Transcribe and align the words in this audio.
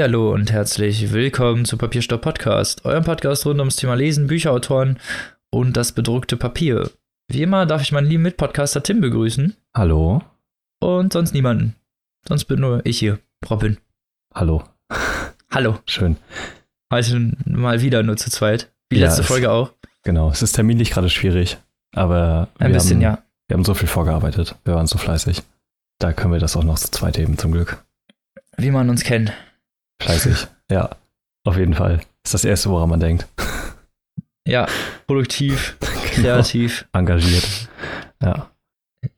Hallo 0.00 0.32
und 0.32 0.50
herzlich 0.52 1.12
willkommen 1.12 1.64
zu 1.64 1.76
Papierstopp 1.78 2.20
Podcast, 2.22 2.84
eurem 2.84 3.04
Podcast 3.04 3.46
rund 3.46 3.60
ums 3.60 3.76
Thema 3.76 3.94
Lesen, 3.94 4.26
Bücherautoren 4.26 4.98
und 5.50 5.76
das 5.76 5.92
bedruckte 5.92 6.36
Papier. 6.36 6.90
Wie 7.28 7.42
immer 7.42 7.64
darf 7.64 7.80
ich 7.82 7.92
meinen 7.92 8.08
lieben 8.08 8.22
Mitpodcaster 8.24 8.82
Tim 8.82 9.00
begrüßen 9.00 9.54
Hallo. 9.74 10.22
und 10.80 11.12
sonst 11.12 11.32
niemanden. 11.32 11.76
Sonst 12.26 12.46
bin 12.46 12.60
nur 12.60 12.84
ich 12.84 12.98
hier, 12.98 13.18
Robin. 13.48 13.78
Hallo. 14.34 14.64
Hallo. 15.50 15.78
Schön. 15.86 16.16
Heute 16.92 17.32
mal 17.46 17.80
wieder 17.80 18.02
nur 18.02 18.16
zu 18.16 18.30
zweit. 18.30 18.72
Wie 18.90 18.98
Ja, 18.98 19.06
letzte 19.06 19.22
es- 19.22 19.28
Folge 19.28 19.50
auch. 19.50 19.72
Genau. 20.02 20.30
Es 20.30 20.42
ist 20.42 20.52
terminlich 20.52 20.90
gerade 20.90 21.08
schwierig, 21.08 21.56
aber 21.94 22.48
Ein 22.58 22.68
wir, 22.68 22.74
bisschen, 22.74 22.96
haben, 22.96 23.02
ja. 23.02 23.22
wir 23.48 23.54
haben 23.56 23.64
so 23.64 23.74
viel 23.74 23.88
vorgearbeitet. 23.88 24.56
Wir 24.64 24.74
waren 24.74 24.86
so 24.86 24.98
fleißig. 24.98 25.42
Da 25.98 26.12
können 26.12 26.32
wir 26.32 26.40
das 26.40 26.56
auch 26.56 26.64
noch 26.64 26.78
zu 26.78 26.90
zweit 26.90 27.16
heben, 27.16 27.38
zum 27.38 27.52
Glück. 27.52 27.82
Wie 28.58 28.70
man 28.70 28.90
uns 28.90 29.02
kennt. 29.04 29.32
Fleißig. 30.04 30.46
ja, 30.70 30.90
auf 31.46 31.56
jeden 31.56 31.74
Fall. 31.74 32.00
Ist 32.24 32.34
das 32.34 32.44
Erste, 32.44 32.70
woran 32.70 32.88
man 32.88 33.00
denkt. 33.00 33.26
Ja, 34.46 34.66
produktiv, 35.06 35.76
Genau. 36.14 36.34
kreativ, 36.34 36.86
Engagiert. 36.92 37.68
Ja. 38.22 38.50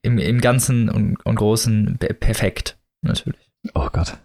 im, 0.03 0.19
im 0.19 0.41
Ganzen 0.41 0.89
und, 0.89 1.17
und 1.25 1.35
Großen 1.37 1.97
pe- 1.99 2.15
perfekt. 2.15 2.79
Natürlich. 3.03 3.41
Oh 3.75 3.89
Gott. 3.93 4.17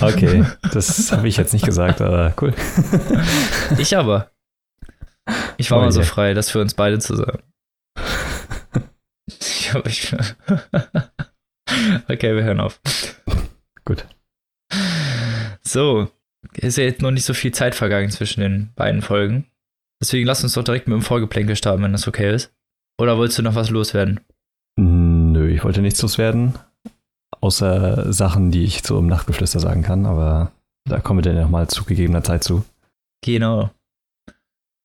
Okay, 0.00 0.44
das 0.72 1.10
habe 1.12 1.28
ich 1.28 1.36
jetzt 1.36 1.52
nicht 1.52 1.64
gesagt, 1.64 2.00
aber 2.00 2.32
cool. 2.40 2.54
Ich 3.78 3.96
aber. 3.96 4.30
Ich 5.56 5.70
war 5.70 5.78
Oh 5.78 5.82
mal 5.82 5.92
so 5.92 6.02
frei, 6.02 6.32
das 6.34 6.50
für 6.50 6.60
uns 6.60 6.74
beide 6.74 6.98
zu 7.00 7.16
sagen. 7.16 7.42
Ich 9.26 9.74
hab, 9.74 9.86
ich, 9.86 10.14
okay, 12.08 12.34
wir 12.34 12.44
hören 12.44 12.60
auf. 12.60 12.80
Gut. 13.84 14.06
So, 15.68 16.08
ist 16.54 16.78
ja 16.78 16.84
jetzt 16.84 17.02
noch 17.02 17.10
nicht 17.10 17.26
so 17.26 17.34
viel 17.34 17.52
Zeit 17.52 17.74
vergangen 17.74 18.10
zwischen 18.10 18.40
den 18.40 18.70
beiden 18.74 19.02
Folgen. 19.02 19.44
Deswegen 20.00 20.26
lass 20.26 20.42
uns 20.42 20.54
doch 20.54 20.64
direkt 20.64 20.88
mit 20.88 20.94
dem 20.94 21.02
Folgeplänkel 21.02 21.56
starten, 21.56 21.82
wenn 21.82 21.92
das 21.92 22.08
okay 22.08 22.34
ist. 22.34 22.54
Oder 22.98 23.18
wolltest 23.18 23.38
du 23.38 23.42
noch 23.42 23.54
was 23.54 23.68
loswerden? 23.68 24.20
Nö, 24.78 25.50
ich 25.50 25.64
wollte 25.64 25.82
nichts 25.82 26.00
loswerden. 26.00 26.54
Außer 27.42 28.10
Sachen, 28.14 28.50
die 28.50 28.64
ich 28.64 28.82
so 28.82 28.98
im 28.98 29.08
Nachtgeflüster 29.08 29.60
sagen 29.60 29.82
kann, 29.82 30.06
aber 30.06 30.52
da 30.88 31.00
kommen 31.00 31.22
wir 31.22 31.30
dann 31.30 31.42
nochmal 31.42 31.68
zu 31.68 31.84
gegebener 31.84 32.24
Zeit 32.24 32.44
zu. 32.44 32.64
Genau. 33.22 33.70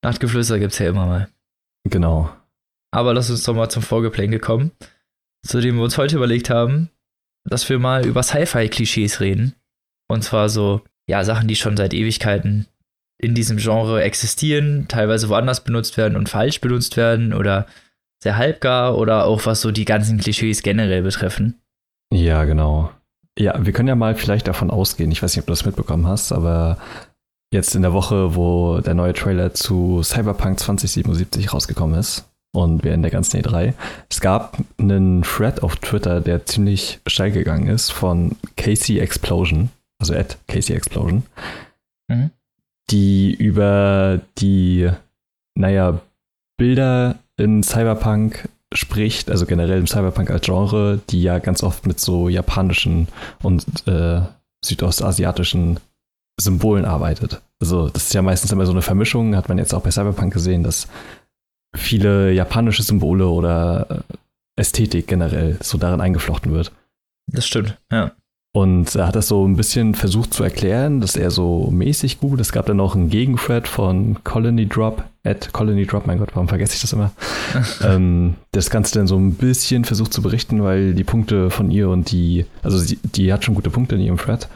Nachtgeflüster 0.04 0.59
gibt's 0.59 0.80
ja 0.80 0.89
immer 0.89 1.06
mal. 1.06 1.30
Genau. 1.89 2.30
Aber 2.92 3.14
lass 3.14 3.30
uns 3.30 3.44
doch 3.44 3.56
mal 3.56 3.70
zum 3.70 3.84
Folgeplänkel 3.84 4.39
kommen, 4.39 4.72
zu 5.48 5.61
dem 5.61 5.78
wir 5.78 5.84
uns 5.84 5.98
heute 5.98 6.17
überlegt 6.17 6.50
haben, 6.50 6.89
dass 7.45 7.70
wir 7.70 7.80
mal 7.80 8.06
über 8.06 8.22
Sci-Fi-Klischees 8.22 9.22
reden. 9.22 9.56
Und 10.08 10.23
zwar 10.23 10.50
so, 10.50 10.82
ja, 11.08 11.23
Sachen, 11.23 11.48
die 11.48 11.56
schon 11.56 11.78
seit 11.78 11.94
Ewigkeiten 11.94 12.68
in 13.18 13.36
diesem 13.36 13.58
Genre 13.58 14.02
existieren, 14.04 14.86
teilweise 14.88 15.30
woanders 15.30 15.64
benutzt 15.64 15.98
werden 15.98 16.18
und 16.18 16.30
falsch 16.30 16.60
benutzt 16.62 16.98
werden 16.98 17.34
oder 17.34 17.68
sehr 18.22 18.38
halbgar 18.38 18.98
oder 18.98 19.26
auch 19.26 19.45
was 19.45 19.62
so 19.62 19.72
die 19.72 19.86
ganzen 19.86 20.18
Klischees 20.18 20.64
generell 20.64 21.04
betreffen. 21.04 21.60
Ja, 22.14 22.45
genau. 22.45 22.92
Ja, 23.38 23.66
wir 23.66 23.73
können 23.73 23.88
ja 23.88 23.95
mal 23.95 24.16
vielleicht 24.16 24.48
davon 24.48 24.70
ausgehen, 24.70 25.12
ich 25.12 25.23
weiß 25.23 25.36
nicht, 25.36 25.44
ob 25.44 25.48
du 25.48 25.52
das 25.54 25.66
mitbekommen 25.66 26.08
hast, 26.08 26.32
aber 26.32 26.78
jetzt 27.52 27.76
in 27.76 27.82
der 27.82 27.94
Woche, 27.94 28.36
wo 28.36 28.80
der 28.80 28.94
neue 28.94 29.14
Trailer 29.14 29.54
zu 29.54 30.02
Cyberpunk 30.04 30.60
2077 30.60 31.54
rausgekommen 31.54 32.00
ist 32.00 32.30
und 32.54 32.83
wir 32.83 32.94
in 32.94 33.02
der 33.02 33.11
ganzen 33.11 33.42
E3, 33.42 33.73
es 34.10 34.22
gab 34.22 34.58
einen 34.77 35.23
Thread 35.23 35.64
auf 35.64 35.76
Twitter, 35.77 36.22
der 36.22 36.45
ziemlich 36.45 37.00
steil 37.08 37.32
gegangen 37.32 37.67
ist 37.67 37.92
von 37.92 38.36
Casey 38.58 39.00
Explosion, 39.00 39.70
also 40.03 40.14
at 40.14 40.37
Casey 40.47 40.75
Explosion, 40.75 41.23
Mhm. 42.09 42.31
die 42.91 43.33
über 43.33 44.19
die, 44.37 44.89
naja, 45.55 46.02
Bilder 46.58 47.15
in 47.37 47.64
Cyberpunk 47.64 48.49
spricht, 48.73 49.30
also 49.31 49.45
generell 49.45 49.80
im 49.80 49.87
Cyberpunk 49.87 50.30
als 50.30 50.45
Genre, 50.45 50.99
die 51.09 51.23
ja 51.23 51.39
ganz 51.39 51.64
oft 51.64 51.87
mit 51.87 51.99
so 52.02 52.27
japanischen 52.27 53.08
und 53.41 53.65
äh, 53.87 54.21
südostasiatischen 54.65 55.80
Symbolen 56.39 56.83
arbeitet. 56.85 57.41
Also 57.61 57.87
das 57.89 58.08
ist 58.08 58.14
ja 58.14 58.21
meistens 58.21 58.52
immer 58.52 58.65
so 58.65 58.71
eine 58.73 58.81
Vermischung, 58.81 59.35
hat 59.37 59.47
man 59.47 59.58
jetzt 59.58 59.73
auch 59.73 59.81
bei 59.83 59.91
Cyberpunk 59.91 60.33
gesehen, 60.33 60.64
dass 60.64 60.87
viele 61.75 62.33
japanische 62.33 62.83
Symbole 62.83 63.27
oder 63.27 63.87
äh, 63.89 64.59
Ästhetik 64.59 65.08
generell 65.08 65.58
so 65.61 65.77
darin 65.77 66.02
eingeflochten 66.02 66.52
wird. 66.52 66.71
Das 67.27 67.47
stimmt, 67.47 67.77
ja. 67.91 68.11
Und 68.55 68.93
er 68.93 69.08
hat 69.08 69.15
das 69.15 69.30
so 69.30 69.47
ein 69.47 69.55
bisschen 69.55 69.95
versucht 69.95 70.31
zu 70.31 70.43
erklären, 70.43 71.02
dass 71.02 71.15
er 71.15 71.31
so 71.31 71.69
mäßig 71.71 72.19
gut. 72.19 72.39
Es 72.39 72.52
gab 72.52 72.67
dann 72.67 72.77
noch 72.77 72.95
einen 72.95 73.09
Gegenthread 73.09 73.67
von 73.67 74.23
Colony 74.23 74.67
Drop, 74.67 75.03
at 75.23 75.52
Colony 75.53 75.87
Drop, 75.87 76.05
mein 76.05 76.19
Gott, 76.19 76.30
warum 76.36 76.47
vergesse 76.47 76.75
ich 76.75 76.81
das 76.81 76.93
immer? 76.93 77.11
ähm, 77.83 78.36
das 78.52 78.69
Ganze 78.69 78.99
dann 78.99 79.08
so 79.08 79.17
ein 79.17 79.33
bisschen 79.33 79.86
versucht 79.86 80.14
zu 80.14 80.21
berichten, 80.21 80.61
weil 80.61 80.93
die 80.93 81.03
Punkte 81.03 81.49
von 81.49 81.71
ihr 81.71 81.89
und 81.89 82.11
die, 82.11 82.45
also 82.61 82.77
sie, 82.77 82.99
die 83.03 83.33
hat 83.33 83.43
schon 83.43 83.55
gute 83.55 83.71
Punkte 83.71 83.95
in 83.95 84.02
ihrem 84.02 84.17
Thread, 84.17 84.47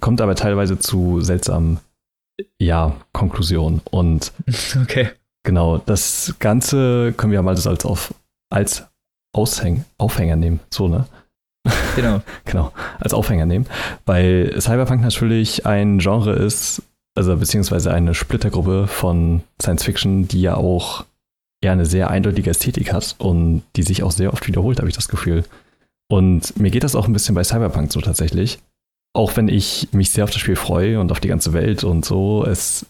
kommt 0.00 0.20
aber 0.20 0.34
teilweise 0.34 0.80
zu 0.80 1.20
seltsamen, 1.20 1.78
ja, 2.58 2.96
Konklusionen. 3.12 3.80
Und 3.92 4.32
okay. 4.82 5.10
genau, 5.44 5.78
das 5.78 6.34
Ganze 6.40 7.14
können 7.16 7.30
wir 7.32 7.42
mal 7.42 7.54
das 7.54 7.68
als, 7.68 7.84
auf, 7.84 8.12
als 8.50 8.86
Aushäng, 9.32 9.84
Aufhänger 9.98 10.34
nehmen, 10.34 10.58
so, 10.68 10.88
ne? 10.88 11.06
Genau. 11.96 12.20
genau, 12.44 12.72
als 12.98 13.14
Aufhänger 13.14 13.46
nehmen, 13.46 13.66
weil 14.04 14.54
Cyberpunk 14.60 15.02
natürlich 15.02 15.66
ein 15.66 15.98
Genre 15.98 16.32
ist, 16.32 16.82
also 17.14 17.36
beziehungsweise 17.36 17.92
eine 17.92 18.14
Splittergruppe 18.14 18.86
von 18.86 19.42
Science 19.60 19.84
Fiction, 19.84 20.28
die 20.28 20.42
ja 20.42 20.56
auch 20.56 21.04
ja 21.64 21.72
eine 21.72 21.86
sehr 21.86 22.10
eindeutige 22.10 22.50
Ästhetik 22.50 22.92
hat 22.92 23.16
und 23.18 23.62
die 23.76 23.82
sich 23.82 24.02
auch 24.02 24.12
sehr 24.12 24.32
oft 24.32 24.46
wiederholt, 24.46 24.78
habe 24.78 24.88
ich 24.88 24.94
das 24.94 25.08
Gefühl. 25.08 25.44
Und 26.08 26.58
mir 26.58 26.70
geht 26.70 26.84
das 26.84 26.94
auch 26.94 27.06
ein 27.06 27.12
bisschen 27.12 27.34
bei 27.34 27.42
Cyberpunk 27.42 27.92
so 27.92 28.00
tatsächlich. 28.00 28.58
Auch 29.14 29.36
wenn 29.36 29.48
ich 29.48 29.88
mich 29.92 30.10
sehr 30.10 30.24
auf 30.24 30.30
das 30.30 30.40
Spiel 30.40 30.56
freue 30.56 31.00
und 31.00 31.10
auf 31.10 31.20
die 31.20 31.28
ganze 31.28 31.54
Welt 31.54 31.82
und 31.84 32.04
so, 32.04 32.44
es 32.44 32.84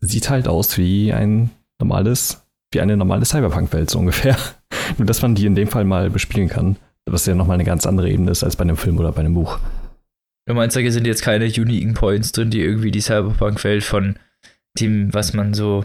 sieht 0.00 0.30
halt 0.30 0.48
aus 0.48 0.78
wie 0.78 1.12
ein 1.12 1.50
normales, 1.78 2.42
wie 2.72 2.80
eine 2.80 2.96
normale 2.96 3.26
Cyberpunk-Welt 3.26 3.90
so 3.90 3.98
ungefähr. 3.98 4.36
Nur 4.96 5.06
dass 5.06 5.20
man 5.20 5.34
die 5.34 5.44
in 5.44 5.54
dem 5.54 5.68
Fall 5.68 5.84
mal 5.84 6.08
bespielen 6.08 6.48
kann 6.48 6.76
was 7.12 7.26
ja 7.26 7.34
nochmal 7.34 7.54
eine 7.54 7.64
ganz 7.64 7.86
andere 7.86 8.10
Ebene 8.10 8.30
ist 8.30 8.44
als 8.44 8.56
bei 8.56 8.62
einem 8.62 8.76
Film 8.76 8.98
oder 8.98 9.12
bei 9.12 9.20
einem 9.20 9.34
Buch. 9.34 9.58
Du 10.46 10.54
meinst, 10.54 10.76
da 10.76 10.90
sind 10.90 11.06
jetzt 11.06 11.22
keine 11.22 11.44
uniken 11.44 11.94
Points 11.94 12.32
drin, 12.32 12.50
die 12.50 12.60
irgendwie 12.60 12.90
die 12.90 13.02
Cyberpunk-Welt 13.02 13.84
von 13.84 14.16
dem, 14.80 15.12
was 15.12 15.34
man 15.34 15.52
so 15.52 15.84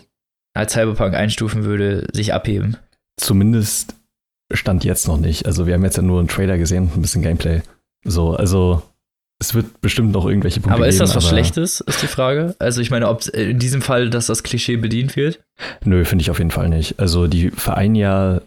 als 0.53 0.73
Cyberpunk 0.73 1.15
einstufen 1.15 1.65
würde, 1.65 2.07
sich 2.13 2.33
abheben. 2.33 2.77
Zumindest 3.19 3.95
stand 4.53 4.83
jetzt 4.83 5.07
noch 5.07 5.17
nicht. 5.19 5.45
Also 5.45 5.67
wir 5.67 5.73
haben 5.73 5.83
jetzt 5.83 5.97
ja 5.97 6.03
nur 6.03 6.19
einen 6.19 6.27
Trailer 6.27 6.57
gesehen 6.57 6.91
ein 6.95 7.01
bisschen 7.01 7.21
Gameplay. 7.21 7.61
So, 8.05 8.35
also 8.35 8.83
es 9.39 9.53
wird 9.53 9.81
bestimmt 9.81 10.13
noch 10.13 10.25
irgendwelche 10.25 10.61
Punkte 10.61 10.75
aber 10.77 10.87
ist 10.87 10.95
geben. 10.95 11.07
das 11.07 11.15
was 11.15 11.25
aber 11.25 11.33
Schlechtes, 11.33 11.81
ist 11.81 12.01
die 12.01 12.07
Frage? 12.07 12.55
Also 12.59 12.81
ich 12.81 12.91
meine, 12.91 13.09
ob 13.09 13.27
in 13.27 13.59
diesem 13.59 13.81
Fall, 13.81 14.09
dass 14.09 14.27
das 14.27 14.43
Klischee 14.43 14.77
bedient 14.77 15.15
wird? 15.15 15.43
Nö, 15.83 16.05
finde 16.05 16.21
ich 16.21 16.31
auf 16.31 16.37
jeden 16.37 16.51
Fall 16.51 16.69
nicht. 16.69 16.99
Also 16.99 17.27
die 17.27 17.51
vereinen 17.51 17.95
ja 17.95 18.41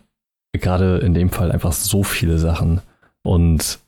gerade 0.58 0.98
in 0.98 1.14
dem 1.14 1.30
Fall 1.30 1.52
einfach 1.52 1.72
so 1.72 2.02
viele 2.02 2.38
Sachen 2.38 2.80
und 3.22 3.78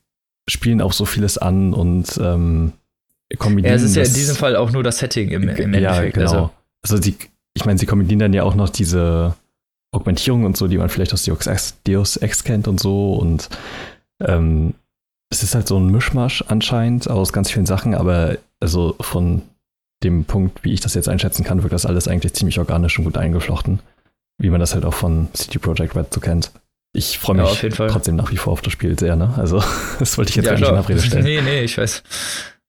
spielen 0.49 0.81
auch 0.81 0.93
so 0.93 1.05
vieles 1.05 1.39
an 1.39 1.75
und 1.75 2.19
ähm, 2.23 2.73
kombinieren. 3.39 3.73
Ja, 3.73 3.77
es 3.77 3.83
ist 3.83 3.97
ja 3.97 4.05
in 4.05 4.15
diesem 4.15 4.37
Fall 4.37 4.57
auch 4.57 4.71
nur 4.71 4.83
das 4.83 4.99
Setting 4.99 5.29
im, 5.29 5.49
im 5.49 5.75
ja, 5.75 5.91
Endeffekt. 5.91 6.15
genau. 6.15 6.31
Also, 6.31 6.51
Also, 6.83 6.99
die, 6.99 7.17
ich 7.55 7.65
meine, 7.65 7.79
sie 7.79 7.87
kombinieren 7.87 8.19
dann 8.21 8.33
ja 8.33 8.45
auch 8.45 8.55
noch 8.55 8.71
diese 8.71 9.35
Augmentierung 9.93 10.45
und 10.45 10.57
so, 10.57 10.69
die 10.69 10.79
man 10.79 10.89
vielleicht 10.89 11.13
aus 11.13 11.25
Deus 11.25 11.47
Ex, 11.47 11.77
Deus 11.87 12.17
Ex 12.17 12.45
kennt 12.45 12.69
und 12.69 12.81
so. 12.81 13.15
Und 13.15 13.49
ähm, 14.21 14.75
es 15.31 15.43
ist 15.43 15.55
halt 15.55 15.69
so 15.69 15.79
ein 15.79 15.91
Mischmasch 15.91 16.45
anscheinend 16.49 17.09
aus 17.11 17.33
ganz 17.33 17.51
vielen 17.51 17.67
Sachen, 17.67 17.95
aber 17.95 18.39
also 18.61 18.97
von 19.01 19.43
dem 20.03 20.25
Punkt, 20.25 20.65
wie 20.65 20.73
ich 20.73 20.81
das 20.81 20.95
jetzt 20.95 21.09
einschätzen 21.09 21.45
kann, 21.45 21.63
wirkt 21.63 21.73
das 21.73 21.87
alles 21.87 22.09
eigentlich 22.09 22.35
ziemlich 22.35 22.59
organisch 22.59 22.99
und 22.99 23.05
gut 23.05 23.19
eingeflochten. 23.19 23.81
Wie 24.39 24.51
man 24.51 24.61
das 24.61 24.75
halt 24.75 24.85
auch 24.85 24.95
von 24.95 25.29
City 25.35 25.59
Project 25.59 25.97
Red 25.97 26.13
so 26.15 26.21
kennt. 26.21 26.53
Ich 26.95 27.19
freue 27.19 27.39
Ja, 27.39 27.45
mich 27.63 27.75
Fall. 27.75 27.91
trotzdem 27.91 28.17
nach 28.17 28.31
wie 28.31 28.37
vor 28.37 28.53
auf 28.53 28.63
das 28.63 28.73
Spiel 28.73 28.99
sehr, 28.99 29.15
ne? 29.17 29.35
Also, 29.37 29.63
das 29.99 30.17
wollte 30.17 30.31
ich 30.31 30.37
jetzt 30.37 30.47
ja, 30.47 30.53
gar 30.53 30.59
nicht 30.61 30.69
in. 30.71 30.77
Abrede 30.77 31.01
stellen. 31.03 31.25
Nee, 31.25 31.41
nee, 31.43 31.61
ich 31.63 31.77
weiß. 31.77 32.03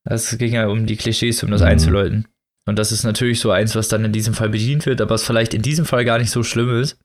Es 0.06 0.38
ging 0.38 0.54
ja 0.54 0.68
um 0.68 0.86
die 0.86 0.98
Klischees, 0.98 1.44
um 1.44 1.52
das 1.52 1.62
Mhm. 1.62 1.68
einzuläuten. 1.68 2.28
Und 2.68 2.78
das 2.78 2.92
ist 2.92 3.04
natürlich 3.04 3.40
so 3.40 3.52
eins, 3.52 3.76
was 3.76 3.88
dann 3.88 4.04
in 4.06 4.12
diesem 4.12 4.34
Fall 4.34 4.50
bedient 4.50 4.86
wird, 4.86 5.02
aber 5.02 5.12
was 5.12 5.24
vielleicht 5.24 5.54
in 5.54 5.62
diesem 5.62 5.86
Fall 5.86 6.06
gar 6.06 6.18
nicht 6.20 6.32
so 6.32 6.44
schlimm 6.44 6.82
ist. 6.82 6.98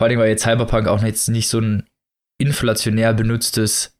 Vor 0.00 0.08
allem, 0.08 0.18
weil 0.18 0.28
jetzt 0.30 0.42
Cyberpunk 0.44 0.86
auch 0.88 1.02
jetzt 1.02 1.28
nicht 1.28 1.48
so 1.48 1.58
ein 1.60 1.84
inflationär 2.40 3.14
benutztes 3.14 3.94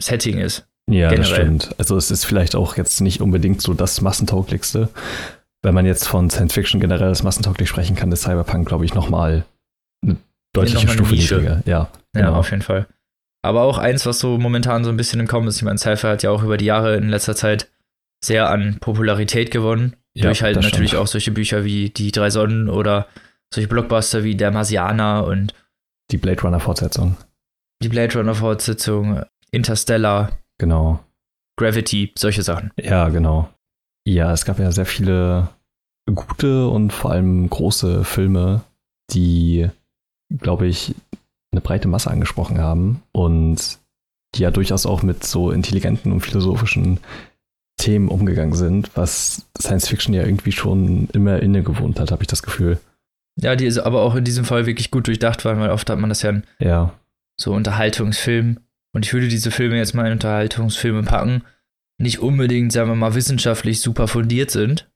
Setting 0.00 0.38
ist. 0.38 0.66
Ja, 0.90 1.10
das 1.10 1.28
generell. 1.28 1.44
stimmt. 1.44 1.74
Also 1.78 1.96
es 1.96 2.10
ist 2.10 2.24
vielleicht 2.24 2.54
auch 2.56 2.76
jetzt 2.76 3.00
nicht 3.00 3.20
unbedingt 3.20 3.60
so 3.62 3.74
das 3.74 4.00
massentauglichste. 4.00 4.88
Wenn 5.62 5.74
man 5.74 5.86
jetzt 5.86 6.08
von 6.08 6.28
Science 6.30 6.54
Fiction 6.54 6.80
generell 6.80 7.08
als 7.08 7.22
massentauglich 7.22 7.68
sprechen 7.68 7.94
kann, 7.94 8.10
ist 8.10 8.22
Cyberpunk, 8.22 8.66
glaube 8.66 8.84
ich, 8.84 8.94
nochmal 8.94 9.44
deutliche 10.54 10.88
Stufe 10.88 11.14
niedriger. 11.14 11.62
Ja, 11.66 11.88
Ja, 12.14 12.22
genau. 12.26 12.34
auf 12.36 12.50
jeden 12.50 12.62
Fall. 12.62 12.86
Aber 13.44 13.62
auch 13.62 13.78
eins, 13.78 14.06
was 14.06 14.18
so 14.20 14.38
momentan 14.38 14.84
so 14.84 14.90
ein 14.90 14.96
bisschen 14.96 15.18
im 15.20 15.26
Kommen 15.26 15.48
ist. 15.48 15.56
Ich 15.56 15.62
meine, 15.62 15.78
Cypher 15.78 16.10
hat 16.10 16.22
ja 16.22 16.30
auch 16.30 16.42
über 16.42 16.56
die 16.56 16.66
Jahre 16.66 16.96
in 16.96 17.08
letzter 17.08 17.34
Zeit 17.34 17.70
sehr 18.24 18.48
an 18.50 18.78
Popularität 18.80 19.50
gewonnen. 19.50 19.96
Ja, 20.14 20.24
durch 20.26 20.42
halt 20.42 20.56
natürlich 20.60 20.90
stimmt. 20.90 21.02
auch 21.02 21.06
solche 21.06 21.32
Bücher 21.32 21.64
wie 21.64 21.90
Die 21.90 22.12
drei 22.12 22.30
Sonnen 22.30 22.68
oder 22.68 23.08
solche 23.52 23.68
Blockbuster 23.68 24.22
wie 24.24 24.36
Der 24.36 24.50
Marsianer 24.52 25.24
und 25.24 25.54
Die 26.10 26.18
Blade 26.18 26.40
Runner 26.42 26.60
Fortsetzung. 26.60 27.16
die 27.82 27.88
Blade 27.88 28.16
Runner 28.16 28.34
Fortsetzung, 28.34 29.22
Interstellar, 29.50 30.38
Genau. 30.58 31.00
Gravity, 31.58 32.12
solche 32.16 32.42
Sachen. 32.42 32.70
Ja, 32.78 33.08
genau. 33.08 33.48
Ja, 34.06 34.32
es 34.32 34.44
gab 34.44 34.58
ja 34.60 34.70
sehr 34.70 34.86
viele 34.86 35.48
gute 36.14 36.68
und 36.68 36.92
vor 36.92 37.10
allem 37.10 37.48
große 37.50 38.04
Filme, 38.04 38.62
die, 39.10 39.68
glaube 40.38 40.66
ich, 40.66 40.94
eine 41.52 41.60
breite 41.60 41.88
Masse 41.88 42.10
angesprochen 42.10 42.58
haben 42.58 43.02
und 43.12 43.78
die 44.34 44.42
ja 44.42 44.50
durchaus 44.50 44.86
auch 44.86 45.02
mit 45.02 45.24
so 45.24 45.50
intelligenten 45.50 46.12
und 46.12 46.20
philosophischen 46.20 47.00
Themen 47.78 48.08
umgegangen 48.08 48.54
sind, 48.54 48.90
was 48.96 49.46
Science 49.60 49.88
Fiction 49.88 50.14
ja 50.14 50.24
irgendwie 50.24 50.52
schon 50.52 51.08
immer 51.12 51.40
inne 51.40 51.62
gewohnt 51.62 52.00
hat, 52.00 52.10
habe 52.10 52.22
ich 52.22 52.28
das 52.28 52.42
Gefühl. 52.42 52.78
Ja, 53.40 53.56
die 53.56 53.66
ist 53.66 53.78
aber 53.78 54.02
auch 54.02 54.14
in 54.14 54.24
diesem 54.24 54.44
Fall 54.44 54.66
wirklich 54.66 54.90
gut 54.90 55.06
durchdacht 55.06 55.44
waren, 55.44 55.58
weil 55.58 55.70
oft 55.70 55.88
hat 55.88 55.98
man 55.98 56.08
das 56.08 56.22
ja 56.22 56.30
in 56.30 56.44
Ja, 56.58 56.94
so 57.40 57.52
Unterhaltungsfilmen. 57.52 58.60
Und 58.94 59.06
ich 59.06 59.12
würde 59.12 59.28
diese 59.28 59.50
Filme 59.50 59.76
jetzt 59.76 59.94
mal 59.94 60.06
in 60.06 60.12
Unterhaltungsfilme 60.12 61.02
packen, 61.02 61.42
nicht 61.98 62.20
unbedingt, 62.20 62.72
sagen 62.72 62.90
wir 62.90 62.94
mal, 62.94 63.14
wissenschaftlich 63.14 63.80
super 63.80 64.06
fundiert 64.08 64.50
sind. 64.50 64.90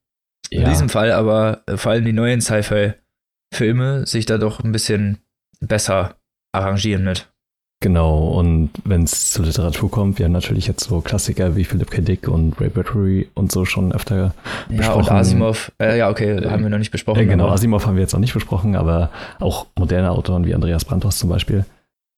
In 0.51 0.63
ja. 0.63 0.69
diesem 0.69 0.89
Fall 0.89 1.13
aber 1.13 1.63
äh, 1.67 1.77
vor 1.77 1.93
allem 1.93 2.05
die 2.05 2.13
neuen 2.13 2.41
Sci-Fi-Filme 2.41 4.07
sich 4.07 4.27
da 4.27 4.39
doch 4.39 4.63
ein 4.63 4.73
bisschen 4.73 5.19
besser 5.61 6.17
arrangieren 6.53 7.05
mit. 7.05 7.29
Genau, 7.81 8.29
und 8.29 8.71
wenn 8.85 9.03
es 9.03 9.33
zur 9.33 9.45
Literatur 9.45 9.91
kommt, 9.91 10.19
wir 10.19 10.25
haben 10.25 10.33
natürlich 10.33 10.67
jetzt 10.67 10.85
so 10.85 11.03
Klassiker 11.03 11.57
wie 11.57 11.65
Philip 11.65 11.91
K. 11.91 12.01
Dick 12.01 12.27
und 12.27 12.59
Ray 12.59 12.71
Bradbury 12.71 13.29
und 13.35 13.53
so 13.53 13.67
schon 13.67 13.93
öfter 13.93 14.17
Ja, 14.17 14.33
und 14.71 14.77
besprochen. 14.79 15.17
Asimov, 15.17 15.73
äh, 15.79 15.99
ja, 15.99 16.09
okay, 16.09 16.43
haben 16.49 16.63
wir 16.63 16.71
noch 16.71 16.79
nicht 16.79 16.91
besprochen. 16.91 17.21
Äh, 17.21 17.27
genau, 17.27 17.49
Asimov 17.49 17.85
haben 17.85 17.97
wir 17.97 18.01
jetzt 18.01 18.15
noch 18.15 18.21
nicht 18.21 18.33
besprochen, 18.33 18.77
aber 18.77 19.11
auch 19.41 19.67
moderne 19.79 20.11
Autoren 20.11 20.47
wie 20.47 20.55
Andreas 20.55 20.87
Brandhaus 20.87 21.19
zum 21.19 21.29
Beispiel 21.29 21.67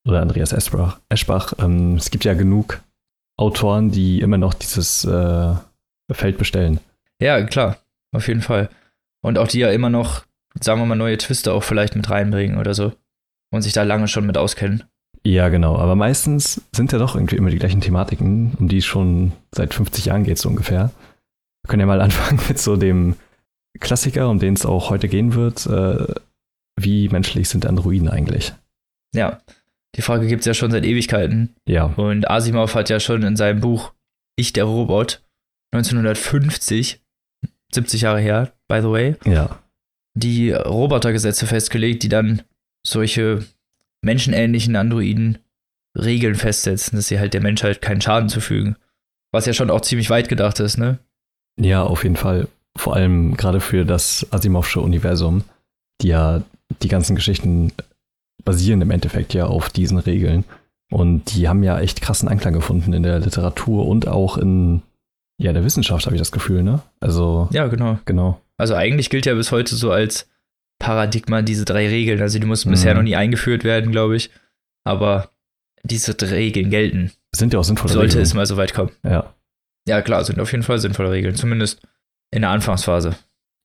oder 0.07 0.23
Andreas 0.23 0.53
Eschbach. 0.53 1.01
Eschbach 1.09 1.55
ähm, 1.59 1.97
es 1.97 2.13
gibt 2.13 2.25
ja 2.25 2.35
genug 2.35 2.81
Autoren, 3.37 3.91
die 3.91 4.21
immer 4.21 4.39
noch 4.39 4.55
dieses 4.55 5.05
äh, 5.05 5.55
Feld 6.13 6.39
bestellen. 6.39 6.79
Ja, 7.21 7.43
klar, 7.43 7.79
auf 8.13 8.29
jeden 8.29 8.43
Fall. 8.43 8.69
Und 9.23 9.39
auch 9.39 9.49
die 9.49 9.59
ja 9.59 9.71
immer 9.71 9.91
noch, 9.91 10.23
sagen 10.61 10.81
wir 10.81 10.87
mal, 10.87 10.95
neue 10.95 11.19
Twiste 11.19 11.53
auch 11.53 11.65
vielleicht 11.65 11.97
mit 11.97 12.09
reinbringen 12.09 12.59
oder 12.59 12.75
so. 12.75 12.93
Und 13.51 13.63
sich 13.63 13.73
da 13.73 13.83
lange 13.83 14.09
schon 14.09 14.27
mit 14.27 14.37
auskennen. 14.37 14.85
Ja, 15.25 15.49
genau, 15.49 15.77
aber 15.77 15.97
meistens 15.97 16.63
sind 16.73 16.93
ja 16.93 16.99
doch 16.99 17.15
irgendwie 17.15 17.37
immer 17.37 17.51
die 17.51 17.59
gleichen 17.59 17.81
Thematiken, 17.81 18.55
um 18.59 18.69
die 18.69 18.79
es 18.79 18.87
schon 18.87 19.33
seit 19.55 19.75
50 19.75 20.07
Jahren 20.07 20.25
geht, 20.25 20.39
so 20.39 20.49
ungefähr. 20.49 20.91
Wir 21.63 21.69
können 21.69 21.81
ja 21.81 21.87
mal 21.87 22.01
anfangen 22.03 22.41
mit 22.49 22.59
so 22.59 22.77
dem 22.77 23.17
Klassiker, 23.81 24.29
um 24.29 24.39
den 24.39 24.55
es 24.55 24.67
auch 24.67 24.91
heute 24.91 25.09
gehen 25.09 25.35
wird. 25.35 25.67
Äh, 25.67 26.15
wie 26.81 27.09
menschlich 27.09 27.49
sind 27.49 27.67
Androiden 27.67 28.09
eigentlich? 28.09 28.53
Ja, 29.15 29.41
die 29.97 30.03
Frage 30.03 30.27
gibt 30.27 30.41
es 30.41 30.47
ja 30.47 30.55
schon 30.55 30.71
seit 30.71 30.85
Ewigkeiten. 30.85 31.55
Ja, 31.69 31.85
Und 31.85 32.31
Asimov 32.31 32.75
hat 32.75 32.89
ja 32.91 33.01
schon 33.01 33.23
in 33.23 33.37
seinem 33.37 33.61
Buch 33.61 33.93
Ich 34.37 34.53
der 34.53 34.65
Robot 34.65 35.23
1950, 35.73 37.01
70 37.75 38.03
Jahre 38.03 38.21
her, 38.21 38.53
by 38.69 38.81
the 38.81 38.89
way, 38.89 39.17
ja, 39.25 39.59
die 40.15 40.53
Robotergesetze 40.53 41.47
festgelegt, 41.47 42.03
die 42.03 42.09
dann 42.09 42.43
solche 42.91 43.45
menschenähnlichen 44.03 44.77
Androiden 44.77 45.39
Regeln 45.97 46.35
festsetzen, 46.35 46.97
dass 46.97 47.09
sie 47.09 47.19
halt 47.19 47.35
der 47.35 47.41
Menschheit 47.41 47.83
keinen 47.83 48.01
Schaden 48.01 48.29
zufügen. 48.29 48.77
Was 49.33 49.47
ja 49.47 49.53
schon 49.53 49.71
auch 49.71 49.81
ziemlich 49.81 50.11
weit 50.11 50.29
gedacht 50.29 50.61
ist, 50.61 50.79
ne? 50.79 50.99
Ja, 51.61 51.83
auf 51.83 52.05
jeden 52.05 52.17
Fall. 52.17 52.49
Vor 52.77 52.95
allem 52.95 53.37
gerade 53.37 53.61
für 53.61 53.85
das 53.85 54.27
Asimovsche 54.31 54.81
Universum, 54.81 55.45
die 56.01 56.09
ja 56.09 56.43
die 56.83 56.89
ganzen 56.89 57.17
Geschichten 57.17 57.73
basieren 58.45 58.81
im 58.81 58.91
Endeffekt 58.91 59.35
ja 59.35 59.47
auf 59.47 59.69
diesen 59.71 59.99
Regeln. 59.99 60.45
Und 60.91 61.35
die 61.35 61.49
haben 61.49 61.63
ja 61.63 61.79
echt 61.81 62.01
krassen 62.01 62.29
Anklang 62.29 62.55
gefunden 62.55 62.93
in 62.93 63.03
der 63.03 63.19
Literatur 63.19 63.87
und 63.87 64.07
auch 64.07 64.39
in 64.39 64.83
ja, 65.41 65.53
der 65.53 65.65
Wissenschaft, 65.65 66.07
habe 66.07 66.17
ich 66.17 66.21
das 66.21 66.33
Gefühl, 66.33 66.63
ne? 66.63 66.81
Also, 67.01 67.49
Ja, 67.53 67.67
genau. 67.69 67.99
genau. 68.05 68.41
Also 68.57 68.75
eigentlich 68.75 69.09
gilt 69.11 69.27
ja 69.27 69.35
bis 69.35 69.53
heute 69.53 69.77
so 69.77 69.93
als 69.93 70.29
Paradigma 70.79 71.43
diese 71.43 71.65
drei 71.65 71.89
Regeln. 71.89 72.21
Also 72.23 72.39
die 72.39 72.47
mussten 72.47 72.69
Mhm. 72.69 72.73
bisher 72.73 72.95
noch 72.95 73.03
nie 73.03 73.17
eingeführt 73.17 73.65
werden, 73.65 73.91
glaube 73.93 74.17
ich. 74.17 74.31
Aber 74.85 75.31
diese 75.83 76.15
drei 76.15 76.29
Regeln 76.35 76.71
gelten. 76.71 77.13
Sind 77.35 77.53
ja 77.53 77.59
auch 77.61 77.65
sinnvolle 77.65 77.93
Sollte 77.93 78.13
Regeln. 78.15 78.23
es 78.23 78.35
mal 78.35 78.47
so 78.47 78.57
weit 78.57 78.75
kommen. 78.75 78.91
Ja, 79.05 79.35
Ja, 79.87 80.03
klar, 80.03 80.25
sind 80.25 80.39
auf 80.41 80.53
jeden 80.53 80.65
Fall 80.65 80.79
sinnvolle 80.79 81.11
Regeln. 81.11 81.35
Zumindest 81.35 81.81
in 82.31 82.43
der 82.43 82.51
Anfangsphase. 82.51 83.17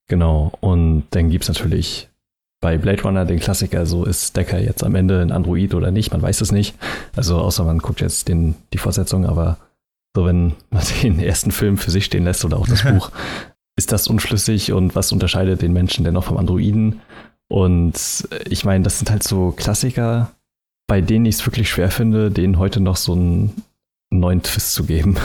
genau. 0.07 0.51
Und 0.61 1.05
dann 1.11 1.29
gibt 1.29 1.43
es 1.43 1.49
natürlich 1.49 2.09
bei 2.61 2.77
Blade 2.77 3.01
Runner 3.03 3.25
den 3.25 3.39
Klassiker, 3.39 3.85
so 3.85 4.05
ist 4.05 4.37
Decker 4.37 4.57
jetzt 4.59 4.83
am 4.85 4.95
Ende 4.95 5.21
ein 5.21 5.31
Android 5.33 5.73
oder 5.73 5.91
nicht, 5.91 6.11
man 6.13 6.21
weiß 6.21 6.39
es 6.39 6.51
nicht. 6.53 6.75
Also 7.15 7.37
außer 7.39 7.65
man 7.65 7.79
guckt 7.79 7.99
jetzt 7.99 8.29
den, 8.29 8.55
die 8.71 8.77
Fortsetzung, 8.77 9.25
aber 9.25 9.57
so 10.15 10.25
wenn 10.25 10.53
man 10.69 10.83
den 11.03 11.19
ersten 11.19 11.51
Film 11.51 11.77
für 11.77 11.91
sich 11.91 12.05
stehen 12.05 12.23
lässt 12.23 12.45
oder 12.45 12.57
auch 12.57 12.67
das 12.67 12.83
Buch, 12.89 13.11
ist 13.75 13.91
das 13.91 14.07
unschlüssig 14.07 14.71
und 14.71 14.95
was 14.95 15.11
unterscheidet 15.11 15.61
den 15.61 15.73
Menschen 15.73 16.03
denn 16.03 16.13
noch 16.13 16.25
vom 16.25 16.37
Androiden? 16.37 17.01
Und 17.49 17.93
ich 18.49 18.65
meine, 18.65 18.83
das 18.83 18.99
sind 18.99 19.09
halt 19.11 19.23
so 19.23 19.51
Klassiker, 19.51 20.31
bei 20.87 21.01
denen 21.01 21.25
ich 21.25 21.35
es 21.35 21.45
wirklich 21.45 21.69
schwer 21.69 21.91
finde, 21.91 22.31
denen 22.31 22.57
heute 22.59 22.79
noch 22.79 22.95
so 22.97 23.13
einen 23.13 23.63
neuen 24.11 24.41
Twist 24.43 24.73
zu 24.73 24.85
geben. 24.85 25.17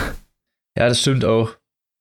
Ja, 0.77 0.87
das 0.87 1.01
stimmt 1.01 1.25
auch. 1.25 1.51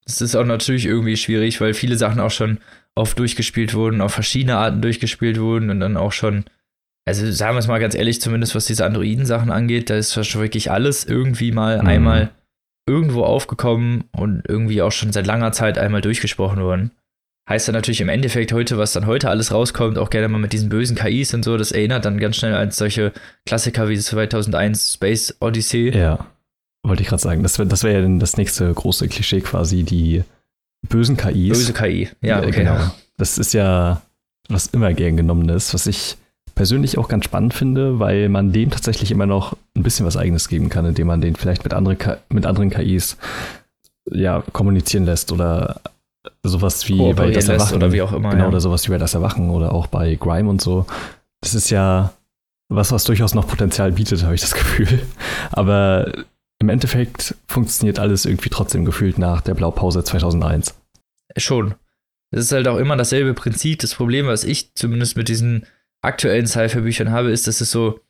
Es 0.06 0.21
ist 0.21 0.37
auch 0.37 0.45
natürlich 0.45 0.87
irgendwie 0.87 1.17
schwierig, 1.17 1.61
weil 1.61 1.75
viele 1.75 1.97
Sachen 1.97 2.21
auch 2.21 2.31
schon 2.31 2.59
oft 2.95 3.19
durchgespielt 3.19 3.75
wurden, 3.75 4.00
auf 4.00 4.12
verschiedene 4.12 4.56
Arten 4.56 4.81
durchgespielt 4.81 5.39
wurden 5.41 5.71
und 5.71 5.81
dann 5.81 5.97
auch 5.97 6.12
schon, 6.12 6.45
also 7.06 7.31
sagen 7.31 7.55
wir 7.55 7.61
es 7.61 7.67
mal 7.69 7.79
ganz 7.81 7.95
ehrlich, 7.95 8.21
zumindest 8.21 8.55
was 8.55 8.65
diese 8.67 8.85
Androiden-Sachen 8.87 9.50
angeht, 9.50 9.91
da 9.91 9.97
ist 9.97 10.15
schon 10.27 10.41
wirklich 10.41 10.71
alles 10.71 11.05
irgendwie 11.05 11.53
mal 11.53 11.81
Mhm. 11.83 11.87
einmal 11.87 12.31
irgendwo 12.88 13.25
aufgekommen 13.25 14.05
und 14.12 14.43
irgendwie 14.49 14.82
auch 14.82 14.93
schon 14.93 15.12
seit 15.12 15.26
langer 15.26 15.52
Zeit 15.52 15.79
einmal 15.79 16.00
durchgesprochen 16.00 16.62
worden. 16.62 16.90
Heißt 17.49 17.68
dann 17.68 17.75
natürlich 17.75 18.00
im 18.00 18.09
Endeffekt 18.09 18.52
heute, 18.52 18.76
was 18.76 18.92
dann 18.92 19.07
heute 19.07 19.30
alles 19.30 19.52
rauskommt, 19.52 19.97
auch 19.97 20.11
gerne 20.11 20.28
mal 20.28 20.38
mit 20.38 20.52
diesen 20.52 20.68
bösen 20.68 20.97
KIs 20.97 21.33
und 21.33 21.45
so, 21.45 21.57
das 21.57 21.73
erinnert 21.73 22.04
dann 22.04 22.18
ganz 22.18 22.37
schnell 22.37 22.54
an 22.54 22.71
solche 22.71 23.12
Klassiker 23.47 23.88
wie 23.88 23.99
2001 23.99 24.95
Space 24.95 25.37
Odyssey. 25.40 25.97
Ja, 25.97 26.26
wollte 26.83 27.02
ich 27.02 27.09
gerade 27.09 27.23
sagen. 27.23 27.42
Das 27.42 27.59
wäre 27.59 27.68
das 27.68 27.85
wär 27.85 27.92
ja 27.92 28.02
dann 28.02 28.18
das 28.18 28.37
nächste 28.37 28.73
große 28.73 29.09
Klischee 29.09 29.40
quasi, 29.40 29.83
die 29.83 30.25
bösen 30.88 31.16
KIs. 31.16 31.59
Böse 31.59 31.73
KI. 31.73 32.09
Ja, 32.21 32.40
okay. 32.40 32.50
genau. 32.50 32.78
Das 33.16 33.38
ist 33.38 33.54
ja 33.54 34.02
was 34.49 34.68
immer 34.68 34.92
gern 34.95 35.16
genommen 35.16 35.49
ist, 35.49 35.75
was 35.75 35.87
ich 35.87 36.16
persönlich 36.59 36.99
auch 36.99 37.09
ganz 37.09 37.25
spannend 37.25 37.55
finde, 37.55 38.00
weil 38.00 38.29
man 38.29 38.53
dem 38.53 38.71
tatsächlich 38.71 39.12
immer 39.12 39.27
noch 39.27 39.57
ein 39.77 39.85
bisschen 39.85 40.05
was 40.05 40.17
Eigenes 40.17 40.49
geben 40.49 40.69
kann, 40.69 40.85
indem 40.85 41.07
man 41.07 41.21
den 41.21 41.37
vielleicht 41.37 41.62
mit, 41.62 41.73
andere, 41.73 42.19
mit 42.29 42.45
anderen 42.47 42.69
KIs 42.71 43.17
ja, 44.11 44.43
kommunizieren 44.53 45.05
lässt 45.05 45.31
oder 45.31 45.81
sowas 46.43 46.88
wie 46.88 47.12
bei 47.12 47.31
das 47.31 47.49
Erwachen 47.49 47.77
oder 47.77 47.93
wie 47.93 48.03
auch 48.03 48.12
immer, 48.12 48.31
Genau, 48.31 48.43
ja. 48.43 48.49
oder 48.49 48.61
sowas 48.61 48.87
wie 48.87 48.91
bei 48.91 48.99
das 48.99 49.15
Erwachen 49.15 49.50
oder 49.50 49.73
auch 49.73 49.87
bei 49.87 50.17
Grime 50.17 50.50
und 50.50 50.61
so. 50.61 50.85
Das 51.41 51.55
ist 51.55 51.71
ja 51.71 52.12
was, 52.69 52.91
was 52.91 53.05
durchaus 53.05 53.35
noch 53.35 53.47
Potenzial 53.47 53.93
bietet, 53.93 54.25
habe 54.25 54.35
ich 54.35 54.41
das 54.41 54.55
Gefühl. 54.55 55.00
Aber 55.53 56.12
im 56.59 56.69
Endeffekt 56.69 57.37
funktioniert 57.47 58.00
alles 58.00 58.27
irgendwie 58.27 58.50
trotzdem 58.50 58.85
gefühlt 58.85 59.17
nach 59.17 59.43
der 59.43 59.55
Blaupause 59.55 60.03
2001. 60.03 60.75
Schon. 61.37 61.77
Es 62.33 62.41
ist 62.41 62.53
halt 62.53 62.67
auch 62.67 62.79
immer 62.79 62.97
dasselbe 62.97 63.33
Prinzip. 63.33 63.79
Das 63.79 63.95
Problem, 63.95 64.27
was 64.27 64.43
ich 64.43 64.75
zumindest 64.75 65.17
mit 65.17 65.29
diesen 65.29 65.65
aktuellen 66.02 66.47
Sci-Fi-Büchern 66.47 67.11
habe, 67.11 67.31
ist, 67.31 67.47
dass 67.47 67.61
es 67.61 67.71
so, 67.71 68.00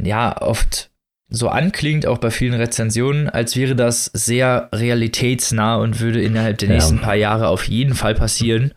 ja, 0.00 0.40
oft 0.40 0.90
so 1.28 1.48
anklingt, 1.48 2.06
auch 2.06 2.18
bei 2.18 2.30
vielen 2.30 2.54
Rezensionen, 2.54 3.28
als 3.28 3.54
wäre 3.56 3.76
das 3.76 4.06
sehr 4.06 4.68
realitätsnah 4.74 5.76
und 5.76 6.00
würde 6.00 6.22
innerhalb 6.22 6.58
der 6.58 6.68
Ja. 6.68 6.74
nächsten 6.74 7.00
paar 7.00 7.14
Jahre 7.14 7.48
auf 7.48 7.68
jeden 7.68 7.94
Fall 7.94 8.14
passieren. 8.14 8.74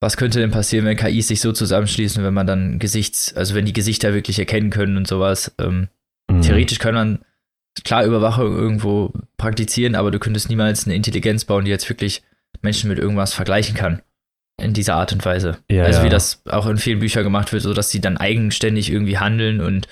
was 0.00 0.16
könnte 0.16 0.40
denn 0.40 0.50
passieren, 0.50 0.84
wenn 0.84 0.96
KIs 0.96 1.28
sich 1.28 1.40
so 1.40 1.52
zusammenschließen, 1.52 2.22
wenn 2.22 2.34
man 2.34 2.46
dann 2.46 2.78
Gesichts, 2.78 3.34
also 3.34 3.54
wenn 3.54 3.64
die 3.64 3.72
Gesichter 3.72 4.12
wirklich 4.14 4.38
erkennen 4.38 4.70
können 4.70 4.96
und 4.96 5.06
sowas. 5.06 5.52
Ähm, 5.58 5.88
Mhm. 6.28 6.42
Theoretisch 6.42 6.78
kann 6.80 6.94
man 6.94 7.18
klar 7.84 8.04
Überwachung 8.04 8.56
irgendwo 8.56 9.12
praktizieren, 9.36 9.94
aber 9.94 10.10
du 10.10 10.18
könntest 10.18 10.48
niemals 10.48 10.84
eine 10.86 10.94
Intelligenz 10.96 11.44
bauen, 11.44 11.64
die 11.64 11.70
jetzt 11.70 11.88
wirklich 11.88 12.22
Menschen 12.62 12.88
mit 12.88 12.98
irgendwas 12.98 13.32
vergleichen 13.34 13.76
kann. 13.76 14.02
In 14.60 14.72
dieser 14.72 14.94
Art 14.94 15.12
und 15.12 15.24
Weise. 15.24 15.58
Ja, 15.70 15.84
also 15.84 15.98
ja. 16.00 16.04
wie 16.06 16.08
das 16.08 16.42
auch 16.46 16.66
in 16.66 16.78
vielen 16.78 16.98
Büchern 16.98 17.24
gemacht 17.24 17.52
wird, 17.52 17.62
so 17.62 17.74
dass 17.74 17.90
sie 17.90 18.00
dann 18.00 18.16
eigenständig 18.16 18.90
irgendwie 18.90 19.18
handeln 19.18 19.60
und 19.60 19.86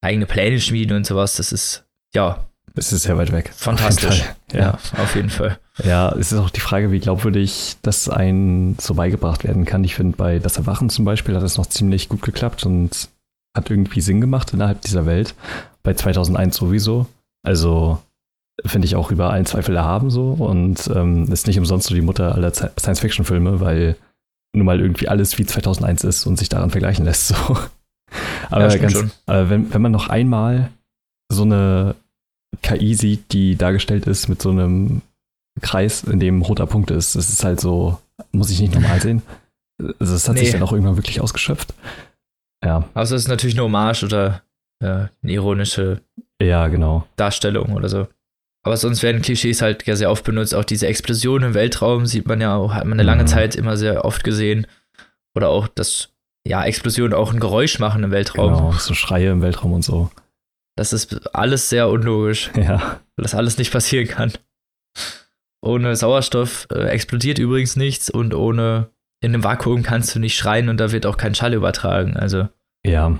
eigene 0.00 0.26
Pläne 0.26 0.58
schmieden 0.60 0.96
und 0.96 1.06
sowas. 1.06 1.36
Das 1.36 1.52
ist 1.52 1.84
ja 2.14 2.48
Es 2.76 2.92
ist 2.92 3.02
sehr 3.02 3.16
weit 3.16 3.30
weg. 3.32 3.52
fantastisch. 3.54 4.22
Auf 4.22 4.26
Fall. 4.50 4.60
Ja, 4.60 4.78
auf 4.98 5.14
jeden 5.14 5.30
Fall. 5.30 5.58
Ja, 5.82 6.10
es 6.12 6.32
ist 6.32 6.38
auch 6.38 6.50
die 6.50 6.60
Frage, 6.60 6.90
wie 6.90 6.98
glaubwürdig 6.98 7.76
das 7.82 8.08
einen 8.08 8.76
so 8.80 8.94
beigebracht 8.94 9.44
werden 9.44 9.64
kann. 9.64 9.84
Ich 9.84 9.94
finde, 9.94 10.16
bei 10.16 10.38
Das 10.40 10.56
Erwachen 10.56 10.90
zum 10.90 11.04
Beispiel 11.04 11.36
hat 11.36 11.42
es 11.42 11.56
noch 11.56 11.66
ziemlich 11.66 12.08
gut 12.08 12.22
geklappt 12.22 12.66
und 12.66 13.08
hat 13.56 13.70
irgendwie 13.70 14.00
Sinn 14.00 14.20
gemacht 14.20 14.52
innerhalb 14.52 14.80
dieser 14.82 15.06
Welt. 15.06 15.34
Bei 15.84 15.94
2001 15.94 16.56
sowieso. 16.56 17.06
Also 17.44 18.02
finde 18.64 18.86
ich 18.86 18.96
auch 18.96 19.10
über 19.10 19.30
allen 19.30 19.46
Zweifel 19.46 19.76
erhaben 19.76 20.10
so 20.10 20.32
und 20.32 20.88
ähm, 20.94 21.30
ist 21.32 21.46
nicht 21.46 21.58
umsonst 21.58 21.88
so 21.88 21.94
die 21.94 22.00
Mutter 22.00 22.34
aller 22.34 22.52
Science-Fiction-Filme, 22.52 23.60
weil 23.60 23.96
nun 24.54 24.66
mal 24.66 24.80
irgendwie 24.80 25.08
alles 25.08 25.38
wie 25.38 25.46
2001 25.46 26.04
ist 26.04 26.26
und 26.26 26.38
sich 26.38 26.48
daran 26.48 26.70
vergleichen 26.70 27.04
lässt. 27.04 27.28
So. 27.28 27.34
Aber 28.50 28.68
Ja, 28.68 28.76
ganz, 28.76 29.04
aber 29.26 29.50
wenn, 29.50 29.74
wenn 29.74 29.82
man 29.82 29.90
noch 29.90 30.08
einmal 30.08 30.70
so 31.32 31.42
eine 31.42 31.96
KI 32.62 32.94
sieht, 32.94 33.32
die 33.32 33.56
dargestellt 33.56 34.06
ist 34.06 34.28
mit 34.28 34.40
so 34.42 34.50
einem 34.50 35.02
Kreis, 35.60 36.02
in 36.04 36.20
dem 36.20 36.42
roter 36.42 36.66
Punkt 36.66 36.90
ist, 36.90 37.14
das 37.16 37.28
ist 37.28 37.44
halt 37.44 37.60
so, 37.60 37.98
muss 38.32 38.50
ich 38.50 38.60
nicht 38.60 38.74
normal 38.74 39.00
sehen. 39.00 39.22
Also 39.98 40.12
das 40.12 40.28
hat 40.28 40.38
sich 40.38 40.46
Nee. 40.46 40.52
dann 40.52 40.62
auch 40.62 40.70
irgendwann 40.70 40.96
wirklich 40.96 41.20
ausgeschöpft. 41.20 41.74
Ja, 42.64 42.88
Also 42.94 43.16
es 43.16 43.22
ist 43.22 43.28
natürlich 43.28 43.56
eine 43.56 43.64
Hommage 43.64 44.04
oder 44.04 44.42
äh, 44.80 44.86
eine 44.86 45.32
ironische 45.32 46.00
ja, 46.40 46.68
genau. 46.68 47.08
Darstellung 47.16 47.72
oder 47.72 47.88
so. 47.88 48.06
Aber 48.64 48.76
sonst 48.76 49.02
werden 49.02 49.20
Klischees 49.20 49.62
halt 49.62 49.84
ja 49.86 49.96
sehr 49.96 50.12
oft 50.12 50.24
benutzt. 50.24 50.54
Auch 50.54 50.62
diese 50.64 50.86
Explosion 50.86 51.42
im 51.42 51.54
Weltraum 51.54 52.06
sieht 52.06 52.26
man 52.28 52.40
ja 52.40 52.54
auch, 52.56 52.72
hat 52.72 52.84
man 52.84 52.92
eine 52.94 53.02
lange 53.02 53.24
Mhm. 53.24 53.26
Zeit 53.26 53.56
immer 53.56 53.76
sehr 53.76 54.04
oft 54.04 54.22
gesehen. 54.22 54.68
Oder 55.36 55.48
auch, 55.48 55.66
dass 55.66 56.10
ja 56.46 56.62
Explosionen 56.64 57.12
auch 57.12 57.32
ein 57.32 57.40
Geräusch 57.40 57.80
machen 57.80 58.04
im 58.04 58.12
Weltraum. 58.12 58.54
Genau, 58.54 58.72
so 58.72 58.94
Schreie 58.94 59.30
im 59.32 59.42
Weltraum 59.42 59.72
und 59.72 59.82
so. 59.82 60.08
Das 60.76 60.92
ist 60.92 61.34
alles 61.34 61.68
sehr 61.68 61.88
unlogisch, 61.88 62.50
Ja, 62.56 63.00
weil 63.16 63.22
das 63.22 63.34
alles 63.34 63.58
nicht 63.58 63.72
passieren 63.72 64.08
kann. 64.08 64.32
Ohne 65.62 65.96
Sauerstoff 65.96 66.66
äh, 66.72 66.84
explodiert 66.88 67.38
übrigens 67.38 67.76
nichts 67.76 68.10
und 68.10 68.34
ohne 68.34 68.90
in 69.20 69.32
einem 69.32 69.44
Vakuum 69.44 69.82
kannst 69.82 70.14
du 70.14 70.18
nicht 70.18 70.36
schreien 70.36 70.68
und 70.68 70.78
da 70.78 70.92
wird 70.92 71.06
auch 71.06 71.16
kein 71.16 71.34
Schall 71.34 71.54
übertragen. 71.54 72.16
Also 72.16 72.48
ja, 72.84 73.18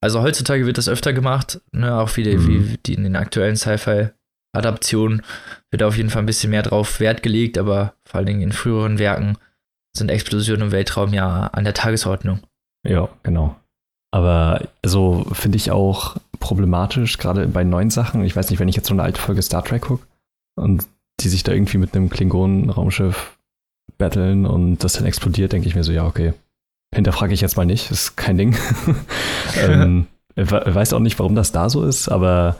Also 0.00 0.20
heutzutage 0.22 0.66
wird 0.66 0.78
das 0.78 0.88
öfter 0.88 1.12
gemacht, 1.12 1.60
ne, 1.70 1.94
auch 1.96 2.16
wie, 2.16 2.24
die, 2.24 2.36
Mhm. 2.36 2.68
wie 2.70 2.76
die 2.78 2.94
in 2.94 3.04
den 3.04 3.14
aktuellen 3.16 3.56
Sci-Fi-Adaptionen 3.56 5.22
wird 5.70 5.82
auf 5.84 5.96
jeden 5.96 6.10
Fall 6.10 6.22
ein 6.22 6.26
bisschen 6.26 6.50
mehr 6.50 6.62
drauf 6.62 6.98
Wert 6.98 7.22
gelegt, 7.22 7.56
aber 7.58 7.94
vor 8.04 8.18
allen 8.18 8.26
Dingen 8.26 8.42
in 8.42 8.52
früheren 8.52 8.98
Werken 8.98 9.38
sind 9.96 10.10
Explosionen 10.10 10.66
im 10.66 10.72
Weltraum 10.72 11.14
ja 11.14 11.46
an 11.52 11.62
der 11.64 11.74
Tagesordnung. 11.74 12.40
ja, 12.84 13.08
genau. 13.22 13.54
Aber 14.16 14.62
so 14.82 15.26
finde 15.32 15.56
ich 15.56 15.70
auch 15.70 16.16
problematisch, 16.40 17.18
gerade 17.18 17.46
bei 17.48 17.64
neuen 17.64 17.90
Sachen. 17.90 18.24
Ich 18.24 18.34
weiß 18.34 18.48
nicht, 18.48 18.58
wenn 18.58 18.68
ich 18.68 18.74
jetzt 18.76 18.88
so 18.88 18.94
eine 18.94 19.02
alte 19.02 19.20
Folge 19.20 19.42
Star 19.42 19.62
Trek 19.62 19.82
gucke 19.82 20.06
und 20.58 20.86
die 21.20 21.28
sich 21.28 21.42
da 21.42 21.52
irgendwie 21.52 21.76
mit 21.76 21.94
einem 21.94 22.08
Klingonen-Raumschiff 22.08 23.36
battlen 23.98 24.46
und 24.46 24.78
das 24.78 24.94
dann 24.94 25.04
explodiert, 25.04 25.52
denke 25.52 25.68
ich 25.68 25.74
mir 25.74 25.84
so, 25.84 25.92
ja, 25.92 26.06
okay. 26.06 26.32
Hinterfrage 26.94 27.34
ich 27.34 27.42
jetzt 27.42 27.58
mal 27.58 27.66
nicht, 27.66 27.90
ist 27.90 28.16
kein 28.16 28.38
Ding. 28.38 28.56
ähm, 29.60 30.06
we- 30.34 30.62
weiß 30.66 30.94
auch 30.94 31.00
nicht, 31.00 31.18
warum 31.18 31.34
das 31.34 31.52
da 31.52 31.68
so 31.68 31.84
ist, 31.84 32.08
aber 32.08 32.56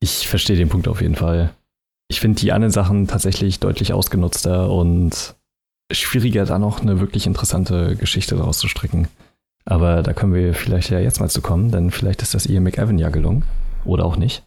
ich 0.00 0.26
verstehe 0.26 0.56
den 0.56 0.68
Punkt 0.68 0.88
auf 0.88 1.00
jeden 1.00 1.14
Fall. 1.14 1.50
Ich 2.08 2.18
finde 2.18 2.40
die 2.40 2.50
anderen 2.50 2.72
Sachen 2.72 3.06
tatsächlich 3.06 3.60
deutlich 3.60 3.92
ausgenutzter 3.92 4.68
und 4.68 5.36
schwieriger, 5.92 6.44
da 6.44 6.58
noch 6.58 6.80
eine 6.80 6.98
wirklich 6.98 7.28
interessante 7.28 7.94
Geschichte 7.94 8.34
daraus 8.34 8.58
zu 8.58 8.66
stricken. 8.66 9.06
Aber 9.64 10.02
da 10.02 10.12
können 10.12 10.34
wir 10.34 10.54
vielleicht 10.54 10.90
ja 10.90 10.98
jetzt 10.98 11.20
mal 11.20 11.30
zu 11.30 11.40
kommen, 11.40 11.70
denn 11.70 11.90
vielleicht 11.90 12.22
ist 12.22 12.34
das 12.34 12.46
Ian 12.46 12.64
McEwan 12.64 12.98
ja 12.98 13.10
gelungen. 13.10 13.44
Oder 13.84 14.04
auch 14.04 14.16
nicht. 14.16 14.44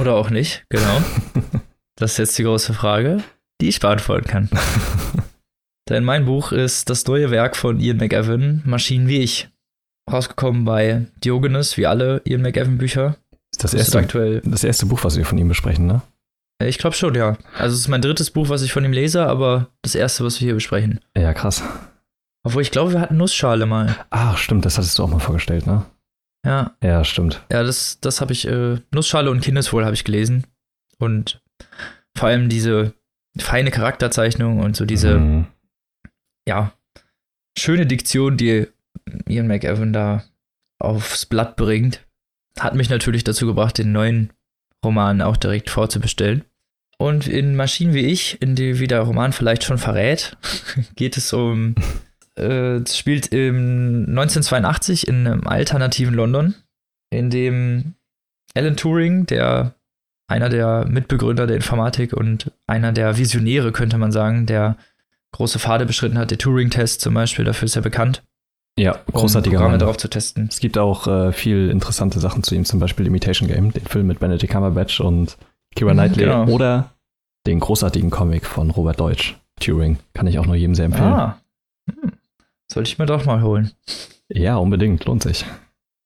Oder 0.00 0.14
auch 0.14 0.30
nicht, 0.30 0.64
genau. 0.68 1.02
Das 1.96 2.12
ist 2.12 2.18
jetzt 2.18 2.38
die 2.38 2.42
große 2.44 2.72
Frage, 2.72 3.22
die 3.60 3.68
ich 3.68 3.78
beantworten 3.78 4.26
kann. 4.26 4.48
Denn 5.88 6.04
mein 6.04 6.24
Buch 6.24 6.50
ist 6.50 6.88
das 6.88 7.06
neue 7.06 7.30
Werk 7.30 7.54
von 7.54 7.78
Ian 7.78 7.98
McEwan, 7.98 8.62
Maschinen 8.64 9.08
wie 9.08 9.18
ich. 9.18 9.50
Rausgekommen 10.10 10.64
bei 10.64 11.06
Diogenes, 11.22 11.76
wie 11.76 11.86
alle 11.86 12.22
Ian 12.24 12.40
McEwan-Bücher. 12.42 13.16
Ist 13.52 13.62
das, 13.62 13.74
erste, 13.74 13.98
aktuell 13.98 14.40
das 14.44 14.64
erste 14.64 14.86
Buch, 14.86 15.04
was 15.04 15.16
wir 15.16 15.26
von 15.26 15.36
ihm 15.38 15.48
besprechen, 15.48 15.86
ne? 15.86 16.00
Äh, 16.60 16.68
Ich 16.68 16.78
glaube 16.78 16.96
schon, 16.96 17.14
ja. 17.14 17.36
Also 17.56 17.74
es 17.74 17.80
ist 17.80 17.88
mein 17.88 18.02
drittes 18.02 18.30
Buch, 18.30 18.48
was 18.48 18.62
ich 18.62 18.72
von 18.72 18.84
ihm 18.84 18.92
lese, 18.92 19.26
aber 19.26 19.68
das 19.82 19.94
erste, 19.94 20.24
was 20.24 20.40
wir 20.40 20.46
hier 20.46 20.54
besprechen. 20.54 21.00
Ja, 21.16 21.34
krass. 21.34 21.62
Obwohl 22.44 22.62
ich 22.62 22.70
glaube, 22.70 22.92
wir 22.92 23.00
hatten 23.00 23.16
Nussschale 23.16 23.66
mal. 23.66 23.94
Ach, 24.10 24.36
stimmt, 24.36 24.64
das 24.64 24.76
hattest 24.78 24.98
du 24.98 25.04
auch 25.04 25.08
mal 25.08 25.20
vorgestellt, 25.20 25.66
ne? 25.66 25.84
Ja, 26.44 26.74
Ja, 26.82 27.04
stimmt. 27.04 27.44
ja, 27.52 27.62
das, 27.62 28.00
das 28.00 28.20
habe 28.20 28.32
ich, 28.32 28.48
äh, 28.48 28.78
Nussschale 28.92 29.30
und 29.30 29.40
Kindeswohl 29.42 29.84
habe 29.84 29.94
ich 29.94 30.02
gelesen. 30.04 30.44
Und 30.98 31.40
vor 32.16 32.28
allem 32.28 32.48
diese 32.48 32.94
feine 33.38 33.70
Charakterzeichnung 33.70 34.58
und 34.60 34.76
so 34.76 34.84
diese, 34.84 35.18
Mhm. 35.18 35.46
ja, 36.48 36.72
schöne 37.56 37.86
Diktion, 37.86 38.36
die 38.36 38.66
Ian 39.28 39.46
McEwan 39.46 39.92
da 39.92 40.24
aufs 40.80 41.26
Blatt 41.26 41.54
bringt, 41.56 42.04
hat 42.58 42.74
mich 42.74 42.90
natürlich 42.90 43.22
dazu 43.24 43.46
gebracht, 43.46 43.78
den 43.78 43.92
neuen 43.92 44.32
Roman 44.84 45.22
auch 45.22 45.36
direkt 45.36 45.70
vorzubestellen. 45.70 46.44
Und 46.98 47.26
in 47.28 47.54
Maschinen 47.56 47.94
wie 47.94 48.06
ich, 48.06 48.42
in 48.42 48.56
die 48.56 48.80
wie 48.80 48.88
der 48.88 49.00
Roman 49.02 49.32
vielleicht 49.32 49.62
schon 49.64 49.78
verrät, 49.78 50.36
geht 50.96 51.16
es 51.16 51.32
um, 51.32 51.74
äh, 52.42 52.76
es 52.78 52.96
spielt 52.98 53.28
im 53.28 54.04
1982 54.08 55.08
in 55.08 55.26
einem 55.26 55.46
alternativen 55.46 56.14
London, 56.14 56.54
in 57.10 57.30
dem 57.30 57.94
Alan 58.54 58.76
Turing, 58.76 59.26
der 59.26 59.74
einer 60.28 60.48
der 60.48 60.86
Mitbegründer 60.88 61.46
der 61.46 61.56
Informatik 61.56 62.12
und 62.12 62.50
einer 62.66 62.92
der 62.92 63.16
Visionäre, 63.18 63.72
könnte 63.72 63.98
man 63.98 64.12
sagen, 64.12 64.46
der 64.46 64.76
große 65.32 65.58
Pfade 65.58 65.86
beschritten 65.86 66.18
hat. 66.18 66.30
Der 66.30 66.38
Turing-Test 66.38 67.00
zum 67.00 67.14
Beispiel, 67.14 67.44
dafür 67.44 67.66
ist 67.66 67.76
er 67.76 67.82
bekannt, 67.82 68.22
Ja, 68.78 68.92
um 69.06 69.12
großartiger 69.14 69.54
Programme 69.56 69.72
Mann. 69.74 69.80
darauf 69.80 69.96
zu 69.98 70.08
testen. 70.08 70.48
Es 70.50 70.60
gibt 70.60 70.78
auch 70.78 71.06
äh, 71.06 71.32
viel 71.32 71.70
interessante 71.70 72.18
Sachen 72.20 72.42
zu 72.42 72.54
ihm, 72.54 72.64
zum 72.64 72.80
Beispiel 72.80 73.06
Imitation 73.06 73.48
Game, 73.48 73.72
den 73.72 73.84
Film 73.86 74.06
mit 74.06 74.20
Benedict 74.20 74.52
Cumberbatch 74.52 75.00
und 75.00 75.36
Keira 75.76 75.92
Mhm, 75.92 75.96
Knightley 75.98 76.24
genau. 76.24 76.46
oder 76.48 76.90
den 77.46 77.60
großartigen 77.60 78.10
Comic 78.10 78.46
von 78.46 78.70
Robert 78.70 79.00
Deutsch, 79.00 79.36
Turing. 79.60 79.98
Kann 80.14 80.26
ich 80.26 80.38
auch 80.38 80.46
nur 80.46 80.54
jedem 80.56 80.74
sehr 80.74 80.86
empfehlen. 80.86 81.12
Ah, 81.12 81.38
hm. 81.90 82.12
Sollte 82.72 82.88
ich 82.88 82.98
mir 82.98 83.06
doch 83.06 83.24
mal 83.24 83.42
holen. 83.42 83.72
Ja, 84.28 84.56
unbedingt, 84.56 85.04
lohnt 85.04 85.22
sich. 85.22 85.44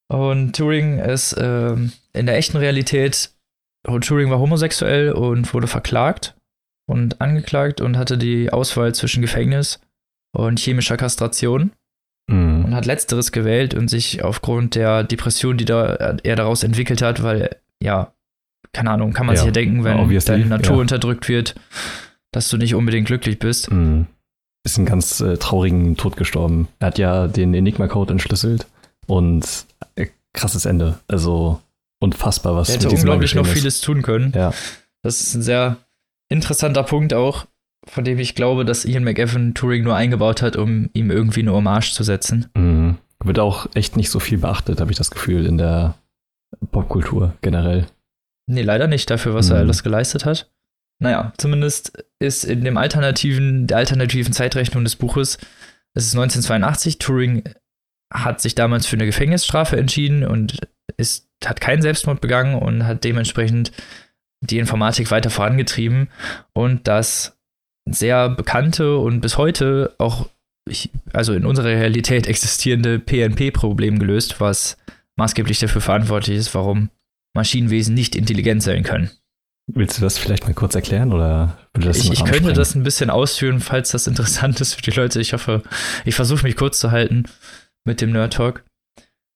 Und 0.09 0.55
Turing 0.57 0.99
ist 0.99 1.35
ähm, 1.39 1.93
in 2.13 2.27
der 2.27 2.37
echten 2.37 2.57
Realität, 2.57 3.31
Turing 4.01 4.31
war 4.31 4.39
homosexuell 4.39 5.13
und 5.13 5.53
wurde 5.55 5.67
verklagt 5.67 6.37
und 6.89 7.21
angeklagt 7.21 7.81
und 7.81 7.97
hatte 7.97 8.19
die 8.19 8.53
Auswahl 8.53 8.95
zwischen 8.95 9.23
Gefängnis 9.23 9.81
und 10.37 10.59
chemischer 10.61 10.97
Kastration 10.97 11.73
Mhm. 12.29 12.65
und 12.65 12.75
hat 12.75 12.87
letzteres 12.87 13.31
gewählt 13.31 13.75
und 13.75 13.87
sich 13.87 14.25
aufgrund 14.25 14.75
der 14.75 15.05
Depression, 15.05 15.57
die 15.59 15.65
da, 15.65 15.95
er 16.25 16.35
daraus 16.35 16.65
entwickelt 16.65 17.01
hat, 17.01 17.23
weil, 17.23 17.55
ja, 17.81 18.13
keine 18.73 18.91
Ahnung, 18.91 19.13
kann 19.13 19.27
man 19.27 19.37
Ja, 19.37 19.43
sich 19.43 19.47
ja 19.47 19.53
denken, 19.53 19.85
wenn 19.85 20.01
obviously, 20.01 20.33
deine 20.33 20.47
Natur 20.47 20.75
ja. 20.75 20.81
unterdrückt 20.81 21.29
wird, 21.29 21.55
dass 22.33 22.49
du 22.49 22.57
nicht 22.57 22.75
unbedingt 22.75 23.07
glücklich 23.07 23.39
bist. 23.39 23.71
Mhm. 23.71 24.09
Ist 24.67 24.79
einen 24.79 24.87
ganz 24.87 25.21
äh, 25.21 25.37
traurigen 25.37 25.97
Tod 25.97 26.17
gestorben. 26.17 26.67
Er 26.81 26.89
hat 26.89 26.99
ja 26.99 27.29
den 27.29 27.55
Enigma-Code 27.55 28.13
entschlüsselt 28.13 28.67
und 29.07 29.47
äh, 29.95 30.07
krasses 30.35 30.65
Ende. 30.67 30.99
Also 31.07 31.61
unfassbar, 32.01 32.57
was 32.57 32.69
Er 32.69 32.75
hätte 32.75 32.89
mit 32.89 32.97
unglaublich 32.99 33.35
noch 33.37 33.47
ist. 33.47 33.53
vieles 33.53 33.81
tun 33.81 34.03
können. 34.03 34.33
Ja. 34.35 34.53
Das 35.03 35.21
ist 35.21 35.35
ein 35.35 35.43
sehr 35.43 35.77
interessanter 36.29 36.83
Punkt 36.83 37.15
auch, 37.15 37.47
von 37.87 38.05
dem 38.05 38.19
ich 38.19 38.35
glaube, 38.35 38.65
dass 38.65 38.85
Ian 38.85 39.05
McEwan 39.05 39.55
Turing 39.55 39.85
nur 39.85 39.95
eingebaut 39.95 40.43
hat, 40.43 40.57
um 40.57 40.91
ihm 40.95 41.13
irgendwie 41.13 41.41
eine 41.43 41.53
Hommage 41.53 41.93
zu 41.93 42.03
setzen. 42.03 42.47
Mhm. 42.57 42.99
Wird 43.23 43.39
auch 43.39 43.69
echt 43.75 43.97
nicht 43.97 44.11
so 44.11 44.19
viel 44.19 44.39
beachtet, 44.39 44.81
habe 44.81 44.91
ich 44.91 44.99
das 44.99 45.13
Gefühl, 45.13 45.47
in 45.47 45.59
der 45.59 45.95
Popkultur 46.73 47.35
generell. 47.41 47.87
Nee, 48.49 48.63
leider 48.63 48.89
nicht 48.89 49.09
dafür, 49.11 49.35
was 49.35 49.51
er 49.51 49.57
Mhm. 49.57 49.63
alles 49.63 49.83
geleistet 49.85 50.25
hat. 50.25 50.51
Naja, 50.99 51.33
zumindest 51.37 52.05
ist 52.19 52.45
in 52.45 52.65
dem 52.65 52.77
alternativen, 52.77 53.67
der 53.67 53.79
alternativen 53.79 54.33
Zeitrechnung 54.33 54.85
des 54.85 54.97
Buches, 54.97 55.39
es 55.95 56.07
ist 56.07 56.15
1982, 56.15 56.99
Turing 56.99 57.45
hat 58.13 58.41
sich 58.41 58.55
damals 58.55 58.87
für 58.87 58.97
eine 58.97 59.07
Gefängnisstrafe 59.07 59.77
entschieden 59.77 60.25
und 60.25 60.59
ist, 60.97 61.29
hat 61.45 61.61
keinen 61.61 61.83
Selbstmord 61.83 62.21
begangen 62.21 62.55
und 62.55 62.87
hat 62.87 63.05
dementsprechend 63.05 63.73
die 64.41 64.59
Informatik 64.59 65.11
weiter 65.11 65.31
vorangetrieben 65.31 66.09
und 66.53 66.87
das 66.89 67.39
sehr 67.89 68.29
bekannte 68.29 68.99
und 68.99 69.21
bis 69.21 69.39
heute 69.39 69.95
auch, 69.99 70.29
also 71.13 71.33
in 71.33 71.47
unserer 71.47 71.69
Realität 71.69 72.27
existierende 72.27 72.99
PNP-Problem 72.99 73.99
gelöst, 73.99 74.41
was 74.41 74.77
maßgeblich 75.17 75.59
dafür 75.59 75.81
verantwortlich 75.81 76.37
ist, 76.37 76.55
warum 76.55 76.91
Maschinenwesen 77.35 77.95
nicht 77.95 78.17
intelligent 78.17 78.63
sein 78.63 78.83
können. 78.83 79.11
Willst 79.73 79.99
du 79.99 80.03
das 80.03 80.17
vielleicht 80.17 80.45
mal 80.45 80.55
kurz 80.55 80.77
erklären 80.77 81.13
oder 81.13 81.59
ich, 81.77 82.13
ich 82.13 82.25
könnte 82.25 82.53
das 82.53 82.75
ein 82.77 82.85
bisschen 82.85 83.11
ausführen, 83.11 83.61
falls 83.61 83.91
das 83.91 84.07
interessant 84.07 84.61
ist 84.61 84.75
für 84.75 84.83
die 84.83 84.93
Leute. 84.93 85.21
Ich 85.21 85.33
hoffe, 85.33 85.63
ich 86.05 86.15
versuche 86.15 86.45
mich 86.45 86.57
kurz 86.57 86.79
zu 86.79 86.93
halten 86.93 87.25
mit 87.85 88.01
dem 88.01 88.13
Nerd 88.13 88.35
Talk. 88.35 88.65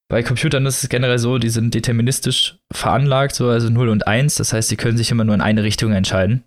Bei 0.08 0.22
Computern 0.22 0.66
ist 0.66 0.82
es 0.82 0.88
generell 0.88 1.18
so, 1.18 1.38
die 1.38 1.50
sind 1.50 1.74
deterministisch 1.74 2.58
veranlagt, 2.72 3.34
so 3.34 3.48
also 3.48 3.70
0 3.70 3.88
und 3.88 4.06
1. 4.06 4.36
Das 4.36 4.52
heißt, 4.52 4.68
sie 4.68 4.76
können 4.76 4.96
sich 4.96 5.10
immer 5.10 5.24
nur 5.24 5.34
in 5.34 5.40
eine 5.40 5.62
Richtung 5.62 5.92
entscheiden. 5.92 6.44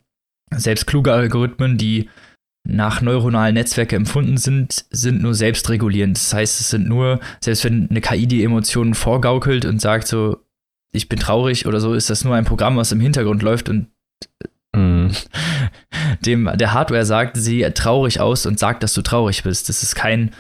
Selbst 0.54 0.86
kluge 0.86 1.13
Algorithmen, 1.13 1.78
die 1.78 2.10
nach 2.68 3.02
neuronalen 3.02 3.56
Netzwerken 3.56 3.96
empfunden 3.96 4.38
sind, 4.38 4.86
sind 4.90 5.22
nur 5.22 5.34
selbstregulierend. 5.34 6.18
Das 6.18 6.34
heißt, 6.34 6.60
es 6.60 6.70
sind 6.70 6.88
nur, 6.88 7.20
selbst 7.42 7.66
wenn 7.66 7.90
eine 7.90 8.02
KI 8.02 8.28
die 8.28 8.44
Emotionen 8.44 8.94
vorgaukelt 8.94 9.66
und 9.66 9.80
sagt 9.80 10.08
so, 10.08 10.42
ich 10.93 11.09
bin 11.09 11.19
traurig 11.19 11.65
oder 11.65 11.79
so, 11.79 11.93
ist 11.93 12.09
das 12.09 12.23
nur 12.23 12.35
ein 12.35 12.45
Programm, 12.45 12.77
was 12.77 12.91
im 12.91 13.01
Hintergrund 13.01 13.43
läuft 13.43 13.67
und 13.67 13.88
mm. 14.75 15.09
dem 16.25 16.50
der 16.55 16.73
Hardware 16.73 17.05
sagt, 17.05 17.35
sieh 17.35 17.69
traurig 17.71 18.19
aus 18.19 18.45
und 18.45 18.59
sagt, 18.59 18.83
dass 18.83 18.93
du 18.93 19.01
traurig 19.01 19.43
bist. 19.43 19.67
Das 19.67 19.83
ist 19.83 19.95
kein 19.95 20.31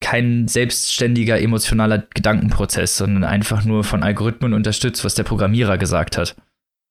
kein 0.00 0.46
selbstständiger 0.46 1.40
emotionaler 1.40 2.06
Gedankenprozess, 2.14 2.96
sondern 2.96 3.24
einfach 3.24 3.64
nur 3.64 3.82
von 3.82 4.02
Algorithmen 4.02 4.52
unterstützt, 4.52 5.04
was 5.04 5.14
der 5.14 5.24
Programmierer 5.24 5.78
gesagt 5.78 6.16
hat. 6.16 6.36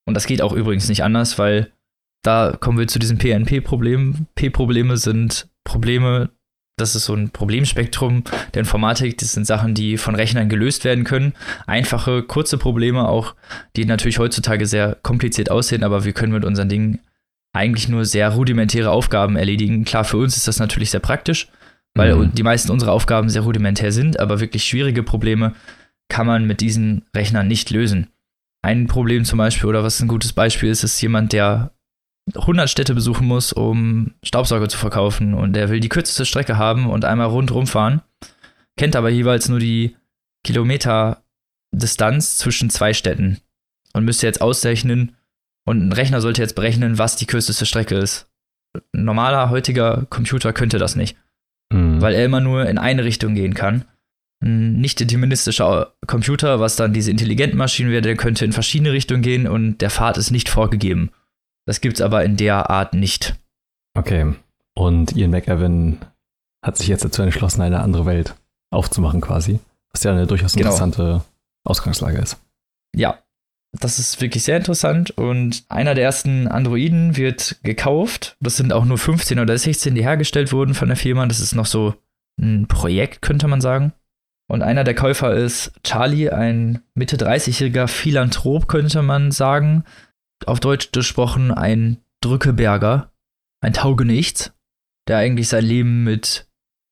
Und 0.05 0.15
das 0.15 0.27
geht 0.27 0.41
auch 0.41 0.53
übrigens 0.53 0.89
nicht 0.89 1.03
anders, 1.03 1.39
weil 1.39 1.71
da 2.23 2.57
kommen 2.59 2.79
wir 2.79 2.87
zu 2.87 2.99
diesem 2.99 3.17
PNP-Problem. 3.17 4.27
P-Probleme 4.35 4.97
sind 4.97 5.47
Probleme, 5.63 6.29
das 6.77 6.95
ist 6.95 7.05
so 7.05 7.13
ein 7.13 7.29
Problemspektrum 7.29 8.23
der 8.53 8.61
Informatik. 8.61 9.17
Das 9.17 9.31
sind 9.31 9.45
Sachen, 9.45 9.73
die 9.73 9.97
von 9.97 10.15
Rechnern 10.15 10.49
gelöst 10.49 10.83
werden 10.83 11.05
können. 11.05 11.33
Einfache, 11.67 12.23
kurze 12.23 12.57
Probleme 12.57 13.07
auch, 13.07 13.35
die 13.75 13.85
natürlich 13.85 14.19
heutzutage 14.19 14.65
sehr 14.65 14.95
kompliziert 15.01 15.49
aussehen, 15.49 15.83
aber 15.83 16.03
wir 16.03 16.13
können 16.13 16.33
mit 16.33 16.43
unseren 16.43 16.69
Dingen 16.69 16.99
eigentlich 17.53 17.87
nur 17.87 18.03
sehr 18.03 18.29
rudimentäre 18.29 18.91
Aufgaben 18.91 19.37
erledigen. 19.37 19.85
Klar, 19.85 20.03
für 20.03 20.17
uns 20.17 20.35
ist 20.35 20.47
das 20.47 20.59
natürlich 20.59 20.91
sehr 20.91 20.99
praktisch, 20.99 21.47
weil 21.93 22.13
mhm. 22.13 22.35
die 22.35 22.43
meisten 22.43 22.71
unserer 22.71 22.91
Aufgaben 22.91 23.29
sehr 23.29 23.43
rudimentär 23.43 23.93
sind, 23.93 24.19
aber 24.19 24.41
wirklich 24.41 24.65
schwierige 24.65 25.03
Probleme 25.03 25.53
kann 26.09 26.27
man 26.27 26.45
mit 26.45 26.59
diesen 26.59 27.05
Rechnern 27.15 27.47
nicht 27.47 27.69
lösen. 27.69 28.09
Ein 28.61 28.87
Problem 28.87 29.23
zum 29.23 29.37
Beispiel, 29.37 29.69
oder 29.69 29.83
was 29.83 30.01
ein 30.01 30.09
gutes 30.09 30.33
Beispiel 30.33 30.69
ist, 30.69 30.83
ist 30.83 30.99
jemand, 31.01 31.31
der 31.31 31.71
100 32.33 32.69
Städte 32.69 32.95
besuchen 32.95 33.27
muss, 33.27 33.53
um 33.53 34.13
Staubsauger 34.23 34.67
zu 34.67 34.77
verkaufen 34.77 35.33
und 35.33 35.53
der 35.53 35.69
will 35.69 35.79
die 35.79 35.89
kürzeste 35.89 36.25
Strecke 36.25 36.57
haben 36.57 36.89
und 36.89 37.05
einmal 37.05 37.27
rundherum 37.27 37.67
fahren, 37.67 38.01
kennt 38.77 38.95
aber 38.95 39.09
jeweils 39.09 39.47
nur 39.47 39.59
die 39.59 39.95
Kilometer-Distanz 40.43 42.37
zwischen 42.37 42.69
zwei 42.69 42.93
Städten 42.93 43.39
und 43.93 44.05
müsste 44.05 44.25
jetzt 44.25 44.41
ausrechnen 44.41 45.15
und 45.65 45.87
ein 45.87 45.91
Rechner 45.91 46.21
sollte 46.21 46.41
jetzt 46.41 46.55
berechnen, 46.55 46.97
was 46.97 47.15
die 47.15 47.27
kürzeste 47.27 47.65
Strecke 47.65 47.95
ist. 47.95 48.27
Ein 48.93 49.05
normaler 49.05 49.49
heutiger 49.49 50.05
Computer 50.09 50.51
könnte 50.51 50.79
das 50.79 50.95
nicht, 50.95 51.17
mhm. 51.71 52.01
weil 52.01 52.15
er 52.15 52.25
immer 52.25 52.41
nur 52.41 52.67
in 52.67 52.77
eine 52.77 53.03
Richtung 53.03 53.35
gehen 53.35 53.53
kann. 53.53 53.85
Ein 54.43 54.73
nicht 54.73 54.99
deterministischer 54.99 55.93
Computer, 56.07 56.59
was 56.59 56.75
dann 56.75 56.93
diese 56.93 57.09
intelligenten 57.09 57.57
Maschinen 57.57 57.91
wäre, 57.91 58.01
der 58.01 58.17
könnte 58.17 58.45
in 58.45 58.51
verschiedene 58.51 58.91
Richtungen 58.91 59.21
gehen 59.21 59.47
und 59.47 59.79
der 59.79 59.89
Pfad 59.89 60.17
ist 60.17 60.31
nicht 60.31 60.49
vorgegeben. 60.49 61.11
Das 61.65 61.81
gibt 61.81 61.95
es 61.95 62.01
aber 62.01 62.23
in 62.23 62.37
der 62.37 62.69
Art 62.69 62.93
nicht. 62.93 63.35
Okay. 63.97 64.33
Und 64.75 65.15
Ian 65.15 65.31
McEwan 65.31 65.99
hat 66.63 66.77
sich 66.77 66.87
jetzt 66.87 67.05
dazu 67.05 67.21
entschlossen, 67.21 67.61
eine 67.61 67.79
andere 67.79 68.05
Welt 68.05 68.35
aufzumachen, 68.71 69.21
quasi. 69.21 69.59
Was 69.91 70.03
ja 70.03 70.11
eine 70.11 70.27
durchaus 70.27 70.53
genau. 70.53 70.67
interessante 70.67 71.03
genau. 71.03 71.25
Ausgangslage 71.63 72.17
ist. 72.17 72.37
Ja, 72.95 73.19
das 73.79 73.99
ist 73.99 74.21
wirklich 74.21 74.43
sehr 74.43 74.57
interessant. 74.57 75.11
Und 75.11 75.63
einer 75.69 75.95
der 75.95 76.03
ersten 76.03 76.47
Androiden 76.47 77.17
wird 77.17 77.57
gekauft. 77.63 78.37
Das 78.39 78.57
sind 78.57 78.73
auch 78.73 78.85
nur 78.85 78.97
15 78.97 79.39
oder 79.39 79.57
16, 79.57 79.95
die 79.95 80.03
hergestellt 80.03 80.51
wurden 80.51 80.73
von 80.73 80.87
der 80.87 80.97
Firma. 80.97 81.25
Das 81.25 81.39
ist 81.39 81.55
noch 81.55 81.65
so 81.65 81.95
ein 82.39 82.67
Projekt, 82.67 83.21
könnte 83.21 83.47
man 83.47 83.61
sagen. 83.61 83.93
Und 84.47 84.61
einer 84.61 84.83
der 84.83 84.93
Käufer 84.93 85.33
ist 85.33 85.71
Charlie, 85.83 86.29
ein 86.29 86.81
Mitte 86.93 87.17
30-jähriger 87.17 87.87
Philanthrop, 87.87 88.67
könnte 88.67 89.01
man 89.01 89.31
sagen, 89.31 89.83
auf 90.45 90.59
Deutsch 90.59 90.91
gesprochen 90.91 91.51
ein 91.51 91.97
Drückeberger, 92.21 93.11
ein 93.61 93.73
Taugenichts, 93.73 94.53
der 95.07 95.17
eigentlich 95.17 95.47
sein 95.47 95.65
Leben 95.65 96.03
mit, 96.03 96.47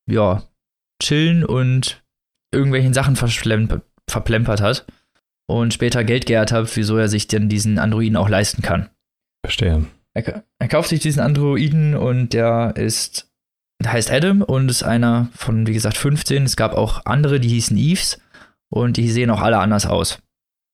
ja, 0.09 0.43
chillen 1.01 1.43
und 1.43 2.03
irgendwelchen 2.53 2.93
Sachen 2.93 3.15
verplempert 3.15 4.61
hat 4.61 4.85
und 5.47 5.73
später 5.73 6.03
Geld 6.03 6.25
geehrt 6.25 6.51
hat, 6.51 6.75
wieso 6.75 6.97
er 6.97 7.09
sich 7.09 7.27
denn 7.27 7.49
diesen 7.49 7.79
Androiden 7.79 8.17
auch 8.17 8.29
leisten 8.29 8.61
kann. 8.61 8.89
Verstehe. 9.45 9.85
Er, 10.13 10.43
er 10.59 10.67
kauft 10.67 10.89
sich 10.89 10.99
diesen 10.99 11.21
Androiden 11.21 11.95
und 11.95 12.33
der 12.33 12.75
ist, 12.75 13.31
der 13.81 13.93
heißt 13.93 14.11
Adam 14.11 14.41
und 14.41 14.69
ist 14.69 14.83
einer 14.83 15.29
von, 15.35 15.67
wie 15.67 15.73
gesagt, 15.73 15.97
15. 15.97 16.43
Es 16.43 16.55
gab 16.55 16.73
auch 16.73 17.05
andere, 17.05 17.39
die 17.39 17.49
hießen 17.49 17.75
Eves 17.75 18.21
und 18.69 18.97
die 18.97 19.09
sehen 19.09 19.31
auch 19.31 19.41
alle 19.41 19.57
anders 19.57 19.85
aus. 19.85 20.21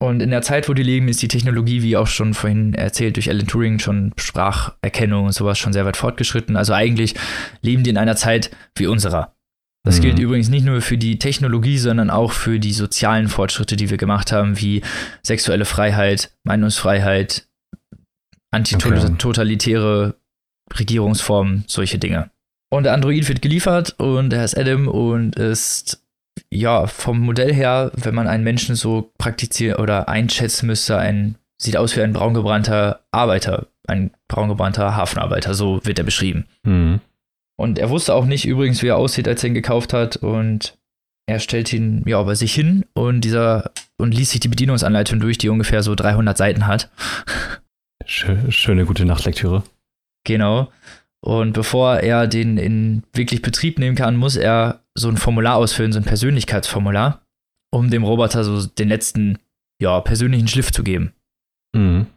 Und 0.02 0.22
in 0.22 0.30
der 0.30 0.42
Zeit, 0.42 0.70
wo 0.70 0.74
die 0.74 0.84
leben, 0.84 1.10
ist 1.10 1.22
die 1.22 1.28
Technologie, 1.28 1.82
wie 1.84 1.98
auch 1.98 2.08
schon 2.08 2.34
vorhin 2.34 2.74
erzählt, 2.74 3.18
durch 3.18 3.30
Alan 3.30 3.48
Turing 3.48 3.80
schon 3.80 4.14
Spracherkennung 4.18 5.26
und 5.26 5.34
sowas 5.34 5.60
schon 5.60 5.74
sehr 5.74 5.86
weit 5.86 5.98
fortgeschritten. 5.98 6.56
Also 6.56 6.74
eigentlich 6.74 7.16
leben 7.62 7.84
die 7.84 7.90
in 7.90 7.98
einer 7.98 8.16
Zeit 8.16 8.50
wie 8.76 8.88
unserer. 8.88 9.36
Das 9.84 9.98
mhm. 9.98 10.04
gilt 10.04 10.20
übrigens 10.20 10.50
nicht 10.50 10.66
nur 10.66 10.82
für 10.82 10.98
die 10.98 11.20
Technologie, 11.20 11.78
sondern 11.78 12.10
auch 12.10 12.32
für 12.32 12.60
die 12.60 12.72
sozialen 12.72 13.28
Fortschritte, 13.28 13.76
die 13.76 13.90
wir 13.90 13.98
gemacht 13.98 14.32
haben, 14.32 14.60
wie 14.60 14.82
sexuelle 15.22 15.66
Freiheit, 15.66 16.32
Meinungsfreiheit, 16.46 17.50
antitotalitäre 18.52 20.08
okay. 20.08 20.80
Regierungsformen, 20.80 21.66
solche 21.68 22.00
Dinge. 22.00 22.32
Und 22.72 22.84
der 22.84 22.94
Android 22.94 23.28
wird 23.28 23.42
geliefert 23.42 23.96
und 23.98 24.32
er 24.32 24.46
ist 24.46 24.58
Adam 24.58 24.88
und 24.88 25.36
ist 25.36 26.06
ja, 26.52 26.88
vom 26.88 27.20
Modell 27.20 27.54
her, 27.54 27.92
wenn 27.96 28.16
man 28.16 28.28
einen 28.28 28.44
Menschen 28.44 28.76
so 28.76 29.12
praktizieren 29.18 29.80
oder 29.80 30.10
einschätzen 30.10 30.68
müsste, 30.68 30.98
ein, 30.98 31.36
sieht 31.62 31.78
aus 31.78 31.96
wie 31.96 32.02
ein 32.02 32.14
braungebrannter 32.14 33.02
Arbeiter, 33.12 33.68
ein 33.88 34.12
braungebrannter 34.28 34.96
Hafenarbeiter, 34.96 35.54
so 35.54 35.80
wird 35.84 36.00
er 36.00 36.06
beschrieben. 36.06 36.48
Mhm. 36.64 37.02
Und 37.60 37.78
er 37.78 37.90
wusste 37.90 38.14
auch 38.14 38.26
nicht 38.26 38.46
übrigens, 38.46 38.82
wie 38.82 38.88
er 38.88 38.98
aussieht, 38.98 39.28
als 39.28 39.44
er 39.44 39.50
ihn 39.50 39.54
gekauft 39.54 39.92
hat. 39.92 40.16
Und 40.16 40.78
er 41.28 41.40
stellt 41.40 41.74
ihn 41.74 42.04
ja 42.08 42.24
bei 42.24 42.34
sich 42.34 42.54
hin 42.54 42.86
und 42.94 43.22
dieser 43.22 43.72
und 43.98 44.16
liest 44.16 44.32
sich 44.32 44.40
die 44.40 44.48
Bedienungsanleitung 44.48 45.20
durch, 45.20 45.38
die 45.38 45.50
ungefähr 45.50 45.84
so 45.84 45.94
300 45.94 46.38
Seiten 46.38 46.68
hat. 46.68 46.90
Schöne 48.06 48.86
gute 48.86 49.06
Nachtlektüre. 49.06 49.64
Genau. 50.24 50.72
Und 51.22 51.52
bevor 51.52 51.98
er 51.98 52.28
den 52.28 52.58
in 52.58 53.04
wirklich 53.14 53.42
Betrieb 53.42 53.78
nehmen 53.78 53.98
kann, 53.98 54.16
muss 54.16 54.38
er 54.38 54.80
so 55.00 55.10
ein 55.10 55.18
Formular 55.18 55.56
ausfüllen, 55.56 55.92
so 55.92 56.00
ein 56.00 56.06
Persönlichkeitsformular, 56.06 57.22
um 57.72 57.90
dem 57.90 58.04
Roboter 58.04 58.44
so 58.44 58.66
den 58.66 58.90
letzten, 58.90 59.40
ja, 59.82 60.00
persönlichen 60.02 60.48
Schliff 60.48 60.72
zu 60.72 60.84
geben. 60.84 61.14
Mhm. 61.74 62.08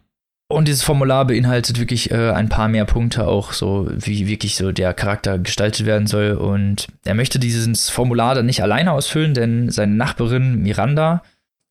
Und 0.49 0.67
dieses 0.67 0.83
Formular 0.83 1.25
beinhaltet 1.25 1.79
wirklich 1.79 2.11
äh, 2.11 2.31
ein 2.31 2.49
paar 2.49 2.67
mehr 2.67 2.85
Punkte, 2.85 3.27
auch 3.27 3.53
so, 3.53 3.89
wie 3.89 4.27
wirklich 4.27 4.55
so 4.55 4.71
der 4.71 4.93
Charakter 4.93 5.39
gestaltet 5.39 5.85
werden 5.85 6.05
soll. 6.05 6.33
Und 6.33 6.87
er 7.05 7.15
möchte 7.15 7.39
dieses 7.39 7.89
Formular 7.89 8.35
dann 8.35 8.45
nicht 8.45 8.61
alleine 8.61 8.91
ausfüllen, 8.91 9.33
denn 9.33 9.69
seine 9.69 9.95
Nachbarin 9.95 10.61
Miranda, 10.61 11.23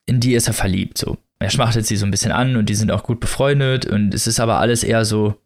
in 0.06 0.18
die 0.18 0.34
ist 0.34 0.48
er 0.48 0.54
verliebt. 0.54 0.98
So. 0.98 1.18
Er 1.38 1.50
schmachtet 1.50 1.86
sie 1.86 1.96
so 1.96 2.06
ein 2.06 2.10
bisschen 2.10 2.32
an 2.32 2.56
und 2.56 2.68
die 2.68 2.74
sind 2.74 2.90
auch 2.90 3.04
gut 3.04 3.20
befreundet. 3.20 3.86
Und 3.86 4.14
es 4.14 4.26
ist 4.26 4.40
aber 4.40 4.58
alles 4.58 4.82
eher 4.82 5.04
so 5.04 5.36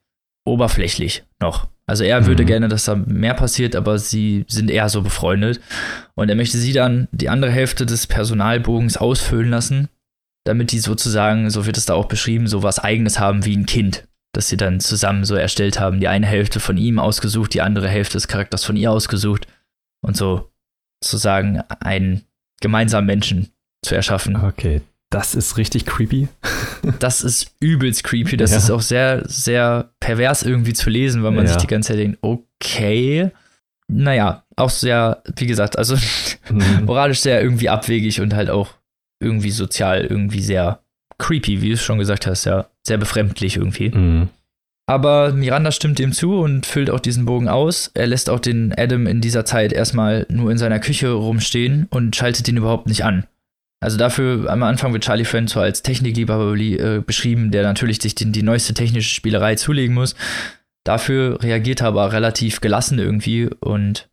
oberflächlich 0.46 1.24
noch. 1.40 1.68
Also 1.86 2.04
er 2.04 2.20
mhm. 2.20 2.26
würde 2.26 2.44
gerne, 2.44 2.68
dass 2.68 2.84
da 2.84 2.96
mehr 2.96 3.34
passiert, 3.34 3.76
aber 3.76 3.98
sie 3.98 4.44
sind 4.48 4.70
eher 4.70 4.88
so 4.88 5.02
befreundet. 5.02 5.60
Und 6.14 6.28
er 6.28 6.34
möchte 6.34 6.58
sie 6.58 6.72
dann 6.72 7.08
die 7.12 7.28
andere 7.28 7.50
Hälfte 7.50 7.86
des 7.86 8.06
Personalbogens 8.06 8.96
ausfüllen 8.96 9.50
lassen, 9.50 9.88
damit 10.44 10.72
die 10.72 10.78
sozusagen, 10.78 11.50
so 11.50 11.66
wird 11.66 11.76
es 11.76 11.86
da 11.86 11.94
auch 11.94 12.06
beschrieben, 12.06 12.46
so 12.46 12.62
was 12.62 12.78
Eigenes 12.78 13.20
haben 13.20 13.44
wie 13.44 13.56
ein 13.56 13.66
Kind. 13.66 14.06
Das 14.32 14.48
sie 14.48 14.56
dann 14.56 14.80
zusammen 14.80 15.24
so 15.24 15.34
erstellt 15.34 15.80
haben. 15.80 16.00
Die 16.00 16.08
eine 16.08 16.26
Hälfte 16.26 16.60
von 16.60 16.76
ihm 16.76 16.98
ausgesucht, 16.98 17.54
die 17.54 17.62
andere 17.62 17.88
Hälfte 17.88 18.14
des 18.14 18.28
Charakters 18.28 18.64
von 18.64 18.76
ihr 18.76 18.90
ausgesucht. 18.90 19.46
Und 20.02 20.16
so 20.16 20.50
sozusagen 21.02 21.62
einen 21.80 22.22
gemeinsamen 22.60 23.06
Menschen 23.06 23.52
zu 23.82 23.94
erschaffen. 23.94 24.36
Okay, 24.36 24.82
das 25.16 25.34
ist 25.34 25.56
richtig 25.56 25.86
creepy. 25.86 26.28
das 26.98 27.22
ist 27.22 27.52
übelst 27.58 28.04
creepy. 28.04 28.36
Das 28.36 28.50
ja. 28.50 28.58
ist 28.58 28.70
auch 28.70 28.82
sehr, 28.82 29.22
sehr 29.26 29.90
pervers 29.98 30.42
irgendwie 30.42 30.74
zu 30.74 30.90
lesen, 30.90 31.22
weil 31.22 31.30
man 31.30 31.46
ja. 31.46 31.52
sich 31.52 31.62
die 31.62 31.66
ganze 31.66 31.88
Zeit 31.88 32.00
denkt, 32.00 32.18
okay. 32.20 33.30
Naja, 33.88 34.44
auch 34.56 34.68
sehr, 34.68 35.22
wie 35.36 35.46
gesagt, 35.46 35.78
also 35.78 35.96
mhm. 36.50 36.84
moralisch 36.84 37.20
sehr 37.20 37.40
irgendwie 37.40 37.70
abwegig 37.70 38.20
und 38.20 38.34
halt 38.34 38.50
auch 38.50 38.74
irgendwie 39.18 39.52
sozial 39.52 40.04
irgendwie 40.04 40.42
sehr 40.42 40.80
creepy, 41.18 41.62
wie 41.62 41.68
du 41.68 41.74
es 41.74 41.82
schon 41.82 41.98
gesagt 41.98 42.26
hast, 42.26 42.44
ja. 42.44 42.66
Sehr 42.86 42.98
befremdlich 42.98 43.56
irgendwie. 43.56 43.88
Mhm. 43.88 44.28
Aber 44.86 45.32
Miranda 45.32 45.72
stimmt 45.72 45.98
ihm 45.98 46.12
zu 46.12 46.38
und 46.40 46.66
füllt 46.66 46.90
auch 46.90 47.00
diesen 47.00 47.24
Bogen 47.24 47.48
aus. 47.48 47.90
Er 47.94 48.06
lässt 48.06 48.28
auch 48.28 48.38
den 48.38 48.74
Adam 48.76 49.06
in 49.06 49.22
dieser 49.22 49.46
Zeit 49.46 49.72
erstmal 49.72 50.26
nur 50.28 50.50
in 50.50 50.58
seiner 50.58 50.78
Küche 50.78 51.10
rumstehen 51.10 51.86
und 51.90 52.14
schaltet 52.14 52.46
ihn 52.48 52.58
überhaupt 52.58 52.86
nicht 52.86 53.04
an. 53.04 53.24
Also 53.82 53.98
dafür 53.98 54.50
am 54.50 54.62
Anfang 54.62 54.92
wird 54.92 55.04
Charlie 55.04 55.24
Friend 55.24 55.48
so 55.48 55.60
als 55.60 55.82
Technikliebhaber 55.82 56.56
äh, 56.56 57.00
beschrieben, 57.00 57.50
der 57.50 57.62
natürlich 57.62 58.00
sich 58.00 58.14
die, 58.14 58.32
die 58.32 58.42
neueste 58.42 58.74
technische 58.74 59.14
Spielerei 59.14 59.54
zulegen 59.54 59.94
muss. 59.94 60.14
Dafür 60.84 61.42
reagiert 61.42 61.82
er 61.82 61.88
aber 61.88 62.12
relativ 62.12 62.60
gelassen 62.60 62.98
irgendwie 62.98 63.48
und 63.60 64.08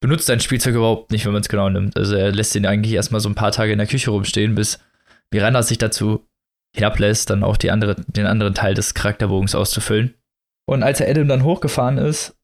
benutzt 0.00 0.26
sein 0.26 0.40
Spielzeug 0.40 0.74
überhaupt 0.74 1.10
nicht, 1.10 1.24
wenn 1.26 1.32
man 1.32 1.42
es 1.42 1.48
genau 1.48 1.68
nimmt. 1.68 1.96
Also 1.96 2.14
er 2.14 2.32
lässt 2.32 2.54
ihn 2.54 2.66
eigentlich 2.66 2.94
erstmal 2.94 3.20
so 3.20 3.28
ein 3.28 3.34
paar 3.34 3.50
Tage 3.50 3.72
in 3.72 3.78
der 3.78 3.86
Küche 3.86 4.10
rumstehen, 4.10 4.54
bis 4.54 4.78
Miranda 5.32 5.62
sich 5.62 5.78
dazu 5.78 6.26
hinablässt, 6.76 7.30
dann 7.30 7.42
auch 7.42 7.56
andere, 7.68 7.96
den 8.06 8.26
anderen 8.26 8.54
Teil 8.54 8.74
des 8.74 8.94
Charakterbogens 8.94 9.54
auszufüllen. 9.54 10.14
Und 10.68 10.82
als 10.82 11.00
er 11.00 11.08
Adam 11.08 11.28
dann 11.28 11.44
hochgefahren 11.44 11.98
ist, 11.98 12.36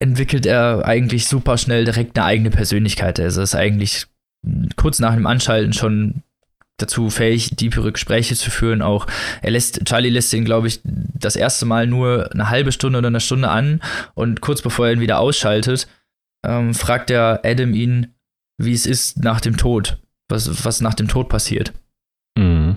entwickelt 0.00 0.46
er 0.46 0.84
eigentlich 0.84 1.26
super 1.26 1.58
schnell 1.58 1.84
direkt 1.84 2.16
eine 2.16 2.26
eigene 2.26 2.50
Persönlichkeit. 2.50 3.20
Also 3.20 3.42
ist 3.42 3.54
eigentlich 3.54 4.06
kurz 4.76 4.98
nach 4.98 5.14
dem 5.14 5.26
Anschalten 5.26 5.72
schon 5.72 6.22
dazu 6.78 7.10
fähig, 7.10 7.50
tiefere 7.56 7.92
Gespräche 7.92 8.34
zu 8.34 8.50
führen. 8.50 8.82
Auch 8.82 9.06
er 9.40 9.52
lässt, 9.52 9.84
Charlie 9.84 10.10
lässt 10.10 10.32
ihn, 10.32 10.44
glaube 10.44 10.68
ich, 10.68 10.80
das 10.84 11.36
erste 11.36 11.66
Mal 11.66 11.86
nur 11.86 12.30
eine 12.32 12.50
halbe 12.50 12.72
Stunde 12.72 12.98
oder 12.98 13.08
eine 13.08 13.20
Stunde 13.20 13.48
an 13.48 13.80
und 14.14 14.40
kurz 14.40 14.62
bevor 14.62 14.86
er 14.86 14.92
ihn 14.92 15.00
wieder 15.00 15.20
ausschaltet, 15.20 15.86
ähm, 16.44 16.74
fragt 16.74 17.10
der 17.10 17.40
Adam 17.44 17.74
ihn, 17.74 18.14
wie 18.58 18.72
es 18.72 18.86
ist 18.86 19.22
nach 19.22 19.40
dem 19.40 19.56
Tod, 19.56 19.98
was, 20.28 20.64
was 20.64 20.80
nach 20.80 20.94
dem 20.94 21.08
Tod 21.08 21.28
passiert. 21.28 21.72
Mhm. 22.36 22.76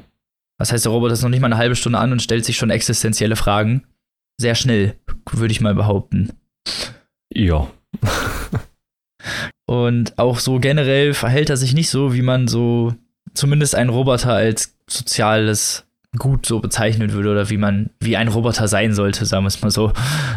Das 0.58 0.72
heißt, 0.72 0.86
der 0.86 0.92
Roboter 0.92 1.14
ist 1.14 1.24
noch 1.24 1.30
nicht 1.30 1.42
mal 1.42 1.48
eine 1.48 1.58
halbe 1.58 1.76
Stunde 1.76 2.00
an 2.00 2.12
und 2.12 2.22
stellt 2.22 2.46
sich 2.46 2.58
schon 2.58 2.70
existenzielle 2.70 3.36
Fragen 3.36 3.84
sehr 4.38 4.56
schnell, 4.56 4.98
würde 5.32 5.52
ich 5.52 5.62
mal 5.62 5.76
behaupten. 5.76 6.34
Ja. 7.34 7.68
Und 9.66 10.18
auch 10.18 10.40
so 10.40 10.60
generell 10.60 11.14
verhält 11.14 11.50
er 11.50 11.58
sich 11.58 11.74
nicht 11.74 11.90
so, 11.90 12.14
wie 12.14 12.22
man 12.22 12.48
so 12.48 12.94
zumindest 13.34 13.76
einen 13.76 13.90
Roboter 13.90 14.34
als 14.34 14.76
soziales 14.88 15.84
Gut 16.18 16.46
so 16.46 16.60
bezeichnen 16.60 17.12
würde 17.12 17.30
oder 17.32 17.50
wie 17.50 17.58
man, 17.58 17.90
wie 18.00 18.16
ein 18.16 18.30
Roboter 18.30 18.70
sein 18.70 18.94
sollte, 18.94 19.26
sagen 19.26 19.44
wir 19.44 19.50
es 19.50 19.62
mal 19.62 19.72
so. 19.72 19.92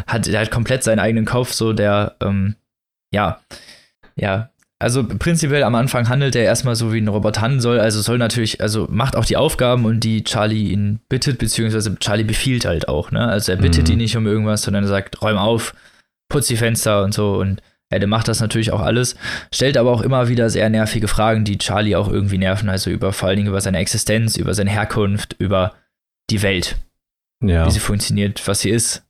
Hat, 0.08 0.26
er 0.26 0.40
hat 0.40 0.50
komplett 0.50 0.82
seinen 0.82 0.98
eigenen 0.98 1.24
Kopf, 1.24 1.52
so 1.52 1.72
der, 1.72 2.16
ähm, 2.20 2.56
ja, 3.12 3.38
ja, 4.16 4.50
also 4.80 5.04
prinzipiell 5.04 5.62
am 5.62 5.74
Anfang 5.74 6.08
handelt 6.08 6.34
er 6.34 6.44
erstmal 6.44 6.74
so, 6.74 6.92
wie 6.92 7.00
ein 7.00 7.08
Roboter 7.08 7.42
handeln 7.42 7.60
soll. 7.60 7.78
Also 7.80 8.00
soll 8.00 8.18
natürlich, 8.18 8.60
also 8.60 8.86
macht 8.90 9.14
auch 9.14 9.24
die 9.24 9.36
Aufgaben 9.36 9.84
und 9.84 10.00
die 10.00 10.24
Charlie 10.24 10.72
ihn 10.72 11.00
bittet, 11.08 11.38
beziehungsweise 11.38 11.96
Charlie 11.98 12.24
befiehlt 12.24 12.64
halt 12.64 12.88
auch, 12.88 13.10
ne? 13.10 13.26
Also 13.28 13.52
er 13.52 13.58
bittet 13.58 13.86
Mhm. 13.88 13.92
ihn 13.92 13.98
nicht 13.98 14.16
um 14.16 14.26
irgendwas, 14.26 14.62
sondern 14.62 14.84
er 14.84 14.88
sagt, 14.88 15.20
räum 15.22 15.36
auf, 15.36 15.74
putz 16.28 16.46
die 16.48 16.56
Fenster 16.56 17.04
und 17.04 17.12
so 17.14 17.36
und 17.36 17.60
ja, 17.92 17.98
der 17.98 18.08
macht 18.08 18.28
das 18.28 18.40
natürlich 18.40 18.70
auch 18.72 18.80
alles, 18.80 19.16
stellt 19.52 19.76
aber 19.76 19.90
auch 19.92 20.02
immer 20.02 20.28
wieder 20.28 20.50
sehr 20.50 20.68
nervige 20.70 21.08
Fragen, 21.08 21.44
die 21.44 21.58
Charlie 21.58 21.96
auch 21.96 22.08
irgendwie 22.08 22.38
nerven, 22.38 22.68
also 22.68 22.90
über 22.90 23.12
vor 23.12 23.28
allen 23.28 23.36
Dingen 23.36 23.48
über 23.48 23.60
seine 23.60 23.78
Existenz, 23.78 24.36
über 24.36 24.54
seine 24.54 24.70
Herkunft, 24.70 25.36
über 25.38 25.74
die 26.30 26.42
Welt, 26.42 26.76
Ja. 27.42 27.66
wie 27.66 27.70
sie 27.70 27.80
funktioniert, 27.80 28.46
was 28.46 28.60
sie 28.60 28.70
ist 28.70 29.04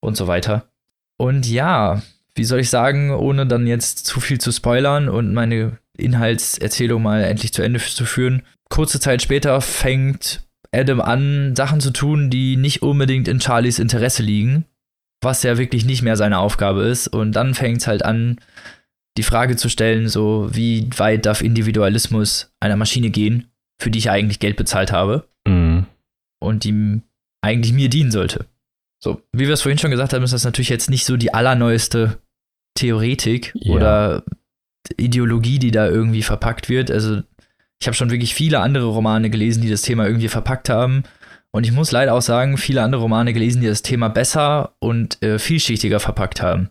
und 0.00 0.16
so 0.16 0.26
weiter. 0.26 0.68
Und 1.16 1.48
ja, 1.48 2.02
wie 2.34 2.44
soll 2.44 2.58
ich 2.60 2.70
sagen, 2.70 3.12
ohne 3.12 3.46
dann 3.46 3.66
jetzt 3.68 4.04
zu 4.06 4.18
viel 4.18 4.40
zu 4.40 4.50
spoilern 4.50 5.08
und 5.08 5.32
meine 5.32 5.78
Inhaltserzählung 5.96 7.02
mal 7.02 7.22
endlich 7.22 7.52
zu 7.52 7.62
Ende 7.62 7.78
zu 7.78 8.04
führen. 8.04 8.42
Kurze 8.68 8.98
Zeit 8.98 9.22
später 9.22 9.60
fängt 9.60 10.42
Adam 10.72 11.00
an, 11.00 11.54
Sachen 11.54 11.80
zu 11.80 11.92
tun, 11.92 12.30
die 12.30 12.56
nicht 12.56 12.82
unbedingt 12.82 13.28
in 13.28 13.40
Charlies 13.40 13.78
Interesse 13.78 14.24
liegen, 14.24 14.64
was 15.24 15.42
ja 15.42 15.58
wirklich 15.58 15.84
nicht 15.84 16.02
mehr 16.02 16.16
seine 16.16 16.38
Aufgabe 16.38 16.82
ist. 16.84 17.08
Und 17.08 17.32
dann 17.32 17.54
fängt 17.54 17.78
es 17.78 17.86
halt 17.86 18.04
an, 18.04 18.38
die 19.16 19.22
Frage 19.22 19.56
zu 19.56 19.68
stellen, 19.68 20.08
so 20.08 20.48
wie 20.52 20.88
weit 20.96 21.24
darf 21.26 21.40
Individualismus 21.40 22.52
einer 22.60 22.76
Maschine 22.76 23.10
gehen, 23.10 23.48
für 23.80 23.90
die 23.90 23.98
ich 23.98 24.10
eigentlich 24.10 24.38
Geld 24.40 24.56
bezahlt 24.56 24.92
habe 24.92 25.28
Mhm. 25.46 25.86
und 26.40 26.64
die 26.64 27.00
eigentlich 27.42 27.72
mir 27.72 27.88
dienen 27.88 28.10
sollte. 28.10 28.46
So, 29.02 29.20
wie 29.32 29.46
wir 29.46 29.52
es 29.54 29.62
vorhin 29.62 29.78
schon 29.78 29.90
gesagt 29.90 30.12
haben, 30.14 30.22
ist 30.22 30.32
das 30.32 30.44
natürlich 30.44 30.70
jetzt 30.70 30.88
nicht 30.88 31.04
so 31.04 31.16
die 31.16 31.34
allerneueste 31.34 32.18
Theoretik 32.76 33.52
Ja. 33.54 33.74
oder 33.74 34.22
Ideologie, 34.96 35.58
die 35.58 35.70
da 35.70 35.86
irgendwie 35.88 36.22
verpackt 36.22 36.68
wird. 36.68 36.90
Also, 36.90 37.22
ich 37.80 37.86
habe 37.86 37.94
schon 37.94 38.10
wirklich 38.10 38.34
viele 38.34 38.60
andere 38.60 38.86
Romane 38.86 39.30
gelesen, 39.30 39.62
die 39.62 39.70
das 39.70 39.82
Thema 39.82 40.06
irgendwie 40.06 40.28
verpackt 40.28 40.68
haben. 40.68 41.04
Und 41.54 41.64
ich 41.64 41.70
muss 41.70 41.92
leider 41.92 42.14
auch 42.14 42.20
sagen, 42.20 42.56
viele 42.56 42.82
andere 42.82 43.02
Romane 43.02 43.32
gelesen, 43.32 43.60
die 43.60 43.68
das 43.68 43.82
Thema 43.82 44.08
besser 44.08 44.74
und 44.80 45.22
äh, 45.22 45.38
vielschichtiger 45.38 46.00
verpackt 46.00 46.42
haben. 46.42 46.68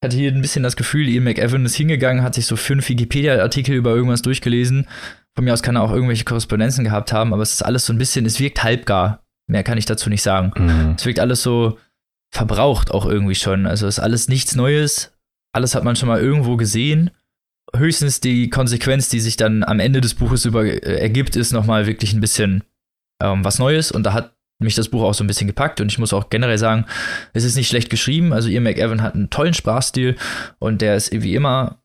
Ich 0.00 0.06
hatte 0.06 0.16
hier 0.16 0.30
ein 0.30 0.40
bisschen 0.40 0.62
das 0.62 0.76
Gefühl, 0.76 1.08
Ian 1.08 1.24
McEwan 1.24 1.66
ist 1.66 1.74
hingegangen, 1.74 2.22
hat 2.22 2.36
sich 2.36 2.46
so 2.46 2.54
fünf 2.54 2.88
Wikipedia-Artikel 2.88 3.74
über 3.74 3.90
irgendwas 3.90 4.22
durchgelesen. 4.22 4.86
Von 5.34 5.44
mir 5.44 5.52
aus 5.52 5.64
kann 5.64 5.74
er 5.74 5.82
auch 5.82 5.90
irgendwelche 5.90 6.22
Korrespondenzen 6.22 6.84
gehabt 6.84 7.12
haben, 7.12 7.34
aber 7.34 7.42
es 7.42 7.54
ist 7.54 7.62
alles 7.62 7.84
so 7.86 7.92
ein 7.92 7.98
bisschen, 7.98 8.24
es 8.24 8.38
wirkt 8.38 8.62
halbgar. 8.62 9.24
Mehr 9.48 9.64
kann 9.64 9.78
ich 9.78 9.84
dazu 9.84 10.08
nicht 10.08 10.22
sagen. 10.22 10.52
Mhm. 10.56 10.94
Es 10.96 11.04
wirkt 11.04 11.18
alles 11.18 11.42
so 11.42 11.78
verbraucht 12.32 12.92
auch 12.92 13.06
irgendwie 13.06 13.34
schon. 13.34 13.66
Also 13.66 13.88
ist 13.88 13.98
alles 13.98 14.28
nichts 14.28 14.54
Neues. 14.54 15.12
Alles 15.52 15.74
hat 15.74 15.82
man 15.82 15.96
schon 15.96 16.08
mal 16.08 16.20
irgendwo 16.20 16.56
gesehen. 16.56 17.10
Höchstens 17.74 18.20
die 18.20 18.48
Konsequenz, 18.48 19.08
die 19.08 19.18
sich 19.18 19.36
dann 19.36 19.64
am 19.64 19.80
Ende 19.80 20.00
des 20.00 20.14
Buches 20.14 20.44
über, 20.44 20.64
äh, 20.64 21.00
ergibt, 21.00 21.34
ist 21.34 21.50
nochmal 21.52 21.88
wirklich 21.88 22.12
ein 22.12 22.20
bisschen 22.20 22.62
ähm, 23.20 23.44
was 23.44 23.58
Neues. 23.58 23.92
Und 23.92 24.04
da 24.04 24.12
hat 24.12 24.34
mich 24.58 24.74
das 24.74 24.88
Buch 24.88 25.02
auch 25.02 25.14
so 25.14 25.24
ein 25.24 25.26
bisschen 25.26 25.46
gepackt. 25.46 25.80
Und 25.80 25.90
ich 25.90 25.98
muss 25.98 26.12
auch 26.12 26.30
generell 26.30 26.58
sagen, 26.58 26.86
es 27.32 27.44
ist 27.44 27.56
nicht 27.56 27.68
schlecht 27.68 27.90
geschrieben. 27.90 28.32
Also 28.32 28.48
Ian 28.48 28.64
McEwan 28.64 29.02
hat 29.02 29.14
einen 29.14 29.30
tollen 29.30 29.54
Sprachstil 29.54 30.16
und 30.58 30.82
der 30.82 30.96
ist 30.96 31.12
wie 31.12 31.34
immer 31.34 31.80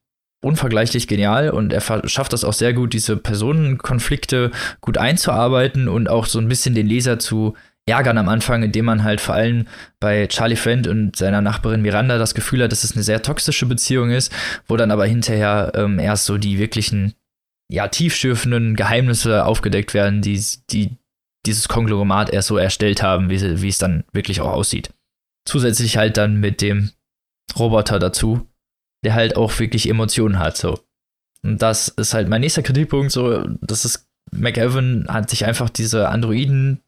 unvergleichlich 0.46 1.08
genial 1.08 1.50
und 1.50 1.74
er 1.74 1.82
schafft 2.08 2.32
das 2.32 2.44
auch 2.44 2.54
sehr 2.54 2.74
gut, 2.74 2.94
diese 2.94 3.18
Personenkonflikte 3.18 4.52
gut 4.80 5.00
einzuarbeiten 5.00 5.88
und 5.88 6.08
auch 6.08 6.28
so 6.28 6.38
ein 6.38 6.48
bisschen 6.48 6.76
den 6.76 6.86
Leser 6.86 7.18
zu 7.18 7.56
ärgern 7.88 8.20
am 8.20 8.30
Anfang, 8.30 8.62
indem 8.62 8.86
man 8.86 9.04
halt 9.04 9.22
vor 9.22 9.34
allem 9.34 9.66
bei 10.00 10.28
Charlie 10.28 10.56
Friend 10.56 10.88
und 10.88 11.16
seiner 11.16 11.42
Nachbarin 11.42 11.82
Miranda 11.82 12.20
das 12.20 12.36
Gefühl 12.36 12.64
hat, 12.64 12.72
dass 12.72 12.84
es 12.84 12.94
eine 12.94 13.04
sehr 13.04 13.24
toxische 13.24 13.66
Beziehung 13.66 14.12
ist, 14.12 14.32
wo 14.68 14.78
dann 14.78 14.92
aber 14.92 15.06
hinterher 15.06 15.72
ähm, 15.76 15.98
erst 15.98 16.26
so 16.26 16.38
die 16.38 16.60
wirklichen, 16.60 17.14
ja, 17.68 17.88
tiefschürfenden 17.88 18.76
Geheimnisse 18.76 19.46
aufgedeckt 19.46 19.96
werden, 19.96 20.22
die, 20.22 20.44
die 20.70 20.98
dieses 21.46 21.68
Konglomerat 21.68 22.30
erst 22.30 22.48
so 22.48 22.58
erstellt 22.58 23.02
haben, 23.02 23.30
wie, 23.30 23.62
wie 23.62 23.68
es 23.68 23.78
dann 23.78 24.04
wirklich 24.12 24.42
auch 24.42 24.52
aussieht. 24.52 24.94
Zusätzlich 25.48 25.98
halt 25.98 26.18
dann 26.18 26.40
mit 26.40 26.62
dem 26.62 26.92
Roboter 27.58 28.00
dazu, 28.00 28.48
der 29.04 29.14
halt 29.14 29.36
auch 29.36 29.60
wirklich 29.60 29.88
Emotionen 29.88 30.40
hat, 30.40 30.58
so. 30.58 30.80
Und 31.44 31.62
das 31.62 31.90
ist 31.90 32.14
halt 32.14 32.28
mein 32.28 32.42
nächster 32.42 32.64
Kritikpunkt, 32.64 33.12
so, 33.12 33.46
das 33.62 33.86
ist, 33.86 34.08
McEwan 34.32 35.06
hat 35.08 35.30
sich 35.30 35.46
einfach 35.46 35.70
diese 35.70 36.10
Androiden 36.10 36.82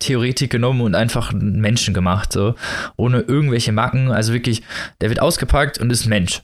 Theoretik 0.00 0.50
genommen 0.50 0.80
und 0.80 0.94
einfach 0.94 1.32
einen 1.32 1.60
Menschen 1.60 1.94
gemacht, 1.94 2.32
so, 2.32 2.54
ohne 2.96 3.20
irgendwelche 3.20 3.70
Macken, 3.70 4.10
also 4.10 4.32
wirklich, 4.32 4.62
der 5.00 5.10
wird 5.10 5.20
ausgepackt 5.20 5.78
und 5.78 5.90
ist 5.90 6.06
Mensch. 6.06 6.42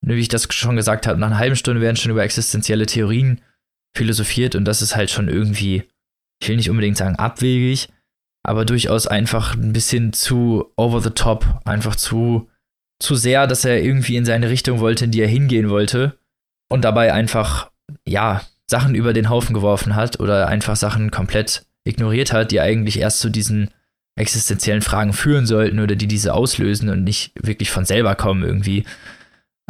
Wie 0.00 0.14
ich 0.14 0.28
das 0.28 0.52
schon 0.52 0.76
gesagt 0.76 1.06
habe, 1.06 1.18
nach 1.20 1.28
einer 1.28 1.38
halben 1.38 1.56
Stunde 1.56 1.80
werden 1.80 1.96
schon 1.96 2.10
über 2.10 2.24
existenzielle 2.24 2.86
Theorien 2.86 3.40
philosophiert 3.96 4.54
und 4.54 4.64
das 4.64 4.82
ist 4.82 4.96
halt 4.96 5.10
schon 5.10 5.28
irgendwie, 5.28 5.84
ich 6.40 6.48
will 6.48 6.56
nicht 6.56 6.70
unbedingt 6.70 6.96
sagen 6.96 7.16
abwegig, 7.16 7.88
aber 8.42 8.64
durchaus 8.64 9.06
einfach 9.06 9.54
ein 9.54 9.72
bisschen 9.72 10.12
zu 10.12 10.72
over 10.76 11.00
the 11.00 11.10
top, 11.10 11.60
einfach 11.64 11.96
zu, 11.96 12.48
zu 13.02 13.14
sehr, 13.14 13.46
dass 13.46 13.64
er 13.64 13.82
irgendwie 13.82 14.16
in 14.16 14.24
seine 14.24 14.50
Richtung 14.50 14.80
wollte, 14.80 15.06
in 15.06 15.10
die 15.10 15.20
er 15.20 15.28
hingehen 15.28 15.70
wollte 15.70 16.18
und 16.70 16.84
dabei 16.84 17.12
einfach, 17.12 17.70
ja, 18.06 18.42
Sachen 18.70 18.94
über 18.94 19.12
den 19.12 19.28
Haufen 19.28 19.54
geworfen 19.54 19.94
hat 19.94 20.20
oder 20.20 20.48
einfach 20.48 20.76
Sachen 20.76 21.10
komplett 21.10 21.66
ignoriert 21.86 22.32
hat, 22.32 22.50
die 22.50 22.60
eigentlich 22.60 22.98
erst 22.98 23.20
zu 23.20 23.28
diesen 23.30 23.70
existenziellen 24.18 24.80
Fragen 24.82 25.12
führen 25.12 25.44
sollten 25.44 25.80
oder 25.80 25.96
die 25.96 26.06
diese 26.06 26.32
auslösen 26.34 26.88
und 26.88 27.04
nicht 27.04 27.32
wirklich 27.42 27.70
von 27.70 27.84
selber 27.84 28.14
kommen 28.14 28.42
irgendwie. 28.42 28.84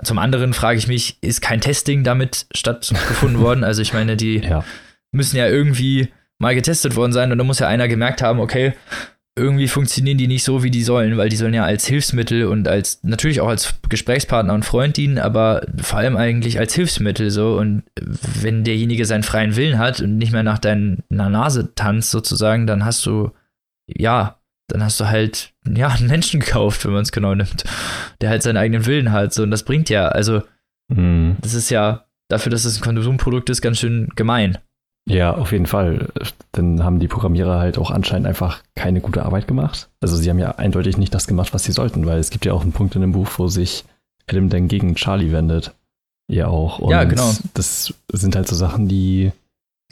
Zum 0.02 0.18
anderen 0.18 0.52
frage 0.52 0.78
ich 0.78 0.86
mich, 0.86 1.18
ist 1.22 1.40
kein 1.40 1.60
Testing 1.60 2.04
damit 2.04 2.46
stattgefunden 2.54 3.40
worden? 3.40 3.64
Also 3.64 3.80
ich 3.82 3.92
meine, 3.94 4.16
die 4.16 4.38
Ja. 4.38 4.64
müssen 5.12 5.36
ja 5.36 5.48
irgendwie 5.48 6.12
mal 6.40 6.54
getestet 6.54 6.96
worden 6.96 7.12
sein 7.12 7.32
und 7.32 7.38
da 7.38 7.44
muss 7.44 7.58
ja 7.58 7.68
einer 7.68 7.88
gemerkt 7.88 8.22
haben, 8.22 8.40
okay, 8.40 8.74
irgendwie 9.36 9.66
funktionieren 9.66 10.18
die 10.18 10.28
nicht 10.28 10.44
so, 10.44 10.62
wie 10.62 10.70
die 10.70 10.84
sollen, 10.84 11.16
weil 11.16 11.28
die 11.28 11.36
sollen 11.36 11.54
ja 11.54 11.64
als 11.64 11.86
Hilfsmittel 11.86 12.44
und 12.46 12.68
als 12.68 13.02
natürlich 13.02 13.40
auch 13.40 13.48
als 13.48 13.74
Gesprächspartner 13.88 14.54
und 14.54 14.64
Freund 14.64 14.96
dienen, 14.96 15.18
aber 15.18 15.66
vor 15.82 15.98
allem 15.98 16.16
eigentlich 16.16 16.60
als 16.60 16.74
Hilfsmittel 16.74 17.30
so. 17.30 17.58
Und 17.58 17.82
wenn 17.98 18.62
derjenige 18.62 19.06
seinen 19.06 19.24
freien 19.24 19.56
Willen 19.56 19.78
hat 19.78 20.00
und 20.00 20.18
nicht 20.18 20.30
mehr 20.30 20.44
nach 20.44 20.60
deiner 20.60 20.98
Nase 21.10 21.74
tanzt 21.74 22.12
sozusagen, 22.12 22.68
dann 22.68 22.84
hast 22.84 23.04
du, 23.06 23.32
ja, 23.88 24.38
dann 24.68 24.84
hast 24.84 25.00
du 25.00 25.08
halt, 25.08 25.52
ja, 25.68 25.88
einen 25.88 26.06
Menschen 26.06 26.38
gekauft, 26.38 26.84
wenn 26.84 26.92
man 26.92 27.02
es 27.02 27.10
genau 27.10 27.34
nimmt, 27.34 27.64
der 28.20 28.30
halt 28.30 28.44
seinen 28.44 28.56
eigenen 28.56 28.86
Willen 28.86 29.10
hat. 29.10 29.34
So, 29.34 29.42
und 29.42 29.50
das 29.50 29.64
bringt 29.64 29.90
ja, 29.90 30.06
also 30.08 30.42
Mhm. 30.88 31.36
das 31.40 31.54
ist 31.54 31.70
ja 31.70 32.04
dafür, 32.28 32.50
dass 32.50 32.64
es 32.64 32.76
ein 32.76 32.82
Konsumprodukt 32.82 33.48
ist, 33.50 33.62
ganz 33.62 33.78
schön 33.80 34.08
gemein. 34.16 34.58
Ja, 35.06 35.34
auf 35.34 35.52
jeden 35.52 35.66
Fall. 35.66 36.08
Dann 36.52 36.82
haben 36.82 36.98
die 36.98 37.08
Programmierer 37.08 37.58
halt 37.58 37.76
auch 37.78 37.90
anscheinend 37.90 38.26
einfach 38.26 38.62
keine 38.74 39.00
gute 39.00 39.24
Arbeit 39.24 39.46
gemacht. 39.46 39.90
Also 40.00 40.16
sie 40.16 40.30
haben 40.30 40.38
ja 40.38 40.52
eindeutig 40.52 40.96
nicht 40.96 41.12
das 41.14 41.26
gemacht, 41.26 41.52
was 41.52 41.64
sie 41.64 41.72
sollten, 41.72 42.06
weil 42.06 42.18
es 42.18 42.30
gibt 42.30 42.46
ja 42.46 42.54
auch 42.54 42.62
einen 42.62 42.72
Punkt 42.72 42.94
in 42.94 43.02
dem 43.02 43.12
Buch, 43.12 43.28
wo 43.36 43.48
sich 43.48 43.84
Adam 44.28 44.48
dann 44.48 44.68
gegen 44.68 44.94
Charlie 44.94 45.30
wendet. 45.32 45.74
Ja, 46.26 46.46
auch. 46.46 46.78
Und 46.78 46.90
ja, 46.90 47.04
genau. 47.04 47.30
Das 47.52 47.92
sind 48.12 48.34
halt 48.34 48.48
so 48.48 48.54
Sachen, 48.56 48.88
die. 48.88 49.32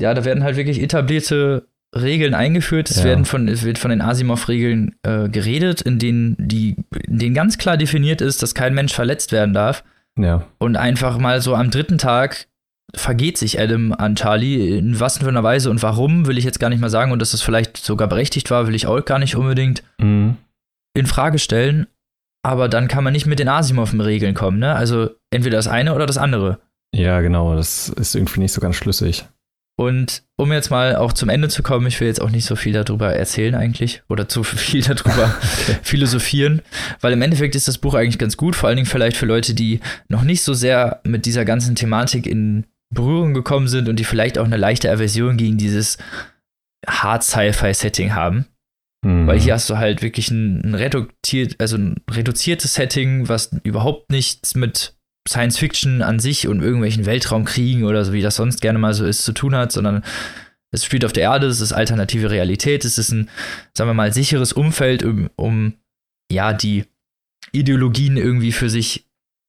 Ja, 0.00 0.14
da 0.14 0.24
werden 0.24 0.42
halt 0.44 0.56
wirklich 0.56 0.80
etablierte 0.80 1.66
Regeln 1.94 2.32
eingeführt. 2.32 2.88
Es, 2.90 2.96
Ja. 2.96 3.04
werden 3.04 3.26
von, 3.26 3.48
es 3.48 3.64
wird 3.64 3.76
von 3.76 3.90
den 3.90 4.00
Asimov-Regeln 4.00 4.94
äh, 5.02 5.28
geredet, 5.28 5.82
in 5.82 5.98
denen, 5.98 6.36
die, 6.38 6.76
in 7.06 7.18
denen 7.18 7.34
ganz 7.34 7.58
klar 7.58 7.76
definiert 7.76 8.22
ist, 8.22 8.42
dass 8.42 8.54
kein 8.54 8.72
Mensch 8.72 8.94
verletzt 8.94 9.30
werden 9.30 9.52
darf. 9.52 9.84
Ja, 10.18 10.46
Und 10.58 10.76
einfach 10.76 11.18
mal 11.18 11.42
so 11.42 11.54
am 11.54 11.70
dritten 11.70 11.98
Tag 11.98 12.46
vergeht 12.94 13.38
sich 13.38 13.60
Adam 13.60 13.92
an 13.92 14.14
Charlie. 14.14 14.78
In 14.78 15.00
was 15.00 15.18
für 15.18 15.28
einer 15.28 15.42
Weise 15.42 15.70
und 15.70 15.82
warum, 15.82 16.26
will 16.26 16.38
ich 16.38 16.44
jetzt 16.44 16.60
gar 16.60 16.68
nicht 16.68 16.80
mal 16.80 16.90
sagen. 16.90 17.12
Und 17.12 17.20
dass 17.20 17.34
es 17.34 17.42
vielleicht 17.42 17.76
sogar 17.76 18.08
berechtigt 18.08 18.50
war, 18.50 18.66
will 18.66 18.74
ich 18.74 18.86
auch 18.86 19.04
gar 19.04 19.18
nicht 19.18 19.36
unbedingt 19.36 19.82
mhm. 19.98 20.36
in 20.94 21.06
Frage 21.06 21.38
stellen. 21.38 21.86
Aber 22.44 22.68
dann 22.68 22.88
kann 22.88 23.04
man 23.04 23.12
nicht 23.12 23.26
mit 23.26 23.38
den 23.38 23.48
Asimov-Regeln 23.48 24.34
kommen, 24.34 24.58
ne? 24.58 24.74
Also 24.74 25.10
entweder 25.30 25.56
das 25.56 25.68
eine 25.68 25.94
oder 25.94 26.06
das 26.06 26.18
andere. 26.18 26.58
ja, 26.94 27.20
genau. 27.20 27.54
Das 27.54 27.88
ist 27.88 28.16
irgendwie 28.16 28.40
nicht 28.40 28.52
so 28.52 28.60
ganz 28.60 28.76
schlüssig. 28.76 29.24
Und 29.78 30.22
um 30.36 30.52
jetzt 30.52 30.70
mal 30.70 30.96
auch 30.96 31.12
zum 31.12 31.28
Ende 31.28 31.48
zu 31.48 31.62
kommen, 31.62 31.86
ich 31.86 31.98
will 32.00 32.06
jetzt 32.06 32.20
auch 32.20 32.30
nicht 32.30 32.44
so 32.44 32.56
viel 32.56 32.72
darüber 32.72 33.14
erzählen 33.14 33.54
eigentlich 33.54 34.02
oder 34.08 34.28
zu 34.28 34.44
viel 34.44 34.82
darüber 34.82 35.28
philosophieren, 35.82 36.62
weil 37.00 37.12
im 37.12 37.22
Endeffekt 37.22 37.54
ist 37.54 37.68
das 37.68 37.78
Buch 37.78 37.94
eigentlich 37.94 38.18
ganz 38.18 38.36
gut, 38.36 38.54
vor 38.54 38.68
allen 38.68 38.76
Dingen 38.76 38.88
vielleicht 38.88 39.16
für 39.16 39.26
Leute, 39.26 39.54
die 39.54 39.80
noch 40.08 40.22
nicht 40.22 40.42
so 40.42 40.52
sehr 40.52 41.00
mit 41.04 41.24
dieser 41.24 41.44
ganzen 41.44 41.74
Thematik 41.74 42.26
in 42.26 42.66
Berührung 42.92 43.34
gekommen 43.34 43.68
sind 43.68 43.88
und 43.88 43.98
die 43.98 44.04
vielleicht 44.04 44.38
auch 44.38 44.44
eine 44.44 44.56
leichte 44.56 44.90
Aversion 44.90 45.36
gegen 45.36 45.58
dieses 45.58 45.98
Hard 46.86 47.22
Sci-Fi-Setting 47.22 48.14
haben. 48.14 48.46
Mhm. 49.04 49.26
Weil 49.26 49.40
hier 49.40 49.54
hast 49.54 49.68
du 49.70 49.78
halt 49.78 50.02
wirklich 50.02 50.30
ein, 50.30 50.60
ein 50.64 50.74
reduziert, 50.74 51.56
also 51.58 51.76
ein 51.76 51.96
reduziertes 52.10 52.74
Setting, 52.74 53.28
was 53.28 53.50
überhaupt 53.64 54.10
nichts 54.10 54.54
mit 54.54 54.96
Science 55.28 55.58
Fiction 55.58 56.02
an 56.02 56.18
sich 56.18 56.48
und 56.48 56.62
irgendwelchen 56.62 57.06
Weltraumkriegen 57.06 57.84
oder 57.84 58.04
so, 58.04 58.12
wie 58.12 58.22
das 58.22 58.36
sonst 58.36 58.60
gerne 58.60 58.78
mal 58.78 58.94
so 58.94 59.04
ist, 59.04 59.24
zu 59.24 59.32
tun 59.32 59.54
hat, 59.54 59.72
sondern 59.72 60.02
es 60.72 60.84
spielt 60.84 61.04
auf 61.04 61.12
der 61.12 61.24
Erde, 61.24 61.46
es 61.46 61.60
ist 61.60 61.72
alternative 61.72 62.30
Realität, 62.30 62.84
es 62.84 62.98
ist 62.98 63.12
ein, 63.12 63.28
sagen 63.76 63.90
wir 63.90 63.94
mal, 63.94 64.12
sicheres 64.12 64.52
Umfeld, 64.52 65.02
um, 65.02 65.30
um 65.36 65.74
ja, 66.30 66.52
die 66.52 66.86
Ideologien 67.52 68.16
irgendwie 68.16 68.52
für 68.52 68.70
sich 68.70 69.06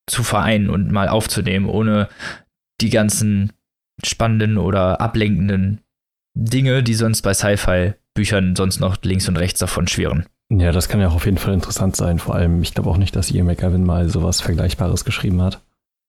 zu 0.07 0.23
vereinen 0.23 0.69
und 0.69 0.91
mal 0.91 1.07
aufzunehmen, 1.07 1.67
ohne 1.67 2.09
die 2.81 2.89
ganzen 2.89 3.51
spannenden 4.03 4.57
oder 4.57 4.99
ablenkenden 5.01 5.81
Dinge, 6.35 6.83
die 6.83 6.93
sonst 6.95 7.21
bei 7.21 7.33
Sci-Fi-Büchern 7.33 8.55
sonst 8.55 8.79
noch 8.79 8.97
links 9.03 9.27
und 9.29 9.37
rechts 9.37 9.59
davon 9.59 9.87
schwirren. 9.87 10.25
Ja, 10.51 10.71
das 10.71 10.87
kann 10.89 10.99
ja 10.99 11.07
auch 11.07 11.15
auf 11.15 11.25
jeden 11.25 11.37
Fall 11.37 11.53
interessant 11.53 11.95
sein. 11.95 12.19
Vor 12.19 12.35
allem, 12.35 12.61
ich 12.61 12.73
glaube 12.73 12.89
auch 12.89 12.97
nicht, 12.97 13.15
dass 13.15 13.31
Ian 13.31 13.45
McGavin 13.47 13.83
mal 13.85 14.09
sowas 14.09 14.41
Vergleichbares 14.41 15.05
geschrieben 15.05 15.41
hat. 15.41 15.61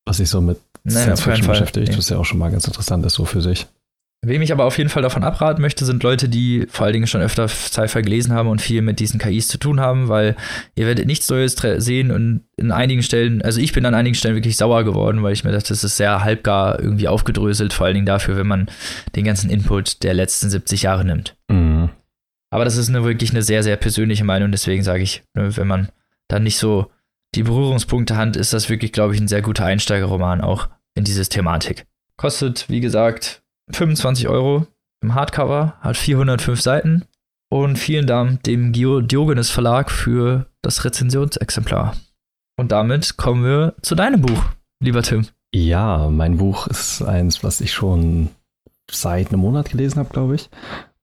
Was 0.07 0.18
sich 0.18 0.29
so 0.29 0.40
mit 0.40 0.59
Science 0.87 1.22
Fiction 1.22 1.46
beschäftigt, 1.46 1.88
Nee. 1.92 1.96
was 1.96 2.09
ja 2.11 2.18
auch 2.18 2.24
schon 2.24 2.38
mal 2.38 2.50
ganz 2.50 2.66
interessant 2.66 3.07
ist, 3.07 3.14
so 3.14 3.24
für 3.24 3.40
sich. 3.40 3.66
Wem 4.26 4.42
ich 4.42 4.52
aber 4.52 4.64
auf 4.64 4.78
jeden 4.78 4.90
Fall 4.90 5.02
davon 5.02 5.22
abraten 5.22 5.60
möchte, 5.60 5.84
sind 5.84 6.02
Leute, 6.02 6.28
die 6.28 6.66
vor 6.68 6.87
allen 6.87 6.94
Dingen 6.94 7.06
schon 7.06 7.20
öfter 7.20 7.46
Sci-Fi 7.46 8.02
gelesen 8.02 8.32
haben 8.32 8.48
und 8.48 8.62
viel 8.62 8.80
mit 8.80 8.98
diesen 9.00 9.20
KIs 9.20 9.48
zu 9.48 9.58
tun 9.58 9.80
haben, 9.80 10.08
weil 10.08 10.34
ihr 10.74 10.87
werdet 10.87 11.06
nichts 11.06 11.28
Neues 11.28 11.56
sehen 11.78 12.10
und 12.10 12.42
in 12.56 12.72
einigen 12.72 13.02
Stellen, 13.02 13.42
also 13.42 13.60
ich 13.60 13.72
bin 13.72 13.84
an 13.84 13.94
einigen 13.94 14.14
Stellen 14.14 14.34
wirklich 14.34 14.56
sauer 14.56 14.84
geworden, 14.84 15.22
weil 15.22 15.32
ich 15.32 15.44
mir 15.44 15.52
dachte, 15.52 15.68
das 15.68 15.84
ist 15.84 15.96
sehr 15.96 16.24
halbgar 16.24 16.80
irgendwie 16.80 17.08
aufgedröselt, 17.08 17.72
vor 17.72 17.87
allen 17.87 17.94
Dingen 17.94 18.06
dafür, 18.06 18.37
wenn 18.37 18.46
man 18.46 18.68
den 19.14 19.24
ganzen 19.24 19.50
Input 19.50 20.02
der 20.02 20.14
letzten 20.14 20.48
70 20.48 20.82
Jahre 20.82 21.04
nimmt. 21.04 21.37
Mhm. 21.48 21.90
Aber 22.50 22.64
das 22.64 22.76
ist 22.76 22.88
eine, 22.88 23.04
wirklich 23.04 23.30
eine 23.30 23.42
sehr, 23.42 23.62
sehr 23.62 23.76
persönliche 23.76 24.24
Meinung, 24.24 24.52
deswegen 24.52 24.84
sage 24.84 25.02
ich, 25.02 25.22
ne, 25.34 25.56
wenn 25.56 25.66
man 25.66 25.88
dann 26.28 26.44
nicht 26.44 26.56
so 26.56 26.90
die 27.34 27.42
Berührungspunkte 27.42 28.16
hat, 28.16 28.37
ist 28.37 28.52
das 28.52 28.70
wirklich, 28.70 28.92
glaube 28.92 29.14
ich, 29.14 29.20
ein 29.20 29.28
sehr 29.28 29.42
guter 29.42 29.64
Einsteigerroman 29.64 30.40
auch 30.40 30.68
in 30.94 31.04
diese 31.04 31.28
Thematik. 31.28 31.87
Kostet, 32.16 32.66
wie 32.68 32.80
gesagt, 32.80 33.42
25 33.70 34.29
Euro 34.29 34.66
im 35.03 35.14
Hardcover, 35.14 35.74
hat 35.81 35.96
405 35.96 36.61
Seiten 36.61 37.05
und 37.50 37.79
vielen 37.79 38.07
Dank 38.07 38.42
dem 38.44 38.72
Diogenes 38.72 39.50
Verlag 39.50 39.90
für 39.90 40.46
das 40.62 40.85
Rezensionsexemplar. 40.85 41.96
Und 42.57 42.72
damit 42.72 43.16
kommen 43.16 43.44
wir 43.44 43.74
zu 43.83 43.94
deinem 43.94 44.22
Buch, 44.22 44.42
lieber 44.81 45.03
Tim. 45.03 45.27
Ja, 45.55 46.09
mein 46.11 46.38
Buch 46.38 46.66
ist 46.66 47.03
eins, 47.03 47.44
was 47.44 47.61
ich 47.61 47.72
schon 47.72 48.31
seit 48.90 49.29
einem 49.29 49.40
Monat 49.40 49.70
gelesen 49.70 49.98
habe, 49.98 50.11
glaube 50.11 50.35
ich. 50.35 50.50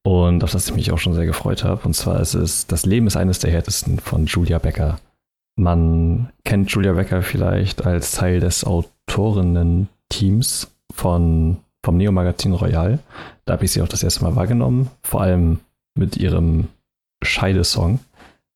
Und 0.04 0.44
auf 0.44 0.52
das 0.52 0.68
ich 0.68 0.76
mich 0.76 0.92
auch 0.92 0.98
schon 0.98 1.14
sehr 1.14 1.26
gefreut 1.26 1.64
habe. 1.64 1.82
Und 1.84 1.94
zwar 1.94 2.20
ist 2.20 2.34
es 2.34 2.68
Das 2.68 2.86
Leben 2.86 3.08
ist 3.08 3.18
eines 3.18 3.40
der 3.40 3.52
härtesten 3.52 4.00
von 4.00 4.26
Julia 4.26 4.60
Becker. 4.60 5.00
Man 5.58 6.32
kennt 6.44 6.72
Julia 6.72 6.94
Becker 6.94 7.22
vielleicht 7.22 7.86
als 7.86 8.14
Teil 8.14 8.40
des 8.40 8.66
Autorinnen-Teams 8.66 10.72
von, 10.94 11.58
vom 11.84 11.98
Neo-Magazin 11.98 12.54
Royal. 12.54 13.00
Da 13.46 13.54
habe 13.54 13.66
ich 13.66 13.72
sie 13.72 13.82
auch 13.82 13.88
das 13.88 14.04
erste 14.04 14.24
Mal 14.24 14.36
wahrgenommen. 14.36 14.90
Vor 15.04 15.22
allem 15.22 15.60
mit 15.96 16.18
ihrem 16.18 16.68
Scheidesong. 17.24 18.00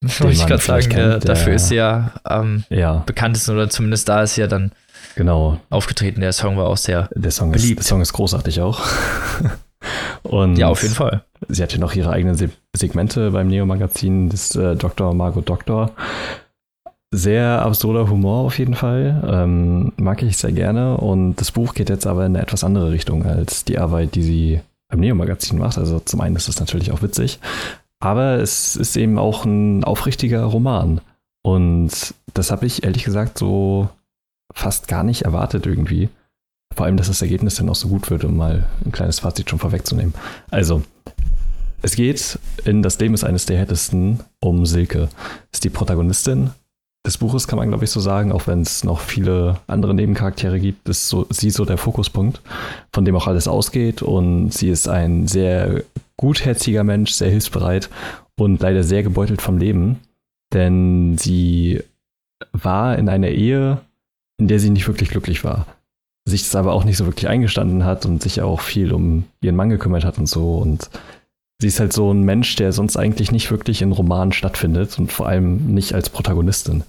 Wollte 0.01 0.33
ich 0.33 0.39
gerade 0.45 0.61
sagen, 0.61 0.61
vielleicht 0.61 0.91
der, 0.93 1.11
kennt, 1.11 1.29
dafür 1.29 1.53
ist 1.55 1.67
sie 1.69 1.75
ja 1.75 2.11
am 2.23 2.63
Ja, 2.69 3.03
bekanntesten 3.05 3.53
oder 3.55 3.69
zumindest 3.69 4.07
da 4.07 4.21
ist 4.23 4.35
sie 4.35 4.41
ja 4.41 4.47
dann 4.47 4.71
genau. 5.15 5.59
aufgetreten. 5.69 6.21
Der 6.21 6.33
Song 6.33 6.57
war 6.57 6.67
auch 6.67 6.77
sehr. 6.77 7.09
Der 7.15 7.31
Song, 7.31 7.53
ist, 7.53 7.61
Beliebt. 7.61 7.79
der 7.79 7.85
Song 7.85 8.01
ist 8.01 8.13
großartig 8.13 8.61
auch. 8.61 8.81
Und 10.23 10.57
Ja, 10.57 10.67
auf 10.67 10.81
jeden 10.83 10.95
Fall. 10.95 11.23
Sie 11.47 11.61
hat 11.61 11.73
ja 11.73 11.79
noch 11.79 11.93
ihre 11.95 12.11
eigenen 12.11 12.35
Se 12.35 12.49
Segmente 12.75 13.31
beim 13.31 13.47
Neo-Magazin, 13.47 14.29
das 14.29 14.55
äh, 14.55 14.75
Dr. 14.75 15.13
Margot 15.13 15.47
Doktor. 15.47 15.91
Sehr 17.11 17.61
absurder 17.61 18.09
Humor 18.09 18.45
auf 18.45 18.59
jeden 18.59 18.73
Fall. 18.73 19.23
Ähm, 19.27 19.93
mag 19.97 20.21
ich 20.21 20.37
sehr 20.37 20.51
gerne. 20.51 20.97
Und 20.97 21.35
das 21.35 21.51
Buch 21.51 21.73
geht 21.73 21.89
jetzt 21.89 22.07
aber 22.07 22.25
in 22.25 22.35
eine 22.35 22.43
etwas 22.43 22.63
andere 22.63 22.91
Richtung 22.91 23.25
als 23.25 23.63
die 23.63 23.77
Arbeit, 23.77 24.15
die 24.15 24.23
sie 24.23 24.61
beim 24.89 24.99
Neo-Magazin 24.99 25.57
macht. 25.57 25.77
Also 25.77 25.99
zum 25.99 26.21
einen 26.21 26.35
ist 26.35 26.49
es 26.49 26.59
natürlich 26.59 26.91
auch 26.91 27.01
witzig, 27.01 27.39
aber 27.99 28.35
es 28.35 28.75
ist 28.75 28.97
eben 28.97 29.17
auch 29.17 29.45
ein 29.45 29.83
aufrichtiger 29.83 30.43
Roman. 30.43 31.01
Und 31.43 32.13
das 32.33 32.51
habe 32.51 32.65
ich 32.65 32.83
ehrlich 32.83 33.03
gesagt 33.03 33.37
so 33.37 33.89
fast 34.53 34.87
gar 34.87 35.03
nicht 35.03 35.23
erwartet 35.23 35.65
irgendwie. 35.65 36.09
Vor 36.75 36.85
allem, 36.85 36.97
dass 36.97 37.07
das 37.07 37.21
Ergebnis 37.21 37.55
dann 37.55 37.69
auch 37.69 37.75
so 37.75 37.87
gut 37.87 38.09
wird, 38.09 38.23
um 38.25 38.35
mal 38.35 38.65
ein 38.83 38.91
kleines 38.91 39.19
Fazit 39.19 39.49
schon 39.49 39.59
vorwegzunehmen. 39.59 40.13
Also, 40.51 40.81
es 41.81 41.95
geht 41.95 42.39
in 42.65 42.81
Das 42.81 42.99
Leben 42.99 43.13
ist 43.13 43.23
eines 43.23 43.45
der 43.45 43.57
härtesten 43.57 44.21
um 44.39 44.65
Silke. 44.65 45.07
Ist 45.51 45.63
die 45.63 45.69
Protagonistin 45.69 46.49
des 47.05 47.17
Buches, 47.17 47.47
kann 47.47 47.57
man 47.57 47.69
glaube 47.69 47.85
ich 47.85 47.91
so 47.91 47.99
sagen, 47.99 48.31
auch 48.31 48.47
wenn 48.47 48.61
es 48.61 48.83
noch 48.83 48.99
viele 48.99 49.59
andere 49.67 49.93
Nebencharaktere 49.93 50.59
gibt, 50.59 50.89
ist 50.89 51.07
so, 51.09 51.27
sie 51.29 51.49
so 51.49 51.65
der 51.65 51.77
Fokuspunkt, 51.77 52.41
von 52.93 53.05
dem 53.05 53.15
auch 53.15 53.27
alles 53.27 53.47
ausgeht. 53.47 54.01
Und 54.01 54.51
sie 54.51 54.69
ist 54.69 54.87
ein 54.87 55.27
sehr 55.27 55.83
gutherziger 56.17 56.83
Mensch, 56.83 57.11
sehr 57.11 57.29
hilfsbereit 57.29 57.89
und 58.37 58.61
leider 58.61 58.83
sehr 58.83 59.03
gebeutelt 59.03 59.41
vom 59.41 59.57
Leben. 59.57 59.99
Denn 60.53 61.17
sie 61.17 61.83
war 62.51 62.97
in 62.97 63.09
einer 63.09 63.29
Ehe, 63.29 63.79
in 64.37 64.47
der 64.47 64.59
sie 64.59 64.69
nicht 64.69 64.87
wirklich 64.87 65.09
glücklich 65.09 65.43
war 65.43 65.65
sich 66.25 66.43
das 66.43 66.55
aber 66.55 66.73
auch 66.73 66.83
nicht 66.83 66.97
so 66.97 67.05
wirklich 67.05 67.27
eingestanden 67.27 67.85
hat 67.85 68.05
und 68.05 68.21
sich 68.21 68.41
auch 68.41 68.61
viel 68.61 68.91
um 68.93 69.25
ihren 69.41 69.55
Mann 69.55 69.69
gekümmert 69.69 70.03
hat 70.03 70.17
und 70.17 70.27
so. 70.27 70.57
Und 70.57 70.89
sie 71.59 71.67
ist 71.67 71.79
halt 71.79 71.93
so 71.93 72.11
ein 72.11 72.23
Mensch, 72.23 72.55
der 72.55 72.71
sonst 72.71 72.97
eigentlich 72.97 73.31
nicht 73.31 73.51
wirklich 73.51 73.81
in 73.81 73.91
Romanen 73.91 74.33
stattfindet 74.33 74.97
und 74.99 75.11
vor 75.11 75.27
allem 75.27 75.73
nicht 75.73 75.93
als 75.93 76.09
Protagonistin. 76.09 76.83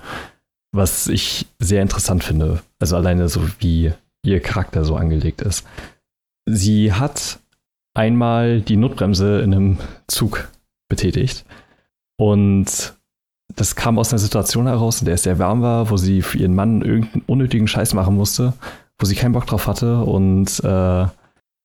Was 0.73 1.07
ich 1.07 1.47
sehr 1.59 1.83
interessant 1.83 2.25
finde. 2.25 2.63
Also 2.79 2.97
alleine 2.97 3.29
so 3.29 3.43
wie 3.61 3.93
ihr 4.25 4.41
Charakter 4.41 4.85
so 4.85 4.97
angelegt 4.97 5.41
ist. 5.41 5.65
Sie 6.49 6.93
hat 6.93 7.39
einmal 7.95 8.61
die 8.61 8.77
Notbremse 8.77 9.41
in 9.41 9.55
einem 9.55 9.79
Zug 10.09 10.49
betätigt 10.89 11.45
und 12.19 12.95
das 13.55 13.77
kam 13.77 13.99
aus 13.99 14.13
einer 14.13 14.19
Situation 14.19 14.67
heraus, 14.67 15.01
in 15.01 15.07
der 15.07 15.15
es 15.15 15.23
sehr 15.23 15.39
warm 15.39 15.63
war, 15.63 15.91
wo 15.91 15.97
sie 15.97 16.21
für 16.21 16.39
ihren 16.39 16.55
Mann 16.55 16.83
irgendeinen 16.83 17.23
unnötigen 17.27 17.69
Scheiß 17.69 17.95
machen 17.95 18.17
musste 18.17 18.55
wo 18.99 19.07
sie 19.07 19.15
keinen 19.15 19.33
Bock 19.33 19.47
drauf 19.47 19.67
hatte 19.67 20.01
und 20.01 20.61
äh, 20.65 21.07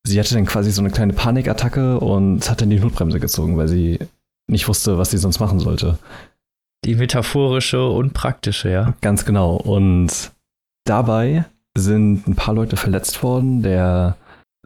sie 0.04 0.20
hatte 0.20 0.36
dann 0.36 0.46
quasi 0.46 0.72
so 0.72 0.82
eine 0.82 0.92
kleine 0.92 1.14
Panikattacke 1.14 2.00
und 2.00 2.50
hat 2.50 2.62
dann 2.62 2.70
die 2.70 2.80
Notbremse 2.80 3.20
gezogen, 3.20 3.58
weil 3.58 3.68
sie 3.68 4.00
nicht 4.48 4.68
wusste, 4.68 4.98
was 4.98 5.12
sie 5.12 5.18
sonst 5.18 5.40
machen 5.40 5.60
sollte. 5.60 5.98
Die 6.84 6.96
metaphorische 6.96 7.88
und 7.88 8.14
praktische, 8.14 8.70
ja. 8.70 8.94
Ganz 9.02 9.26
genau. 9.26 9.56
Und 9.56 10.32
dabei 10.86 11.46
sind 11.78 12.28
ein 12.28 12.36
paar 12.36 12.56
Leute 12.56 12.76
verletzt 12.76 13.22
worden. 13.24 13.62
Der 13.62 14.18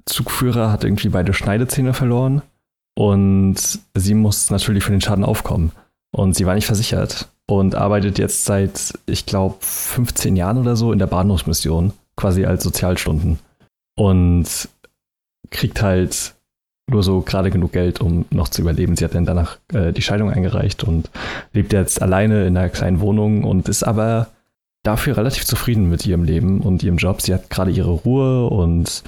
Zugführer 0.06 0.71
hat 0.71 0.84
irgendwie 0.84 1.10
beide 1.10 1.34
Schneidezähne 1.34 1.93
verloren 1.93 2.41
und 2.98 3.58
sie 3.95 4.13
muss 4.13 4.50
natürlich 4.50 4.84
für 4.84 4.91
den 4.91 5.02
Schaden 5.02 5.26
aufkommen. 5.26 5.71
Und 6.12 6.36
sie 6.36 6.45
war 6.45 6.56
nicht 6.56 6.65
versichert 6.65 7.30
und 7.48 7.76
arbeitet 7.76 8.17
jetzt 8.17 8.45
seit, 8.45 8.93
ich 9.06 9.26
glaube, 9.26 9.58
15 9.60 10.36
Jahren 10.36 10.58
oder 10.58 10.76
so 10.76 10.93
in 10.93 11.00
der 11.00 11.08
Bahnhofsmission, 11.08 11.91
quasi 12.15 12.45
als 12.45 12.63
Sozialstunden. 12.63 13.39
Und 13.98 14.69
kriegt 15.51 15.81
halt 15.81 16.36
nur 16.88 17.03
so 17.03 17.21
gerade 17.21 17.49
genug 17.49 17.71
Geld, 17.71 17.99
um 17.99 18.25
noch 18.29 18.49
zu 18.49 18.62
überleben. 18.62 18.95
Sie 18.95 19.03
hat 19.03 19.15
dann 19.15 19.25
danach 19.25 19.58
äh, 19.73 19.91
die 19.91 20.01
Scheidung 20.01 20.29
eingereicht 20.29 20.84
und 20.84 21.10
lebt 21.53 21.73
jetzt 21.73 22.01
alleine 22.01 22.45
in 22.45 22.55
einer 22.55 22.69
kleinen 22.69 22.99
Wohnung 22.99 23.43
und 23.43 23.67
ist 23.69 23.84
aber 23.84 24.27
dafür 24.84 25.17
relativ 25.17 25.45
zufrieden 25.45 25.89
mit 25.89 26.05
ihrem 26.05 26.23
Leben 26.23 26.62
und 26.62 26.84
ihrem 26.84 26.97
Job. 26.97 27.21
Sie 27.21 27.34
hat 27.34 27.49
gerade 27.49 27.71
ihre 27.71 27.89
Ruhe 27.89 28.47
und 28.47 29.03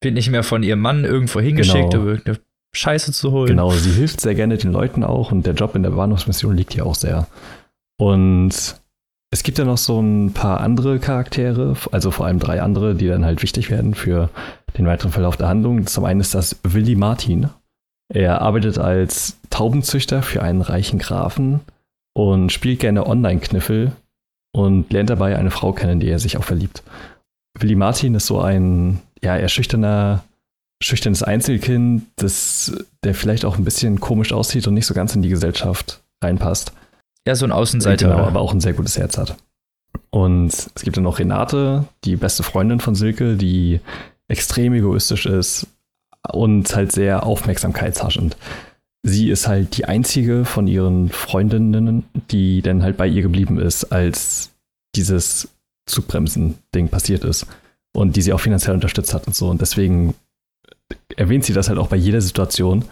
wird 0.00 0.14
nicht 0.14 0.30
mehr 0.30 0.42
von 0.42 0.62
ihrem 0.62 0.80
Mann 0.80 1.04
irgendwo 1.04 1.40
hingeschickt, 1.40 1.90
genau. 1.90 2.02
um 2.02 2.08
irgendeine 2.08 2.38
Scheiße 2.72 3.12
zu 3.12 3.32
holen. 3.32 3.48
Genau, 3.48 3.70
sie 3.70 3.90
hilft 3.90 4.20
sehr 4.22 4.34
gerne 4.34 4.56
den 4.56 4.72
Leuten 4.72 5.04
auch 5.04 5.30
und 5.30 5.44
der 5.44 5.54
Job 5.54 5.74
in 5.74 5.82
der 5.82 5.90
Bahnhofsmission 5.90 6.56
liegt 6.56 6.74
ihr 6.74 6.86
auch 6.86 6.94
sehr. 6.94 7.26
Und 7.98 8.80
es 9.32 9.42
gibt 9.42 9.58
ja 9.58 9.64
noch 9.64 9.78
so 9.78 10.00
ein 10.00 10.32
paar 10.32 10.60
andere 10.60 10.98
Charaktere, 10.98 11.76
also 11.92 12.10
vor 12.10 12.26
allem 12.26 12.38
drei 12.38 12.62
andere, 12.62 12.94
die 12.94 13.06
dann 13.06 13.24
halt 13.24 13.42
wichtig 13.42 13.70
werden 13.70 13.94
für 13.94 14.30
den 14.80 14.86
weiteren 14.86 15.12
Verlauf 15.12 15.36
der 15.36 15.48
Handlung. 15.48 15.86
Zum 15.86 16.04
einen 16.04 16.20
ist 16.20 16.34
das 16.34 16.56
Willy 16.62 16.96
Martin. 16.96 17.50
Er 18.12 18.40
arbeitet 18.40 18.78
als 18.78 19.36
Taubenzüchter 19.50 20.22
für 20.22 20.42
einen 20.42 20.62
reichen 20.62 20.98
Grafen 20.98 21.60
und 22.14 22.50
spielt 22.50 22.80
gerne 22.80 23.06
Online-Kniffel 23.06 23.92
und 24.52 24.90
lernt 24.92 25.10
dabei 25.10 25.36
eine 25.36 25.50
Frau 25.50 25.72
kennen, 25.72 26.00
die 26.00 26.08
er 26.08 26.18
sich 26.18 26.36
auch 26.36 26.44
verliebt. 26.44 26.82
Willy 27.58 27.76
Martin 27.76 28.14
ist 28.14 28.26
so 28.26 28.40
ein 28.40 29.00
ja, 29.22 29.36
eher 29.36 29.48
schüchterner, 29.48 30.24
schüchternes 30.82 31.22
Einzelkind, 31.22 32.06
das, 32.16 32.72
der 33.04 33.14
vielleicht 33.14 33.44
auch 33.44 33.58
ein 33.58 33.64
bisschen 33.64 34.00
komisch 34.00 34.32
aussieht 34.32 34.66
und 34.66 34.74
nicht 34.74 34.86
so 34.86 34.94
ganz 34.94 35.14
in 35.14 35.22
die 35.22 35.28
Gesellschaft 35.28 36.02
reinpasst. 36.24 36.72
Ja, 37.26 37.34
so 37.34 37.44
ein 37.44 37.52
Außenseiter. 37.52 38.08
Genau, 38.08 38.24
aber 38.24 38.40
auch 38.40 38.54
ein 38.54 38.60
sehr 38.60 38.72
gutes 38.72 38.96
Herz 38.96 39.18
hat. 39.18 39.36
Und 40.08 40.48
es 40.48 40.82
gibt 40.82 40.96
dann 40.96 41.04
noch 41.04 41.18
Renate, 41.18 41.84
die 42.04 42.16
beste 42.16 42.42
Freundin 42.42 42.80
von 42.80 42.94
Silke, 42.94 43.36
die 43.36 43.80
extrem 44.30 44.72
egoistisch 44.74 45.26
ist 45.26 45.66
und 46.32 46.74
halt 46.74 46.92
sehr 46.92 47.24
aufmerksamkeitshaschend. 47.24 48.36
Sie 49.02 49.30
ist 49.30 49.48
halt 49.48 49.76
die 49.76 49.86
einzige 49.86 50.44
von 50.44 50.66
ihren 50.66 51.08
Freundinnen, 51.08 52.04
die 52.30 52.62
dann 52.62 52.82
halt 52.82 52.96
bei 52.96 53.06
ihr 53.06 53.22
geblieben 53.22 53.58
ist, 53.58 53.84
als 53.84 54.50
dieses 54.94 55.48
Zugbremsen-Ding 55.86 56.88
passiert 56.88 57.24
ist 57.24 57.46
und 57.92 58.16
die 58.16 58.22
sie 58.22 58.32
auch 58.32 58.40
finanziell 58.40 58.74
unterstützt 58.74 59.14
hat 59.14 59.26
und 59.26 59.34
so. 59.34 59.48
Und 59.48 59.60
deswegen 59.60 60.14
erwähnt 61.16 61.44
sie 61.44 61.54
das 61.54 61.68
halt 61.68 61.78
auch 61.78 61.88
bei 61.88 61.96
jeder 61.96 62.20
Situation 62.20 62.84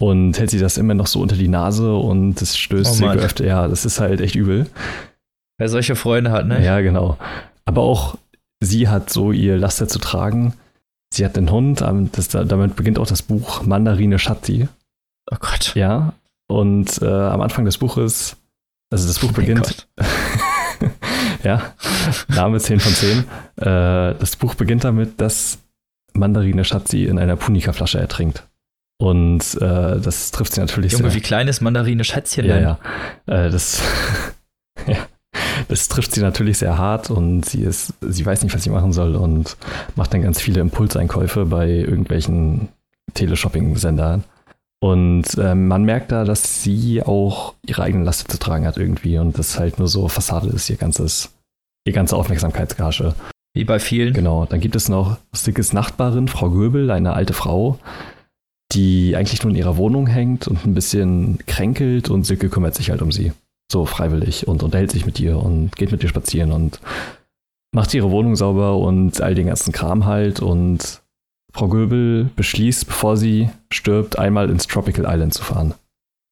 und 0.00 0.38
hält 0.38 0.50
sie 0.50 0.58
das 0.58 0.76
immer 0.76 0.94
noch 0.94 1.06
so 1.06 1.20
unter 1.20 1.36
die 1.36 1.48
Nase 1.48 1.94
und 1.94 2.40
das 2.40 2.56
stößt 2.56 2.90
oh 2.90 2.94
sie 2.94 3.06
öfter. 3.06 3.46
Ja, 3.46 3.68
das 3.68 3.84
ist 3.84 4.00
halt 4.00 4.20
echt 4.20 4.34
übel. 4.34 4.66
Wer 5.58 5.68
solche 5.68 5.94
Freunde 5.94 6.32
hat, 6.32 6.46
ne? 6.46 6.64
Ja, 6.64 6.80
genau. 6.80 7.16
Aber 7.64 7.82
auch 7.82 8.18
sie 8.60 8.88
hat 8.88 9.10
so 9.10 9.30
ihr 9.30 9.56
Laster 9.56 9.86
zu 9.86 10.00
tragen. 10.00 10.54
Sie 11.14 11.24
hat 11.24 11.36
den 11.36 11.50
Hund, 11.50 11.80
ähm, 11.80 12.10
das, 12.12 12.28
damit 12.28 12.74
beginnt 12.74 12.98
auch 12.98 13.06
das 13.06 13.22
Buch 13.22 13.62
Mandarine 13.64 14.18
Shatti. 14.18 14.68
Oh 15.30 15.36
Gott. 15.38 15.74
Ja. 15.74 16.14
Und 16.48 17.00
äh, 17.02 17.06
am 17.06 17.40
Anfang 17.40 17.64
des 17.64 17.78
Buches, 17.78 18.36
also 18.90 19.06
das 19.06 19.20
Buch 19.20 19.30
oh 19.30 19.36
beginnt. 19.36 19.86
ja, 21.44 21.74
Name 22.28 22.58
10 22.58 22.80
von 22.80 22.92
10. 22.92 23.18
Äh, 23.18 23.24
das 24.18 24.36
Buch 24.36 24.54
beginnt 24.56 24.82
damit, 24.84 25.20
dass 25.20 25.58
Mandarine 26.14 26.64
Schatzi 26.64 27.04
in 27.04 27.18
einer 27.18 27.36
Punika-Flasche 27.36 27.98
ertrinkt. 27.98 28.44
Und 28.98 29.54
äh, 29.56 30.00
das 30.00 30.32
trifft 30.32 30.54
sie 30.54 30.60
natürlich 30.60 30.92
Junge, 30.92 31.10
sehr. 31.10 31.14
wie 31.14 31.20
klein 31.20 31.48
ist 31.48 31.60
Mandarine 31.60 32.04
Schätzchen 32.04 32.46
Ja, 32.46 32.58
ja. 32.58 32.78
Äh, 33.26 33.50
das. 33.50 33.82
Das 35.68 35.88
trifft 35.88 36.12
sie 36.12 36.20
natürlich 36.20 36.58
sehr 36.58 36.78
hart 36.78 37.10
und 37.10 37.44
sie 37.44 37.62
ist, 37.62 37.94
sie 38.00 38.24
weiß 38.24 38.42
nicht, 38.42 38.54
was 38.54 38.62
sie 38.62 38.70
machen 38.70 38.92
soll 38.92 39.16
und 39.16 39.56
macht 39.96 40.12
dann 40.12 40.22
ganz 40.22 40.40
viele 40.40 40.60
Impulseinkäufe 40.60 41.46
bei 41.46 41.68
irgendwelchen 41.68 42.68
Teleshopping-Sendern. 43.14 44.24
Und 44.80 45.38
äh, 45.38 45.54
man 45.54 45.84
merkt 45.84 46.12
da, 46.12 46.24
dass 46.24 46.62
sie 46.62 47.02
auch 47.02 47.54
ihre 47.66 47.82
eigene 47.82 48.04
Last 48.04 48.30
zu 48.30 48.38
tragen 48.38 48.66
hat 48.66 48.76
irgendwie 48.76 49.18
und 49.18 49.38
das 49.38 49.58
halt 49.58 49.78
nur 49.78 49.88
so 49.88 50.08
Fassade 50.08 50.48
ist, 50.48 50.68
ihr 50.68 50.76
ganzes, 50.76 51.30
ihr 51.86 51.94
ganze 51.94 52.16
Aufmerksamkeitsgage. 52.16 53.14
Wie 53.54 53.64
bei 53.64 53.78
vielen. 53.78 54.12
Genau. 54.12 54.44
Dann 54.46 54.60
gibt 54.60 54.76
es 54.76 54.88
noch 54.88 55.16
Stickes 55.32 55.72
Nachbarin, 55.72 56.28
Frau 56.28 56.50
Göbel, 56.50 56.90
eine 56.90 57.14
alte 57.14 57.32
Frau, 57.32 57.78
die 58.72 59.16
eigentlich 59.16 59.42
nur 59.42 59.52
in 59.52 59.56
ihrer 59.56 59.76
Wohnung 59.76 60.06
hängt 60.06 60.48
und 60.48 60.66
ein 60.66 60.74
bisschen 60.74 61.38
kränkelt 61.46 62.10
und 62.10 62.24
Silke 62.24 62.50
kümmert 62.50 62.74
sich 62.74 62.90
halt 62.90 63.00
um 63.00 63.12
sie. 63.12 63.32
So 63.70 63.86
freiwillig 63.86 64.46
und 64.46 64.62
unterhält 64.62 64.90
sich 64.90 65.06
mit 65.06 65.18
ihr 65.20 65.38
und 65.38 65.74
geht 65.76 65.90
mit 65.90 66.02
ihr 66.02 66.08
spazieren 66.08 66.52
und 66.52 66.80
macht 67.74 67.92
ihre 67.94 68.10
Wohnung 68.10 68.36
sauber 68.36 68.78
und 68.78 69.20
all 69.20 69.34
den 69.34 69.46
ganzen 69.48 69.72
Kram 69.72 70.06
halt 70.06 70.40
und 70.40 71.02
Frau 71.52 71.68
Göbel 71.68 72.30
beschließt, 72.36 72.86
bevor 72.86 73.16
sie 73.16 73.48
stirbt, 73.70 74.18
einmal 74.18 74.50
ins 74.50 74.66
Tropical 74.66 75.06
Island 75.08 75.34
zu 75.34 75.42
fahren. 75.42 75.74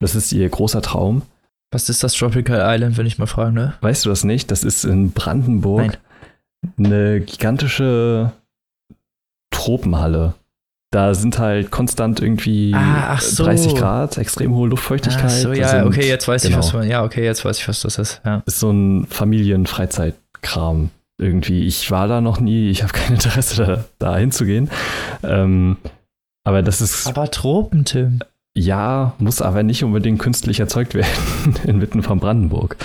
Das 0.00 0.14
ist 0.14 0.32
ihr 0.32 0.48
großer 0.48 0.82
Traum. 0.82 1.22
Was 1.70 1.88
ist 1.88 2.02
das 2.02 2.14
Tropical 2.14 2.60
Island, 2.62 2.98
wenn 2.98 3.06
ich 3.06 3.18
mal 3.18 3.26
fragen 3.26 3.54
ne? 3.54 3.74
Weißt 3.80 4.04
du 4.04 4.10
das 4.10 4.24
nicht? 4.24 4.50
Das 4.50 4.64
ist 4.64 4.84
in 4.84 5.12
Brandenburg 5.12 5.98
Nein. 6.76 6.92
eine 6.92 7.20
gigantische 7.20 8.32
Tropenhalle. 9.50 10.34
Da 10.92 11.14
sind 11.14 11.38
halt 11.38 11.70
konstant 11.70 12.20
irgendwie 12.20 12.74
ah, 12.74 13.16
so. 13.18 13.44
30 13.44 13.74
Grad, 13.76 14.18
extrem 14.18 14.54
hohe 14.54 14.68
Luftfeuchtigkeit. 14.68 15.24
Ach 15.24 15.30
so, 15.30 15.52
ja, 15.52 15.68
sind, 15.68 15.86
okay, 15.86 16.06
jetzt 16.06 16.28
weiß 16.28 16.42
genau. 16.42 16.58
ich, 16.58 16.64
was 16.64 16.72
man, 16.74 16.86
ja, 16.86 17.02
okay, 17.02 17.24
jetzt 17.24 17.44
weiß 17.44 17.58
ich, 17.58 17.66
was 17.66 17.80
das 17.80 17.98
ist. 17.98 18.20
Ja. 18.26 18.42
Ist 18.44 18.60
so 18.60 18.70
ein 18.70 19.06
Familienfreizeitkram 19.06 20.90
irgendwie. 21.18 21.66
Ich 21.66 21.90
war 21.90 22.08
da 22.08 22.20
noch 22.20 22.40
nie, 22.40 22.68
ich 22.68 22.82
habe 22.82 22.92
kein 22.92 23.14
Interesse 23.14 23.64
da, 23.64 23.84
da 23.98 24.18
hinzugehen. 24.18 24.70
Ähm, 25.22 25.78
aber 26.44 26.62
das 26.62 26.82
ist. 26.82 27.06
Aber 27.06 27.30
Tropen, 27.30 27.86
Tim. 27.86 28.20
Ja, 28.54 29.14
muss 29.18 29.40
aber 29.40 29.62
nicht 29.62 29.82
unbedingt 29.84 30.18
künstlich 30.18 30.60
erzeugt 30.60 30.94
werden 30.94 31.56
inmitten 31.64 32.02
von 32.02 32.20
Brandenburg. 32.20 32.76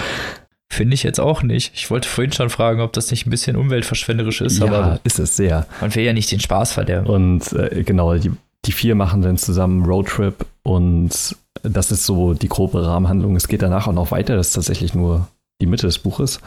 Finde 0.69 0.93
ich 0.93 1.03
jetzt 1.03 1.19
auch 1.19 1.43
nicht. 1.43 1.73
Ich 1.75 1.89
wollte 1.89 2.07
vorhin 2.07 2.31
schon 2.33 2.49
fragen, 2.49 2.81
ob 2.81 2.93
das 2.93 3.09
nicht 3.09 3.25
ein 3.25 3.29
bisschen 3.29 3.55
umweltverschwenderisch 3.55 4.41
ist. 4.41 4.59
Ja, 4.59 4.65
aber 4.65 4.99
ist 5.03 5.17
es 5.17 5.35
sehr. 5.35 5.65
Man 5.81 5.93
will 5.95 6.03
ja 6.03 6.13
nicht 6.13 6.31
den 6.31 6.39
Spaß 6.39 6.73
verderben. 6.73 7.07
Und 7.07 7.53
äh, 7.53 7.83
genau, 7.83 8.15
die, 8.15 8.31
die 8.65 8.71
vier 8.71 8.95
machen 8.95 9.21
dann 9.21 9.37
zusammen 9.37 9.85
Roadtrip 9.85 10.45
und 10.63 11.35
das 11.63 11.91
ist 11.91 12.05
so 12.05 12.33
die 12.33 12.49
grobe 12.49 12.85
Rahmenhandlung. 12.85 13.35
Es 13.35 13.47
geht 13.47 13.61
danach 13.61 13.87
auch 13.87 13.93
noch 13.93 14.11
weiter. 14.11 14.35
Das 14.35 14.47
ist 14.47 14.53
tatsächlich 14.53 14.93
nur 14.93 15.27
die 15.61 15.65
Mitte 15.65 15.87
des 15.87 15.99
Buches. 15.99 16.39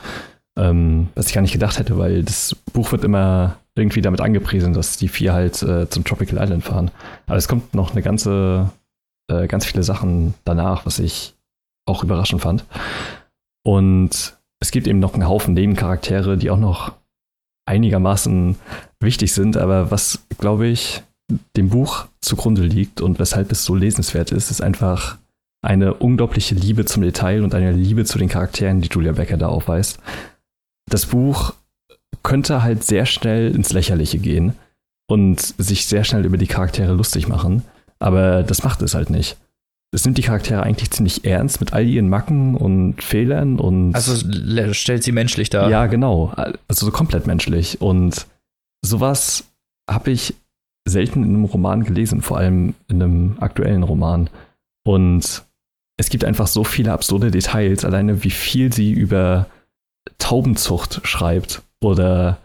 Ähm, 0.59 1.09
was 1.14 1.28
ich 1.28 1.35
gar 1.35 1.42
nicht 1.42 1.52
gedacht 1.52 1.78
hätte, 1.78 1.96
weil 1.96 2.22
das 2.22 2.56
Buch 2.72 2.92
wird 2.92 3.04
immer 3.04 3.56
irgendwie 3.74 4.02
damit 4.02 4.20
angepriesen, 4.20 4.74
dass 4.74 4.96
die 4.96 5.09
vier 5.09 5.33
halt 5.33 5.62
äh, 5.62 5.88
zum 5.88 6.04
Tropical 6.04 6.42
Island 6.42 6.64
fahren. 6.64 6.90
Aber 7.26 7.37
es 7.37 7.48
kommt 7.48 7.74
noch 7.74 7.92
eine 7.92 8.02
ganze, 8.02 8.70
äh, 9.30 9.46
ganz 9.46 9.64
viele 9.64 9.83
Sachen 9.83 10.35
danach, 10.44 10.87
was 10.87 10.98
ich 10.98 11.35
auch 11.87 12.04
überraschend 12.04 12.42
fand. 12.42 12.64
Und 13.64 14.38
es 14.61 14.70
gibt 14.70 14.87
eben 14.87 14.99
noch 14.99 15.14
einen 15.14 15.29
Haufen 15.29 15.55
Nebencharaktere, 15.55 16.37
die 16.37 16.51
auch 16.51 16.59
noch 16.59 16.92
einigermaßen 17.66 18.57
wichtig 19.01 19.33
sind, 19.33 19.57
aber 19.57 19.90
was, 19.90 20.27
glaube 20.38 20.66
ich, 20.66 21.03
dem 21.57 21.68
Buch 21.68 22.07
zugrunde 22.20 22.62
liegt 22.62 23.01
und 23.01 23.18
weshalb 23.18 23.53
es 23.53 23.64
so 23.64 23.75
lesenswert 23.75 24.33
ist, 24.33 24.51
ist 24.51 24.61
einfach 24.61 25.18
eine 25.62 25.94
unglaubliche 25.94 26.55
Liebe 26.55 26.85
zum 26.85 27.03
Detail 27.03 27.44
und 27.44 27.55
eine 27.55 27.73
Liebe 27.73 28.05
zu 28.05 28.18
den 28.18 28.29
Charakteren, 28.29 28.81
die 28.81 28.88
Julia 28.88 29.12
Becker 29.12 29.37
da 29.37 29.49
aufweist 29.49 30.01
das 30.90 31.07
Buch 31.07 31.55
könnte 32.23 32.62
halt 32.62 32.85
sehr 32.85 33.07
schnell 33.07 33.55
ins 33.55 33.73
Lächerliche 33.73 34.18
gehen 34.18 34.55
und 35.09 35.40
sich 35.40 35.87
sehr 35.87 36.05
schnell 36.05 36.27
über 36.27 36.37
die 36.37 36.46
Charaktere 36.46 36.92
lustig 36.92 37.29
machen, 37.29 37.62
aber 37.99 38.42
das 38.42 38.63
macht 38.63 38.83
es 38.83 38.94
halt 38.94 39.08
nicht. 39.08 39.38
Es 39.92 40.04
nimmt 40.04 40.18
die 40.18 40.22
Charaktere 40.22 40.62
eigentlich 40.62 40.90
ziemlich 40.92 41.24
ernst 41.24 41.60
mit 41.60 41.72
all 41.72 41.84
ihren 41.84 42.08
Macken 42.08 42.54
und 42.54 43.02
Fehlern 43.02 43.58
und. 43.58 43.94
Also 43.94 44.14
stellt 44.72 45.02
sie 45.02 45.12
menschlich 45.12 45.50
dar. 45.50 45.68
Ja, 45.68 45.86
genau. 45.86 46.32
Also 46.68 46.86
so 46.86 46.92
komplett 46.92 47.26
menschlich. 47.26 47.80
Und 47.80 48.26
sowas 48.82 49.44
habe 49.90 50.12
ich 50.12 50.34
selten 50.88 51.24
in 51.24 51.30
einem 51.30 51.44
Roman 51.44 51.84
gelesen, 51.84 52.22
vor 52.22 52.38
allem 52.38 52.74
in 52.88 53.02
einem 53.02 53.36
aktuellen 53.40 53.82
Roman. 53.82 54.30
Und 54.84 55.44
es 55.96 56.08
gibt 56.08 56.24
einfach 56.24 56.46
so 56.46 56.64
viele 56.64 56.92
absurde 56.92 57.30
Details, 57.30 57.84
alleine 57.84 58.24
wie 58.24 58.30
viel 58.30 58.72
sie 58.72 58.92
über 58.92 59.46
Taubenzucht 60.18 61.00
schreibt 61.06 61.62
oder 61.82 62.38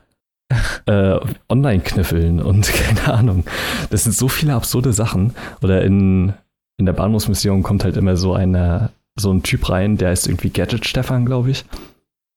äh, 0.85 1.19
Online-Kniffeln 1.49 2.41
und 2.41 2.71
keine 2.73 3.13
Ahnung. 3.13 3.45
Das 3.89 4.03
sind 4.03 4.13
so 4.13 4.27
viele 4.27 4.53
absurde 4.53 4.93
Sachen. 4.93 5.33
Oder 5.61 5.83
in, 5.83 6.33
in 6.78 6.86
der 6.86 6.93
Bahnhofsmission 6.93 7.63
kommt 7.63 7.84
halt 7.84 7.97
immer 7.97 8.17
so 8.17 8.34
eine, 8.34 8.91
so 9.17 9.32
ein 9.32 9.43
Typ 9.43 9.69
rein, 9.69 9.97
der 9.97 10.11
ist 10.11 10.28
irgendwie 10.28 10.49
Gadget 10.49 10.86
Stefan, 10.86 11.26
glaube 11.26 11.51
ich. 11.51 11.65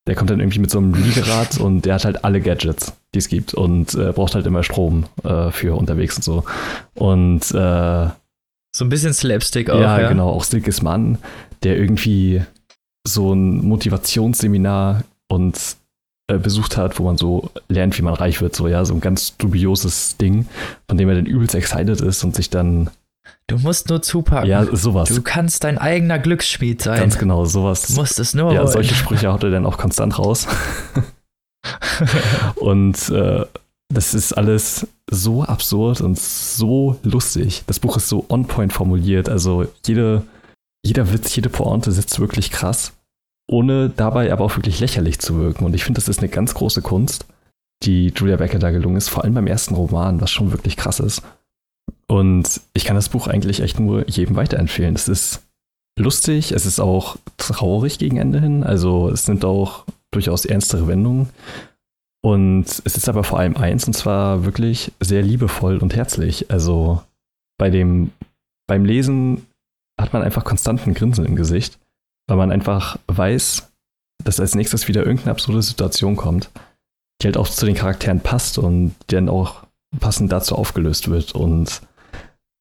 Der 0.06 0.14
kommt 0.14 0.30
dann 0.30 0.40
irgendwie 0.40 0.60
mit 0.60 0.70
so 0.70 0.78
einem 0.78 0.94
Liegerad 0.94 1.58
und 1.60 1.84
der 1.84 1.94
hat 1.94 2.04
halt 2.04 2.24
alle 2.24 2.40
Gadgets, 2.40 2.94
die 3.14 3.18
es 3.18 3.28
gibt 3.28 3.54
und 3.54 3.94
äh, 3.94 4.12
braucht 4.12 4.34
halt 4.34 4.46
immer 4.46 4.62
Strom 4.62 5.04
äh, 5.24 5.50
für 5.50 5.76
unterwegs 5.76 6.16
und 6.16 6.22
so. 6.22 6.44
Und 6.94 7.50
äh, 7.50 8.08
so 8.74 8.84
ein 8.84 8.88
bisschen 8.88 9.12
Slapstick 9.12 9.70
auch. 9.70 9.80
Ja, 9.80 10.00
ja. 10.00 10.08
genau. 10.08 10.30
Auch 10.30 10.44
Silkes 10.44 10.82
Mann, 10.82 11.18
der 11.62 11.76
irgendwie 11.76 12.42
so 13.06 13.32
ein 13.32 13.64
Motivationsseminar 13.66 15.02
und 15.28 15.76
äh, 16.28 16.38
besucht 16.38 16.76
hat, 16.76 16.98
wo 16.98 17.04
man 17.04 17.16
so 17.16 17.50
lernt, 17.68 17.98
wie 17.98 18.02
man 18.02 18.14
reich 18.14 18.40
wird, 18.40 18.54
so 18.54 18.68
ja, 18.68 18.84
so 18.84 18.94
ein 18.94 19.00
ganz 19.00 19.36
dubioses 19.36 20.16
Ding, 20.18 20.46
von 20.86 20.98
dem 20.98 21.08
er 21.08 21.16
dann 21.16 21.26
übelst 21.26 21.54
excited 21.54 22.00
ist 22.00 22.22
und 22.22 22.36
sich 22.36 22.50
dann 22.50 22.90
Du 23.46 23.58
musst 23.58 23.88
nur 23.88 24.02
zupacken. 24.02 24.48
Ja, 24.48 24.64
sowas. 24.76 25.08
Du 25.08 25.22
kannst 25.22 25.64
dein 25.64 25.78
eigener 25.78 26.18
Glücksschmied 26.18 26.82
sein. 26.82 27.00
Ganz 27.00 27.18
genau, 27.18 27.44
sowas. 27.46 27.86
Du 27.86 27.94
musst 27.94 28.18
es 28.18 28.34
nur 28.34 28.52
Ja, 28.52 28.60
wollen. 28.60 28.72
solche 28.72 28.94
Sprüche 28.94 29.32
haut 29.32 29.42
er 29.42 29.50
dann 29.50 29.64
auch 29.66 29.78
konstant 29.78 30.18
raus. 30.18 30.46
und 32.56 33.08
äh, 33.10 33.44
das 33.92 34.14
ist 34.14 34.32
alles 34.34 34.86
so 35.10 35.44
absurd 35.44 36.00
und 36.00 36.18
so 36.18 36.98
lustig. 37.02 37.64
Das 37.66 37.80
Buch 37.80 37.96
ist 37.96 38.08
so 38.08 38.26
on 38.28 38.46
point 38.46 38.72
formuliert. 38.72 39.28
Also 39.28 39.66
jede, 39.86 40.22
jeder 40.84 41.12
Witz, 41.12 41.34
jede 41.34 41.48
Pointe 41.48 41.90
sitzt 41.90 42.20
wirklich 42.20 42.50
krass, 42.50 42.92
ohne 43.50 43.88
dabei 43.88 44.30
aber 44.30 44.44
auch 44.44 44.56
wirklich 44.56 44.80
lächerlich 44.80 45.18
zu 45.20 45.40
wirken. 45.40 45.64
Und 45.64 45.74
ich 45.74 45.84
finde, 45.84 45.98
das 46.00 46.08
ist 46.08 46.18
eine 46.18 46.28
ganz 46.28 46.52
große 46.52 46.82
Kunst, 46.82 47.26
die 47.82 48.12
Julia 48.14 48.36
Becker 48.36 48.58
da 48.58 48.70
gelungen 48.70 48.96
ist, 48.96 49.08
vor 49.08 49.24
allem 49.24 49.34
beim 49.34 49.46
ersten 49.46 49.74
Roman, 49.74 50.20
was 50.20 50.30
schon 50.30 50.52
wirklich 50.52 50.76
krass 50.76 51.00
ist. 51.00 51.22
Und 52.06 52.60
ich 52.74 52.84
kann 52.84 52.96
das 52.96 53.08
Buch 53.08 53.26
eigentlich 53.26 53.60
echt 53.60 53.78
nur 53.78 54.08
jedem 54.08 54.36
weiterempfehlen. 54.36 54.94
Es 54.94 55.08
ist 55.08 55.42
lustig, 55.98 56.52
es 56.52 56.66
ist 56.66 56.80
auch 56.80 57.16
traurig 57.36 57.98
gegen 57.98 58.16
Ende 58.16 58.40
hin. 58.40 58.64
Also 58.64 59.10
es 59.10 59.28
nimmt 59.28 59.44
auch 59.44 59.84
durchaus 60.10 60.44
ernstere 60.44 60.86
Wendungen. 60.86 61.28
Und 62.22 62.64
es 62.84 62.96
ist 62.96 63.08
aber 63.08 63.24
vor 63.24 63.38
allem 63.38 63.56
eins, 63.56 63.86
und 63.86 63.94
zwar 63.94 64.44
wirklich 64.44 64.92
sehr 65.00 65.22
liebevoll 65.22 65.78
und 65.78 65.94
herzlich. 65.94 66.50
Also 66.50 67.02
bei 67.58 67.70
dem, 67.70 68.10
beim 68.66 68.84
Lesen 68.84 69.46
hat 70.00 70.12
man 70.12 70.22
einfach 70.22 70.44
konstanten 70.44 70.94
Grinsen 70.94 71.26
im 71.26 71.36
Gesicht, 71.36 71.78
weil 72.26 72.36
man 72.36 72.52
einfach 72.52 72.98
weiß, 73.06 73.70
dass 74.24 74.40
als 74.40 74.54
nächstes 74.54 74.88
wieder 74.88 75.04
irgendeine 75.04 75.32
absurde 75.32 75.62
Situation 75.62 76.16
kommt, 76.16 76.50
die 77.20 77.26
halt 77.26 77.36
auch 77.36 77.48
zu 77.48 77.66
den 77.66 77.74
Charakteren 77.74 78.20
passt 78.20 78.58
und 78.58 78.94
die 79.10 79.14
dann 79.14 79.28
auch 79.28 79.62
passend 80.00 80.32
dazu 80.32 80.54
aufgelöst 80.54 81.08
wird. 81.08 81.34
Und 81.34 81.82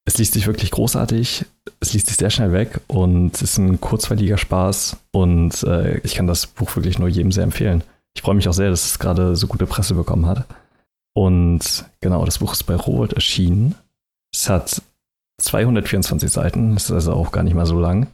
es 0.06 0.18
liest 0.18 0.34
sich 0.34 0.48
wirklich 0.48 0.72
großartig, 0.72 1.46
es 1.80 1.94
liest 1.94 2.08
sich 2.08 2.16
sehr 2.16 2.30
schnell 2.30 2.54
weg 2.54 2.80
und 2.88 3.36
es 3.36 3.42
ist 3.42 3.58
ein 3.58 3.82
kurzweiliger 3.82 4.38
Spaß 4.38 4.96
und 5.12 5.64
äh, 5.64 5.98
ich 6.00 6.16
kann 6.16 6.28
das 6.28 6.48
Buch 6.48 6.74
wirklich 6.78 6.98
nur 6.98 7.10
jedem 7.10 7.34
sehr 7.34 7.44
empfehlen. 7.44 7.84
Ich 8.16 8.22
freue 8.22 8.36
mich 8.36 8.48
auch 8.48 8.54
sehr, 8.54 8.70
dass 8.70 8.86
es 8.86 9.00
gerade 9.00 9.36
so 9.36 9.48
gute 9.48 9.68
Presse 9.68 9.96
bekommen 9.96 10.26
hat. 10.26 10.46
Und 11.14 11.86
genau, 12.00 12.24
das 12.26 12.40
Buch 12.40 12.54
ist 12.54 12.64
bei 12.64 12.76
Rowold 12.76 13.14
erschienen. 13.14 13.76
Es 14.34 14.50
hat 14.50 14.82
224 15.42 16.32
Seiten, 16.32 16.76
ist 16.78 16.92
also 16.92 17.14
auch 17.14 17.32
gar 17.32 17.44
nicht 17.44 17.54
mal 17.54 17.66
so 17.66 17.80
lang. 17.80 18.08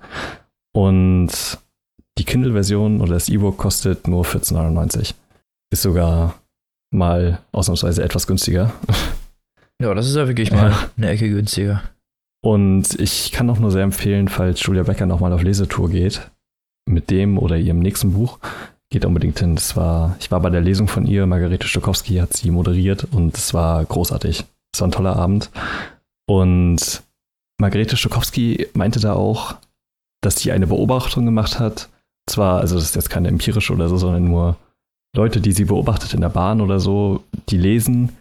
Und 0.74 1.60
die 2.18 2.26
Kindle-Version 2.26 3.02
oder 3.02 3.14
das 3.14 3.30
E-Book 3.30 3.58
kostet 3.58 4.08
nur 4.08 4.26
14,99. 4.26 5.14
Ist 5.72 5.82
sogar 5.84 6.36
mal 6.94 7.40
ausnahmsweise 7.52 8.04
etwas 8.04 8.28
günstiger. 8.28 8.72
Ja, 9.82 9.94
das 9.94 10.08
ist 10.08 10.16
ja 10.16 10.28
wirklich 10.28 10.52
mal 10.52 10.72
Ja. 10.72 10.90
eine 10.98 11.10
Ecke 11.10 11.30
günstiger. 11.30 11.84
Und 12.44 13.00
ich 13.00 13.32
kann 13.32 13.50
auch 13.50 13.60
nur 13.60 13.72
sehr 13.72 13.84
empfehlen, 13.84 14.28
falls 14.28 14.62
Julia 14.64 14.84
Becker 14.84 15.06
nochmal 15.06 15.34
auf 15.34 15.44
Lesetour 15.44 15.90
geht, 15.90 16.30
mit 16.86 17.10
dem 17.10 17.38
oder 17.38 17.58
ihrem 17.58 17.80
nächsten 17.80 18.14
Buch, 18.14 18.40
geht 18.90 19.06
unbedingt 19.06 19.40
hin. 19.40 19.56
Das 19.56 19.76
war, 19.76 20.16
ich 20.20 20.30
war 20.32 20.40
bei 20.42 20.50
der 20.50 20.62
Lesung 20.62 20.88
von 20.88 21.06
ihr, 21.06 21.26
Margarete 21.26 21.68
Stokowski 21.68 22.16
hat 22.18 22.34
sie 22.34 22.52
moderiert 22.52 23.08
und 23.12 23.36
es 23.38 23.54
war 23.54 23.84
großartig. 23.86 24.44
Es 24.74 24.82
war 24.82 24.88
ein 24.88 24.92
toller 24.92 25.16
Abend. 25.16 25.50
Und 26.28 27.02
Margarete 27.60 27.98
Stokowski 27.98 28.68
meinte 28.74 29.00
da 29.00 29.14
auch, 29.14 29.56
dass 30.22 30.36
sie 30.38 30.52
eine 30.52 30.68
Beobachtung 30.68 31.26
gemacht 31.26 31.60
hat. 31.60 31.90
Zwar, 32.30 32.60
also 32.62 32.76
das 32.76 32.86
ist 32.86 32.96
jetzt 32.96 33.10
keine 33.10 33.28
empirische 33.28 33.74
oder 33.74 33.90
so, 33.90 33.98
sondern 33.98 34.26
nur 34.26 34.56
Leute, 35.16 35.42
die 35.42 35.52
sie 35.52 35.66
beobachtet 35.66 36.14
in 36.14 36.22
der 36.22 36.30
Bahn 36.30 36.62
oder 36.62 36.80
so, 36.80 37.24
die 37.50 37.58
lesen. 37.58 38.14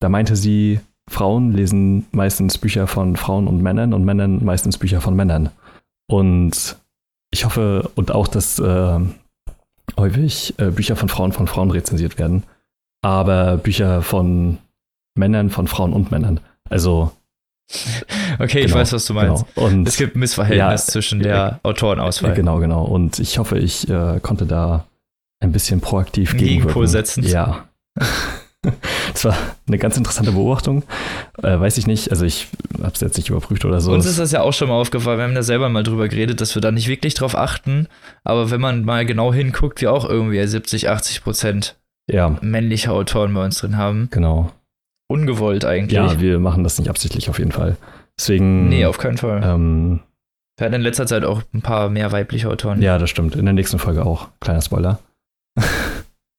Da 0.00 0.08
meinte 0.08 0.36
sie, 0.36 0.80
Frauen 1.08 1.52
lesen 1.52 2.06
meistens 2.12 2.58
Bücher 2.58 2.86
von 2.86 3.16
Frauen 3.16 3.48
und 3.48 3.62
Männern 3.62 3.94
und 3.94 4.04
Männern 4.04 4.44
meistens 4.44 4.76
Bücher 4.76 5.00
von 5.00 5.16
Männern. 5.16 5.50
Und 6.08 6.76
ich 7.30 7.44
hoffe, 7.44 7.90
und 7.94 8.10
auch, 8.10 8.28
dass 8.28 8.58
äh, 8.58 8.98
häufig 9.96 10.54
äh, 10.58 10.70
Bücher 10.70 10.96
von 10.96 11.08
Frauen 11.08 11.32
von 11.32 11.46
Frauen 11.46 11.70
rezensiert 11.70 12.18
werden, 12.18 12.44
aber 13.02 13.56
Bücher 13.56 14.02
von 14.02 14.58
Männern 15.16 15.50
von 15.50 15.66
Frauen 15.66 15.92
und 15.92 16.10
Männern. 16.10 16.40
Also, 16.68 17.12
Okay, 18.38 18.60
ich 18.60 18.66
genau, 18.66 18.76
weiß, 18.76 18.92
was 18.92 19.06
du 19.06 19.14
meinst. 19.14 19.44
Genau. 19.54 19.66
Und, 19.66 19.88
Es 19.88 19.96
gibt 19.96 20.16
ein 20.16 20.20
Missverhältnis 20.20 20.86
Ja, 20.86 20.92
zwischen 20.92 21.20
äh, 21.20 21.24
der 21.24 21.60
Autorenauswahl. 21.62 22.34
Genau, 22.34 22.58
genau. 22.58 22.84
Und 22.84 23.18
ich 23.18 23.38
hoffe, 23.38 23.58
ich 23.58 23.88
äh, 23.88 24.20
konnte 24.20 24.46
da 24.46 24.84
ein 25.40 25.52
bisschen 25.52 25.80
proaktiv 25.80 26.32
gegenwirken. 26.32 26.58
Gegenpol 26.60 26.88
setzen. 26.88 27.24
Ja. 27.24 27.68
Das 29.12 29.24
war 29.24 29.36
eine 29.68 29.78
ganz 29.78 29.96
interessante 29.96 30.32
Beobachtung. 30.32 30.82
Äh, 31.40 31.60
weiß 31.60 31.78
ich 31.78 31.86
nicht, 31.86 32.10
also 32.10 32.24
ich 32.24 32.48
habe 32.82 32.92
es 32.92 33.00
jetzt 33.00 33.16
nicht 33.16 33.28
überprüft 33.30 33.64
oder 33.64 33.80
so. 33.80 33.92
Uns 33.92 34.06
ist 34.06 34.18
das 34.18 34.32
ja 34.32 34.42
auch 34.42 34.52
schon 34.52 34.68
mal 34.68 34.74
aufgefallen. 34.74 35.18
Wir 35.18 35.24
haben 35.24 35.34
da 35.36 35.44
selber 35.44 35.68
mal 35.68 35.84
drüber 35.84 36.08
geredet, 36.08 36.40
dass 36.40 36.56
wir 36.56 36.60
da 36.62 36.72
nicht 36.72 36.88
wirklich 36.88 37.14
drauf 37.14 37.36
achten. 37.36 37.86
Aber 38.24 38.50
wenn 38.50 38.60
man 38.60 38.84
mal 38.84 39.06
genau 39.06 39.32
hinguckt, 39.32 39.80
wir 39.80 39.92
auch 39.92 40.04
irgendwie 40.08 40.44
70, 40.44 40.88
80 40.90 41.22
Prozent 41.22 41.76
ja, 42.10 42.36
männliche 42.40 42.90
Autoren 42.90 43.32
bei 43.34 43.44
uns 43.44 43.58
drin 43.58 43.76
haben. 43.76 44.08
genau. 44.10 44.50
Ungewollt 45.08 45.64
eigentlich. 45.64 45.92
Ja, 45.96 46.20
wir 46.20 46.40
machen 46.40 46.64
das 46.64 46.80
nicht 46.80 46.90
absichtlich 46.90 47.30
auf 47.30 47.38
jeden 47.38 47.52
Fall. 47.52 47.76
Deswegen. 48.18 48.68
nee, 48.68 48.84
auf 48.84 48.98
keinen 48.98 49.16
Fall. 49.18 49.40
ähm, 49.44 50.00
Wir 50.58 50.64
hatten 50.64 50.74
in 50.74 50.80
letzter 50.80 51.06
Zeit 51.06 51.24
auch 51.24 51.42
ein 51.54 51.62
paar 51.62 51.88
mehr 51.88 52.10
weibliche 52.10 52.50
Autoren. 52.50 52.82
ja, 52.82 52.98
das 52.98 53.10
stimmt. 53.10 53.36
In 53.36 53.44
der 53.44 53.54
nächsten 53.54 53.78
Folge 53.78 54.04
auch. 54.04 54.26
Kleiner 54.40 54.60
Spoiler. 54.62 54.98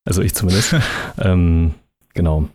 Also 0.08 0.22
ich 0.22 0.34
zumindest. 0.34 0.76
ähm, 1.20 1.74
genau. 2.14 2.48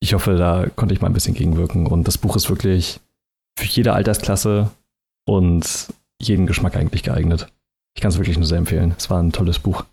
Ich 0.00 0.14
hoffe, 0.14 0.36
da 0.36 0.66
konnte 0.74 0.94
ich 0.94 1.00
mal 1.00 1.08
ein 1.08 1.14
bisschen 1.14 1.34
gegenwirken. 1.34 1.86
Und 1.86 2.08
das 2.08 2.16
Buch 2.16 2.36
ist 2.36 2.48
wirklich 2.48 3.00
für 3.58 3.66
jede 3.66 3.92
Altersklasse 3.92 4.70
und 5.26 5.88
jeden 6.20 6.46
Geschmack 6.46 6.76
eigentlich 6.76 7.02
geeignet. 7.02 7.48
Ich 7.94 8.02
kann 8.02 8.10
es 8.10 8.18
wirklich 8.18 8.38
nur 8.38 8.46
sehr 8.46 8.58
empfehlen. 8.58 8.94
Es 8.96 9.10
war 9.10 9.22
ein 9.22 9.32
tolles 9.32 9.58
Buch. 9.58 9.84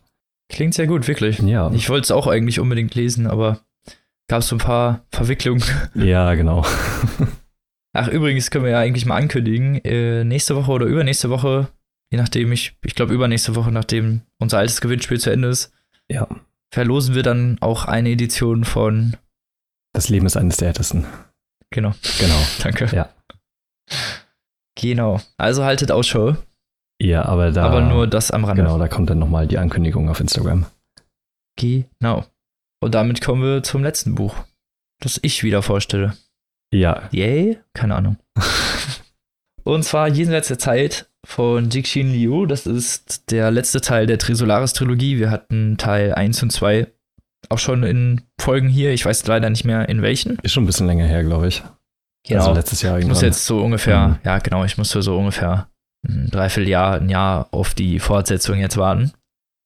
Klingt 0.51 0.73
sehr 0.73 0.87
gut, 0.87 1.07
wirklich. 1.07 1.39
Ja, 1.39 1.71
Ich 1.71 1.89
wollte 1.89 2.03
es 2.05 2.11
auch 2.11 2.27
eigentlich 2.27 2.59
unbedingt 2.59 2.95
lesen, 2.95 3.27
aber 3.27 3.59
gab 4.27 4.39
es 4.41 4.47
so 4.47 4.55
ein 4.55 4.59
paar 4.59 5.03
Verwicklungen. 5.11 5.63
ja 5.95 6.33
genau. 6.35 6.65
Ach, 7.93 8.07
übrigens 8.07 8.51
können 8.51 8.65
wir 8.65 8.71
ja 8.71 8.79
eigentlich 8.79 9.05
mal 9.05 9.17
ankündigen, 9.17 9.83
äh, 9.83 10.23
nächste 10.23 10.55
Woche 10.55 10.71
oder 10.71 10.85
übernächste 10.85 11.29
Woche, 11.29 11.67
je 12.11 12.17
nachdem 12.17 12.51
ich, 12.51 12.77
ich 12.83 12.95
glaube 12.95 13.13
übernächste 13.13 13.55
Woche, 13.55 13.71
nachdem 13.71 14.21
unser 14.39 14.59
altes 14.59 14.81
Gewinnspiel 14.81 15.19
zu 15.19 15.31
Ende 15.31 15.49
ist, 15.49 15.71
Ja, 16.07 16.27
verlosen 16.73 17.15
wir 17.15 17.23
dann 17.23 17.57
auch 17.61 17.85
eine 17.85 18.09
Edition 18.11 18.63
von, 18.63 19.17
das 19.93 20.09
Leben 20.09 20.25
ist 20.25 20.37
eines 20.37 20.57
der 20.57 20.69
ältesten. 20.69 21.05
genau, 21.71 21.93
Genau. 22.19 22.39
danke. 22.63 22.85
Ja. 22.95 23.09
Genau, 24.77 25.19
also 25.37 25.63
haltet 25.65 25.91
Ausschau, 25.91 26.37
Ja, 27.01 27.25
aber 27.25 27.51
da. 27.51 27.65
aber 27.65 27.81
nur 27.81 28.07
das 28.07 28.31
am 28.31 28.45
Rande. 28.45 28.63
Genau, 28.63 28.77
da 28.77 28.87
kommt 28.87 29.09
dann 29.09 29.19
nochmal 29.19 29.47
die 29.47 29.57
Ankündigung 29.57 30.09
auf 30.09 30.19
Instagram. 30.19 30.65
Genau. 31.57 32.25
Und 32.81 32.95
damit 32.95 33.21
kommen 33.21 33.41
wir 33.43 33.63
zum 33.63 33.83
letzten 33.83 34.15
Buch, 34.15 34.35
das 35.01 35.19
ich 35.21 35.43
wieder 35.43 35.61
vorstelle. 35.61 36.15
Ja, 36.73 37.09
Yay? 37.11 37.59
Keine 37.73 37.95
Ahnung. 37.95 38.17
Und 39.63 39.83
zwar 39.83 40.07
Jenseits 40.07 40.47
der 40.47 40.59
Zeit 40.59 41.08
von 41.25 41.69
Jixin 41.69 42.11
Liu. 42.13 42.45
Das 42.45 42.65
ist 42.65 43.31
der 43.31 43.51
letzte 43.51 43.81
Teil 43.81 44.05
der 44.07 44.17
Trisolaris-Trilogie. 44.17 45.17
Wir 45.19 45.31
hatten 45.31 45.77
Teil 45.77 46.13
1 46.13 46.43
und 46.43 46.51
2 46.51 46.87
auch 47.49 47.59
schon 47.59 47.83
in 47.83 48.21
Folgen 48.39 48.67
hier. 48.69 48.91
Ich 48.91 49.05
weiß 49.05 49.25
leider 49.27 49.49
nicht 49.49 49.63
mehr 49.65 49.87
in 49.89 50.01
welchen. 50.01 50.37
ist 50.43 50.51
schon 50.51 50.63
ein 50.63 50.67
bisschen 50.67 50.87
länger 50.87 51.05
her, 51.05 51.23
glaube 51.23 51.47
ich. 51.47 51.63
Also 52.29 52.53
letztes 52.53 52.81
Jahr 52.81 52.97
ich 52.97 53.03
irgendwann. 53.03 53.15
muss 53.15 53.21
jetzt 53.21 53.45
so 53.45 53.61
ungefähr, 53.63 54.07
Mhm. 54.09 54.15
ja 54.23 54.39
genau, 54.39 54.63
ich 54.65 54.77
musste 54.77 55.01
so 55.01 55.17
ungefähr 55.17 55.69
ein 56.07 56.29
Dreivierteljahr, 56.29 56.95
ein 57.01 57.09
Jahr 57.09 57.47
auf 57.51 57.73
die 57.73 57.99
Fortsetzung 57.99 58.59
jetzt 58.59 58.77
warten. 58.77 59.11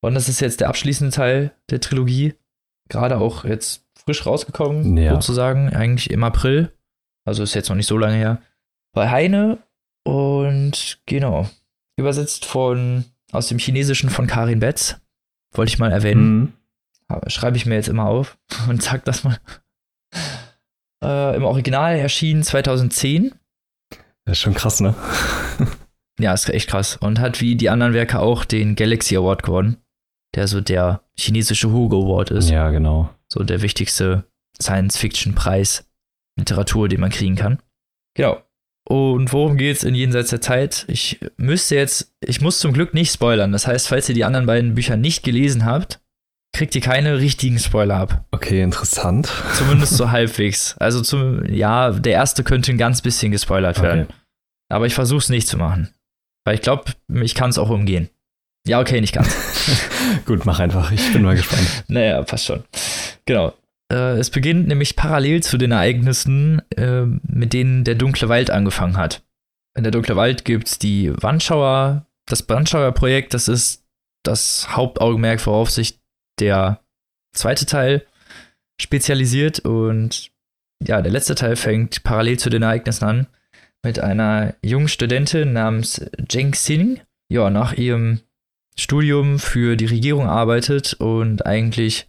Und 0.01 0.13
das 0.15 0.29
ist 0.29 0.39
jetzt 0.39 0.61
der 0.61 0.69
abschließende 0.69 1.13
Teil 1.13 1.51
der 1.69 1.81
Trilogie. 1.81 2.35
Gerade 2.89 3.17
auch 3.17 3.43
jetzt 3.43 3.85
frisch 4.05 4.25
rausgekommen, 4.25 4.97
Ja. 4.97 5.13
sozusagen, 5.13 5.69
eigentlich 5.69 6.11
im 6.11 6.23
April. 6.23 6.71
Also 7.25 7.41
ist 7.43 7.53
jetzt 7.53 7.69
noch 7.69 7.75
nicht 7.75 7.87
so 7.87 7.97
lange 7.97 8.15
her. 8.17 8.41
Bei 8.93 9.09
Heine 9.09 9.57
und 10.53 10.99
genau. 11.05 11.49
Übersetzt 11.97 12.45
von 12.45 13.05
aus 13.31 13.47
dem 13.47 13.57
Chinesischen 13.57 14.09
von 14.09 14.27
Karin 14.27 14.59
Betz. 14.59 14.99
Wollte 15.53 15.71
ich 15.71 15.79
mal 15.79 15.91
erwähnen. 15.91 16.39
Mhm. 16.39 16.53
Schreibe 17.27 17.57
ich 17.57 17.65
mir 17.65 17.75
jetzt 17.75 17.89
immer 17.89 18.05
auf 18.05 18.37
und 18.69 18.81
sag 18.81 19.05
das 19.05 19.23
mal. 19.23 19.37
Äh, 21.03 21.35
Im 21.35 21.43
Original 21.43 21.97
erschienen 21.97 22.43
2010. 22.43 23.33
Das 24.25 24.37
ist 24.37 24.39
schon 24.39 24.53
krass, 24.53 24.79
ne? 24.79 24.95
Ja, 26.19 26.33
ist 26.33 26.49
echt 26.49 26.69
krass. 26.69 26.97
Und 26.97 27.19
hat 27.19 27.41
wie 27.41 27.55
die 27.55 27.69
anderen 27.69 27.93
Werke 27.93 28.19
auch 28.19 28.45
den 28.45 28.75
Galaxy 28.75 29.17
Award 29.17 29.43
gewonnen, 29.43 29.77
der 30.35 30.47
so 30.47 30.61
der 30.61 31.01
chinesische 31.17 31.71
Hugo 31.71 32.03
Award 32.05 32.31
ist. 32.31 32.49
Ja, 32.49 32.69
genau. 32.69 33.09
So 33.27 33.43
der 33.43 33.61
wichtigste 33.61 34.23
Science-Fiction-Preis 34.61 35.85
Literatur, 36.37 36.87
den 36.87 37.01
man 37.01 37.09
kriegen 37.09 37.35
kann. 37.35 37.59
Genau. 38.15 38.41
Und 38.85 39.31
worum 39.31 39.57
geht's 39.57 39.83
in 39.83 39.95
Jenseits 39.95 40.29
der 40.29 40.41
Zeit? 40.41 40.85
Ich 40.87 41.19
müsste 41.37 41.75
jetzt, 41.75 42.13
ich 42.19 42.41
muss 42.41 42.59
zum 42.59 42.73
Glück 42.73 42.93
nicht 42.93 43.13
spoilern. 43.13 43.51
Das 43.51 43.65
heißt, 43.65 43.87
falls 43.87 44.09
ihr 44.09 44.15
die 44.15 44.25
anderen 44.25 44.45
beiden 44.45 44.75
Bücher 44.75 44.97
nicht 44.97 45.23
gelesen 45.23 45.65
habt, 45.65 46.01
kriegt 46.53 46.75
ihr 46.75 46.81
keine 46.81 47.17
richtigen 47.17 47.59
Spoiler 47.59 47.95
ab. 47.95 48.25
Okay, 48.31 48.61
interessant. 48.61 49.31
Zumindest 49.55 49.93
so 49.93 50.11
halbwegs. 50.11 50.77
Also 50.77 51.01
zum, 51.01 51.45
ja, 51.45 51.91
der 51.91 52.13
erste 52.13 52.43
könnte 52.43 52.71
ein 52.71 52.77
ganz 52.77 53.01
bisschen 53.01 53.31
gespoilert 53.31 53.81
werden. 53.81 54.03
Okay. 54.03 54.13
Aber 54.69 54.85
ich 54.85 54.93
versuche 54.93 55.19
es 55.19 55.29
nicht 55.29 55.47
zu 55.47 55.57
machen. 55.57 55.93
Weil 56.45 56.55
ich 56.55 56.61
glaube, 56.61 56.91
ich 57.21 57.35
kann 57.35 57.49
es 57.49 57.57
auch 57.57 57.69
umgehen. 57.69 58.09
Ja, 58.67 58.79
okay, 58.79 59.01
nicht 59.01 59.13
ganz. 59.13 59.35
Gut, 60.25 60.45
mach 60.45 60.59
einfach. 60.59 60.91
Ich 60.91 61.11
bin 61.11 61.23
mal 61.23 61.35
gespannt. 61.35 61.83
naja, 61.87 62.21
passt 62.21 62.45
schon. 62.45 62.63
Genau. 63.25 63.53
Äh, 63.93 64.17
es 64.17 64.31
beginnt 64.31 64.67
nämlich 64.67 64.95
parallel 64.95 65.43
zu 65.43 65.57
den 65.57 65.71
Ereignissen, 65.71 66.61
äh, 66.75 67.05
mit 67.05 67.53
denen 67.53 67.83
der 67.83 67.95
dunkle 67.95 68.27
Wald 68.27 68.49
angefangen 68.49 68.97
hat. 68.97 69.23
In 69.77 69.83
der 69.83 69.91
dunkle 69.91 70.15
Wald 70.15 70.45
gibt 70.45 70.67
es 70.67 70.79
die 70.79 71.13
Wandschauer, 71.21 72.07
das 72.25 72.47
Wandschauer-Projekt, 72.49 73.33
das 73.33 73.47
ist 73.47 73.85
das 74.23 74.75
Hauptaugenmerk, 74.75 75.45
worauf 75.45 75.69
sich 75.69 75.99
der 76.39 76.79
zweite 77.35 77.65
Teil 77.65 78.05
spezialisiert. 78.79 79.59
Und 79.59 80.31
ja, 80.81 81.01
der 81.01 81.11
letzte 81.11 81.35
Teil 81.35 81.55
fängt 81.55 82.03
parallel 82.03 82.39
zu 82.39 82.49
den 82.49 82.63
Ereignissen 82.63 83.05
an 83.05 83.27
mit 83.83 83.99
einer 83.99 84.55
jungen 84.63 84.87
Studentin 84.87 85.53
namens 85.53 86.03
Jeng 86.31 86.53
Sing. 86.53 87.01
Ja, 87.29 87.49
nach 87.49 87.73
ihrem 87.73 88.21
Studium 88.77 89.39
für 89.39 89.75
die 89.75 89.85
Regierung 89.85 90.27
arbeitet 90.27 90.93
und 90.93 91.45
eigentlich, 91.45 92.07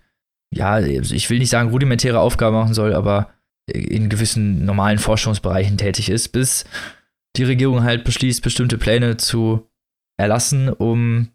ja, 0.55 0.81
ich 0.81 1.31
will 1.31 1.39
nicht 1.39 1.51
sagen 1.51 1.71
rudimentäre 1.71 2.21
Aufgaben 2.21 2.57
machen 2.57 2.75
soll, 2.75 2.95
aber 2.95 3.31
in 3.67 4.09
gewissen 4.09 4.65
normalen 4.65 4.99
Forschungsbereichen 4.99 5.79
tätig 5.79 6.11
ist, 6.11 6.29
bis 6.29 6.65
die 7.37 7.45
Regierung 7.45 7.83
halt 7.83 8.05
beschließt, 8.05 8.43
bestimmte 8.43 8.79
Pläne 8.79 9.17
zu 9.17 9.69
erlassen, 10.17 10.69
um, 10.69 11.31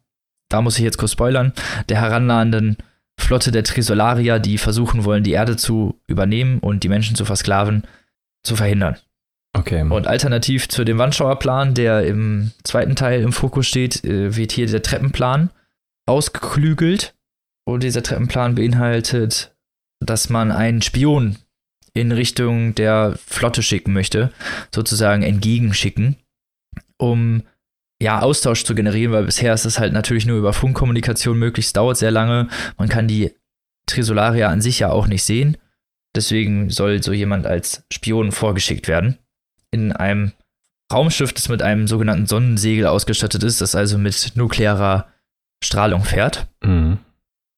da 0.49 0.61
muss 0.61 0.77
ich 0.77 0.83
jetzt 0.83 0.97
kurz 0.97 1.11
spoilern, 1.11 1.53
der 1.89 2.01
herannahenden 2.01 2.77
Flotte 3.19 3.51
der 3.51 3.63
Trisolarier, 3.63 4.39
die 4.39 4.57
versuchen 4.57 5.03
wollen, 5.03 5.23
die 5.23 5.31
Erde 5.33 5.57
zu 5.57 5.99
übernehmen 6.07 6.59
und 6.59 6.83
die 6.83 6.89
Menschen 6.89 7.15
zu 7.15 7.25
versklaven, 7.25 7.83
zu 8.43 8.55
verhindern. 8.55 8.95
Okay. 9.53 9.81
Und 9.81 10.07
alternativ 10.07 10.69
zu 10.69 10.83
dem 10.85 10.99
Wandschauerplan, 10.99 11.73
der 11.73 12.05
im 12.05 12.51
zweiten 12.63 12.95
Teil 12.95 13.21
im 13.21 13.33
Fokus 13.33 13.67
steht, 13.67 14.03
äh, 14.05 14.35
wird 14.35 14.51
hier 14.51 14.67
der 14.67 14.83
Treppenplan 14.83 15.49
ausgeklügelt. 16.05 17.15
Und 17.69 17.83
dieser 17.83 18.01
Treppenplan 18.01 18.55
beinhaltet, 18.55 19.55
dass 20.03 20.29
man 20.29 20.51
einen 20.51 20.81
Spion 20.81 21.37
in 21.93 22.11
Richtung 22.11 22.73
der 22.73 23.17
Flotte 23.25 23.61
schicken 23.61 23.93
möchte, 23.93 24.31
sozusagen 24.73 25.21
entgegenschicken, 25.21 26.15
um 26.97 27.43
ja, 28.01 28.21
Austausch 28.21 28.63
zu 28.63 28.75
generieren, 28.75 29.11
weil 29.11 29.25
bisher 29.25 29.53
ist 29.53 29.65
es 29.65 29.77
halt 29.77 29.93
natürlich 29.93 30.25
nur 30.25 30.37
über 30.37 30.53
Funkkommunikation 30.53 31.37
möglich. 31.37 31.67
Es 31.67 31.73
dauert 31.73 31.97
sehr 31.97 32.11
lange. 32.11 32.47
Man 32.77 32.89
kann 32.89 33.07
die 33.07 33.35
Trisolaria 33.85 34.47
an 34.47 34.61
sich 34.61 34.79
ja 34.79 34.89
auch 34.89 35.07
nicht 35.07 35.23
sehen. 35.23 35.57
Deswegen 36.15 36.69
soll 36.69 37.03
so 37.03 37.11
jemand 37.11 37.45
als 37.45 37.83
Spion 37.91 38.31
vorgeschickt 38.31 38.87
werden. 38.87 39.19
In 39.69 39.91
einem 39.91 40.31
Raumschiff, 40.91 41.33
das 41.33 41.49
mit 41.49 41.61
einem 41.61 41.87
sogenannten 41.87 42.25
Sonnensegel 42.25 42.87
ausgestattet 42.87 43.43
ist, 43.43 43.61
das 43.61 43.75
also 43.75 43.97
mit 43.97 44.31
nuklearer 44.35 45.07
Strahlung 45.63 46.03
fährt. 46.03 46.47
Mhm. 46.63 46.99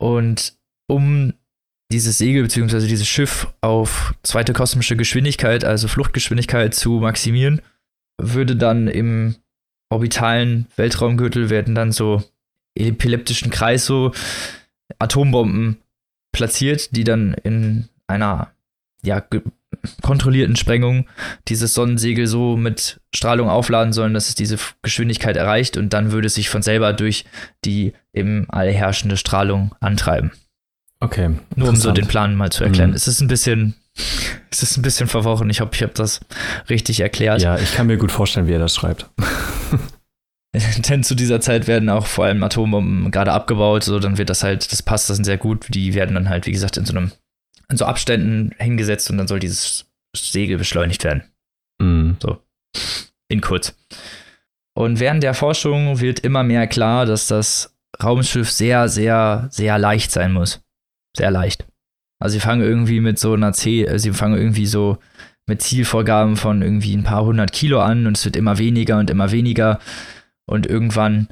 Und 0.02 0.58
um 0.88 1.34
dieses 1.92 2.18
Segel 2.18 2.42
bzw. 2.44 2.88
dieses 2.88 3.08
Schiff 3.08 3.48
auf 3.62 4.16
zweite 4.24 4.54
kosmische 4.54 4.96
Geschwindigkeit, 4.96 5.64
also 5.64 5.88
Fluchtgeschwindigkeit 5.88 6.74
zu 6.74 6.94
maximieren, 6.94 7.62
würde 8.20 8.56
dann 8.56 8.88
im 8.88 9.36
orbitalen 9.92 10.68
Weltraumgürtel 10.76 11.52
werden 11.52 11.76
dann 11.76 11.92
so 11.92 12.24
epileptischen 12.76 13.52
Kreis 13.52 13.86
so 13.86 14.12
Atombomben 14.98 15.78
platziert, 16.32 16.96
die 16.96 17.04
dann 17.04 17.34
in 17.34 17.88
einer 18.08 18.52
ja, 19.04 19.24
kontrollierten 20.02 20.56
Sprengung 20.56 21.08
dieses 21.48 21.74
Sonnensegel 21.74 22.28
so 22.28 22.58
mit 22.58 23.00
Strahlung 23.16 23.50
aufladen 23.50 23.94
sollen, 23.94 24.14
dass 24.14 24.30
es 24.30 24.36
diese 24.36 24.58
Geschwindigkeit 24.82 25.38
erreicht 25.38 25.78
und 25.78 25.94
dann 25.94 26.12
würde 26.12 26.28
es 26.28 26.36
sich 26.36 26.50
von 26.50 26.62
selber 26.62 26.94
durch 26.94 27.26
die 27.66 27.94
im 28.14 28.46
All 28.50 28.72
herrschende 28.72 29.18
Strahlung 29.18 29.76
antreiben. 29.80 30.32
Okay. 31.00 31.32
Nur 31.56 31.70
um 31.70 31.76
so 31.76 31.92
den 31.92 32.08
Plan 32.08 32.36
mal 32.36 32.52
zu 32.52 32.64
erklären. 32.64 32.92
Mhm. 32.92 32.96
Es 32.96 33.08
ist 33.08 33.22
ein 33.22 33.28
bisschen, 33.28 33.76
es 34.52 34.64
ist 34.64 34.78
ein 34.78 34.84
bisschen 34.84 35.08
verworren. 35.08 35.50
Ich 35.50 35.60
hoffe, 35.62 35.72
ich 35.74 35.82
habe 35.82 35.94
das 35.94 36.22
richtig 36.70 37.00
erklärt. 37.00 37.42
Ja, 37.42 37.58
ich 37.58 37.74
kann 37.74 37.88
mir 37.88 37.98
gut 37.98 38.12
vorstellen, 38.12 38.48
wie 38.48 38.54
er 38.54 38.60
das 38.60 38.76
schreibt. 38.76 39.10
Denn 40.90 41.04
zu 41.04 41.16
dieser 41.16 41.40
Zeit 41.40 41.68
werden 41.68 41.90
auch 41.90 42.06
vor 42.06 42.26
allem 42.26 42.44
Atombomben 42.44 43.10
gerade 43.10 43.32
abgebaut, 43.32 43.86
so 43.86 44.00
dann 44.00 44.18
wird 44.18 44.30
das 44.30 44.44
halt, 44.44 44.70
das 44.72 44.84
passt 44.84 45.10
das 45.10 45.18
sehr 45.18 45.38
gut. 45.38 45.68
Die 45.70 45.94
werden 45.94 46.14
dann 46.14 46.28
halt, 46.28 46.46
wie 46.46 46.52
gesagt, 46.52 46.76
in 46.76 46.86
so 46.86 46.94
einem, 46.94 47.14
in 47.72 47.78
so 47.78 47.86
Abständen 47.86 48.52
hingesetzt 48.58 49.10
und 49.10 49.18
dann 49.18 49.28
soll 49.28 49.40
dieses 49.40 49.86
Segel 50.16 50.58
beschleunigt 50.58 51.04
werden. 51.04 51.24
Mhm. 51.82 52.18
So. 52.22 52.38
In 53.30 53.42
kurz. 53.42 53.76
Und 54.74 55.00
während 55.00 55.24
der 55.24 55.34
Forschung 55.34 56.00
wird 56.00 56.20
immer 56.20 56.44
mehr 56.44 56.68
klar, 56.68 57.06
dass 57.06 57.28
das 57.28 57.78
Raumschiff 58.02 58.50
sehr, 58.50 58.88
sehr, 58.90 59.48
sehr 59.52 59.78
leicht 59.78 60.12
sein 60.12 60.34
muss. 60.34 60.62
Sehr 61.16 61.32
leicht. 61.32 61.66
Also 62.20 62.34
sie 62.34 62.40
fangen 62.40 62.62
irgendwie 62.62 63.00
mit 63.00 63.20
so 63.20 63.34
einer 63.34 63.54
C, 63.54 63.84
äh, 63.84 64.00
sie 64.00 64.14
fangen 64.14 64.38
irgendwie 64.38 64.66
so 64.66 65.00
mit 65.48 65.62
Zielvorgaben 65.62 66.38
von 66.38 66.62
irgendwie 66.62 66.96
ein 66.96 67.04
paar 67.04 67.26
hundert 67.26 67.52
Kilo 67.52 67.82
an 67.82 68.06
und 68.06 68.18
es 68.18 68.26
wird 68.26 68.36
immer 68.36 68.58
weniger 68.58 69.00
und 69.00 69.10
immer 69.10 69.32
weniger. 69.32 69.80
Und 70.46 70.68
irgendwann, 70.68 71.30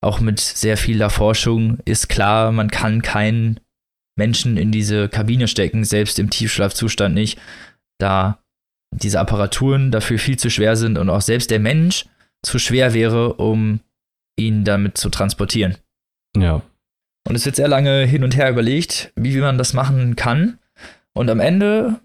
auch 0.00 0.20
mit 0.20 0.40
sehr 0.40 0.76
vieler 0.76 1.10
Forschung, 1.10 1.78
ist 1.84 2.08
klar, 2.08 2.52
man 2.52 2.70
kann 2.70 3.02
keinen 3.02 3.60
Menschen 4.16 4.56
in 4.56 4.70
diese 4.72 5.08
Kabine 5.08 5.48
stecken, 5.48 5.84
selbst 5.84 6.18
im 6.18 6.30
Tiefschlafzustand 6.30 7.14
nicht, 7.14 7.38
da 7.98 8.38
diese 8.94 9.20
Apparaturen 9.20 9.90
dafür 9.90 10.18
viel 10.18 10.38
zu 10.38 10.50
schwer 10.50 10.76
sind 10.76 10.98
und 10.98 11.08
auch 11.08 11.22
selbst 11.22 11.50
der 11.50 11.60
Mensch 11.60 12.06
zu 12.42 12.58
schwer 12.58 12.92
wäre, 12.94 13.34
um 13.34 13.80
ihn 14.36 14.64
damit 14.64 14.98
zu 14.98 15.08
transportieren. 15.08 15.76
Ja. 16.36 16.62
Und 17.26 17.36
es 17.36 17.46
wird 17.46 17.56
sehr 17.56 17.68
lange 17.68 18.04
hin 18.04 18.24
und 18.24 18.36
her 18.36 18.50
überlegt, 18.50 19.12
wie 19.16 19.36
man 19.38 19.58
das 19.58 19.72
machen 19.72 20.16
kann. 20.16 20.58
Und 21.14 21.30
am 21.30 21.40
Ende 21.40 22.00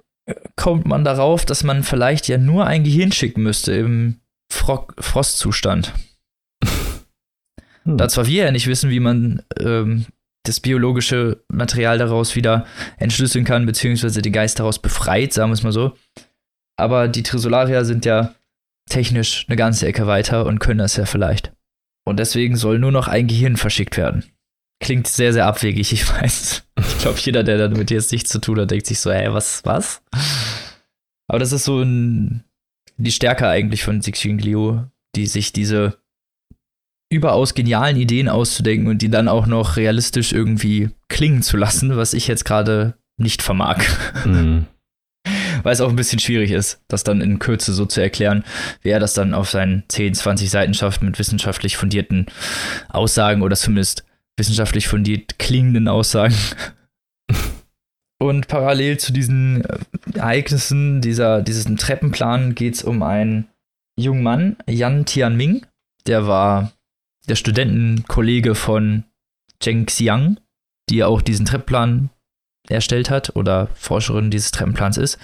kommt 0.55 0.85
man 0.85 1.03
darauf, 1.03 1.45
dass 1.45 1.63
man 1.63 1.83
vielleicht 1.83 2.27
ja 2.27 2.37
nur 2.37 2.65
ein 2.67 2.83
Gehirn 2.83 3.11
schicken 3.11 3.43
müsste 3.43 3.73
im 3.73 4.19
Fro 4.51 4.87
Frostzustand. 4.99 5.93
Hm. 7.83 7.97
Da 7.97 8.09
zwar 8.09 8.27
wir 8.27 8.45
ja 8.45 8.51
nicht 8.51 8.67
wissen, 8.67 8.89
wie 8.89 8.99
man 8.99 9.41
ähm, 9.59 10.05
das 10.47 10.59
biologische 10.59 11.43
Material 11.49 11.97
daraus 11.97 12.35
wieder 12.35 12.65
entschlüsseln 12.97 13.45
kann, 13.45 13.65
beziehungsweise 13.65 14.21
den 14.21 14.33
Geist 14.33 14.59
daraus 14.59 14.79
befreit, 14.79 15.33
sagen 15.33 15.49
wir 15.49 15.55
es 15.55 15.63
mal 15.63 15.71
so. 15.71 15.93
Aber 16.77 17.07
die 17.07 17.23
Trisolarier 17.23 17.85
sind 17.85 18.05
ja 18.05 18.35
technisch 18.89 19.45
eine 19.47 19.55
ganze 19.55 19.87
Ecke 19.87 20.07
weiter 20.07 20.45
und 20.45 20.59
können 20.59 20.79
das 20.79 20.95
ja 20.95 21.05
vielleicht. 21.05 21.51
Und 22.05 22.17
deswegen 22.19 22.55
soll 22.55 22.79
nur 22.79 22.91
noch 22.91 23.07
ein 23.07 23.27
Gehirn 23.27 23.57
verschickt 23.57 23.97
werden. 23.97 24.23
Klingt 24.79 25.07
sehr, 25.07 25.33
sehr 25.33 25.45
abwegig, 25.45 25.91
ich 25.91 26.09
weiß. 26.21 26.63
Ich 26.79 26.97
glaube, 26.99 27.19
jeder, 27.19 27.43
der 27.43 27.57
damit 27.57 27.91
jetzt 27.91 28.11
nichts 28.11 28.29
zu 28.29 28.39
tun 28.39 28.59
hat, 28.59 28.71
denkt 28.71 28.85
sich 28.85 28.99
so, 28.99 29.09
ey, 29.09 29.33
was, 29.33 29.65
was? 29.65 30.01
Aber 31.27 31.39
das 31.39 31.51
ist 31.51 31.65
so 31.65 31.81
ein, 31.81 32.43
die 32.97 33.11
Stärke 33.11 33.47
eigentlich 33.47 33.83
von 33.83 34.01
Cixin 34.01 34.39
Liu, 34.39 34.83
die 35.15 35.27
sich 35.27 35.51
diese 35.51 35.97
überaus 37.09 37.53
genialen 37.53 37.97
Ideen 37.97 38.29
auszudenken 38.29 38.87
und 38.89 39.01
die 39.01 39.09
dann 39.09 39.27
auch 39.27 39.47
noch 39.47 39.77
realistisch 39.77 40.33
irgendwie 40.33 40.89
klingen 41.07 41.41
zu 41.41 41.57
lassen, 41.57 41.95
was 41.95 42.13
ich 42.13 42.27
jetzt 42.27 42.45
gerade 42.45 42.95
nicht 43.17 43.41
vermag. 43.41 43.83
Mhm. 44.25 44.65
Weil 45.63 45.73
es 45.73 45.81
auch 45.81 45.89
ein 45.89 45.95
bisschen 45.95 46.19
schwierig 46.19 46.51
ist, 46.51 46.81
das 46.87 47.03
dann 47.03 47.19
in 47.19 47.39
Kürze 47.39 47.73
so 47.73 47.85
zu 47.85 47.99
erklären, 47.99 48.43
wie 48.81 48.89
er 48.89 48.99
das 48.99 49.13
dann 49.13 49.33
auf 49.33 49.49
seinen 49.49 49.83
10, 49.89 50.13
20 50.13 50.49
Seiten 50.49 50.73
schafft 50.73 51.01
mit 51.01 51.19
wissenschaftlich 51.19 51.75
fundierten 51.75 52.27
Aussagen 52.89 53.41
oder 53.41 53.55
zumindest 53.55 54.05
wissenschaftlich 54.37 54.87
fundiert 54.87 55.39
klingenden 55.39 55.87
Aussagen. 55.87 56.35
Und 58.19 58.47
parallel 58.47 58.97
zu 58.97 59.13
diesen 59.13 59.63
äh, 59.63 59.77
Ereignissen, 60.15 61.01
dieser, 61.01 61.41
diesem 61.41 61.77
Treppenplan, 61.77 62.55
geht 62.55 62.75
es 62.75 62.83
um 62.83 63.03
einen 63.03 63.47
jungen 63.99 64.23
Mann, 64.23 64.57
Yan 64.67 65.05
Tianming. 65.05 65.65
Der 66.07 66.25
war 66.25 66.71
der 67.27 67.35
Studentenkollege 67.35 68.55
von 68.55 69.03
Zheng 69.59 69.85
Xiang, 69.85 70.39
die 70.89 71.03
auch 71.03 71.21
diesen 71.21 71.45
Treppenplan 71.45 72.09
erstellt 72.69 73.09
hat 73.09 73.35
oder 73.35 73.67
Forscherin 73.75 74.31
dieses 74.31 74.51
Treppenplans 74.51 74.97
ist. 74.97 75.17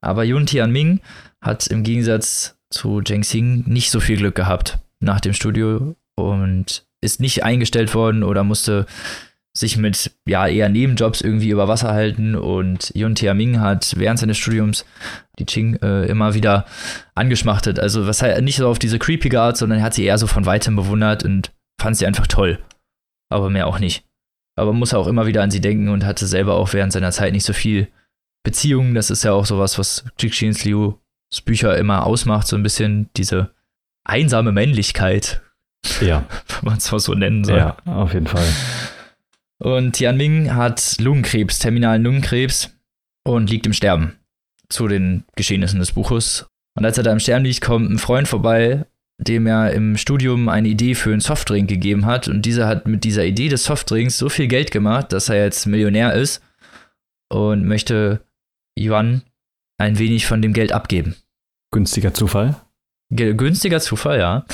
Aber 0.00 0.24
Yun 0.24 0.46
Tianming 0.46 1.00
hat 1.40 1.66
im 1.66 1.82
Gegensatz 1.82 2.58
zu 2.70 3.00
Zheng 3.02 3.22
Xing 3.22 3.64
nicht 3.66 3.90
so 3.90 4.00
viel 4.00 4.18
Glück 4.18 4.34
gehabt 4.34 4.78
nach 5.00 5.20
dem 5.20 5.32
Studio 5.32 5.96
und 6.16 6.86
ist 7.00 7.20
nicht 7.20 7.44
eingestellt 7.44 7.94
worden 7.94 8.22
oder 8.24 8.44
musste 8.44 8.86
sich 9.58 9.76
mit 9.76 10.12
ja 10.26 10.46
eher 10.46 10.68
Nebenjobs 10.68 11.20
irgendwie 11.20 11.50
über 11.50 11.66
Wasser 11.66 11.92
halten 11.92 12.36
und 12.36 12.92
Yun 12.94 13.14
Tiaming 13.14 13.60
hat 13.60 13.94
während 13.96 14.20
seines 14.20 14.38
Studiums 14.38 14.84
die 15.38 15.46
Ching 15.46 15.76
äh, 15.82 16.06
immer 16.06 16.34
wieder 16.34 16.64
angeschmachtet. 17.14 17.80
Also 17.80 18.06
was 18.06 18.22
halt 18.22 18.42
nicht 18.44 18.56
so 18.56 18.68
auf 18.68 18.78
diese 18.78 18.98
creepige 18.98 19.40
Art, 19.40 19.56
sondern 19.56 19.80
er 19.80 19.84
hat 19.84 19.94
sie 19.94 20.04
eher 20.04 20.18
so 20.18 20.26
von 20.26 20.46
weitem 20.46 20.76
bewundert 20.76 21.24
und 21.24 21.52
fand 21.80 21.96
sie 21.96 22.06
einfach 22.06 22.26
toll. 22.26 22.58
Aber 23.30 23.50
mehr 23.50 23.66
auch 23.66 23.80
nicht. 23.80 24.04
Aber 24.56 24.72
muss 24.72 24.94
auch 24.94 25.06
immer 25.06 25.26
wieder 25.26 25.42
an 25.42 25.50
sie 25.50 25.60
denken 25.60 25.88
und 25.88 26.04
hatte 26.04 26.26
selber 26.26 26.54
auch 26.54 26.72
während 26.72 26.92
seiner 26.92 27.12
Zeit 27.12 27.32
nicht 27.32 27.44
so 27.44 27.52
viel 27.52 27.88
Beziehungen. 28.44 28.94
Das 28.94 29.10
ist 29.10 29.24
ja 29.24 29.32
auch 29.32 29.46
sowas, 29.46 29.78
was 29.78 30.04
Jixins 30.18 30.64
Liu's 30.64 30.94
Bücher 31.44 31.76
immer 31.76 32.06
ausmacht, 32.06 32.46
so 32.46 32.56
ein 32.56 32.62
bisschen 32.62 33.10
diese 33.16 33.50
einsame 34.04 34.52
Männlichkeit. 34.52 35.42
Ja. 36.00 36.24
Wenn 36.48 36.70
man 36.70 36.78
es 36.78 36.90
mal 36.92 36.98
so 37.00 37.14
nennen 37.14 37.44
soll. 37.44 37.58
Ja, 37.58 37.76
auf 37.86 38.14
jeden 38.14 38.26
Fall. 38.26 38.46
Und 39.62 39.92
Tian 39.92 40.16
Ming 40.16 40.54
hat 40.54 40.96
Lungenkrebs, 41.00 41.58
terminalen 41.58 42.04
Lungenkrebs 42.04 42.76
und 43.24 43.50
liegt 43.50 43.66
im 43.66 43.72
Sterben 43.72 44.18
zu 44.68 44.86
den 44.86 45.24
Geschehnissen 45.36 45.80
des 45.80 45.92
Buches. 45.92 46.46
Und 46.76 46.84
als 46.84 46.96
er 46.96 47.04
da 47.04 47.12
im 47.12 47.18
Sterben 47.18 47.44
liegt, 47.44 47.60
kommt 47.60 47.90
ein 47.90 47.98
Freund 47.98 48.28
vorbei, 48.28 48.86
dem 49.18 49.46
er 49.46 49.72
im 49.72 49.96
Studium 49.96 50.48
eine 50.48 50.68
Idee 50.68 50.94
für 50.94 51.10
einen 51.10 51.20
Softdrink 51.20 51.68
gegeben 51.68 52.06
hat. 52.06 52.28
Und 52.28 52.42
dieser 52.42 52.68
hat 52.68 52.86
mit 52.86 53.02
dieser 53.02 53.24
Idee 53.24 53.48
des 53.48 53.64
Softdrinks 53.64 54.16
so 54.16 54.28
viel 54.28 54.46
Geld 54.46 54.70
gemacht, 54.70 55.12
dass 55.12 55.28
er 55.28 55.42
jetzt 55.42 55.66
Millionär 55.66 56.14
ist 56.14 56.40
und 57.28 57.64
möchte 57.64 58.20
Yuan 58.78 59.22
ein 59.78 59.98
wenig 59.98 60.26
von 60.26 60.40
dem 60.40 60.52
Geld 60.52 60.72
abgeben. 60.72 61.16
Günstiger 61.72 62.14
Zufall. 62.14 62.54
G 63.10 63.34
günstiger 63.34 63.80
Zufall, 63.80 64.18
ja. 64.18 64.44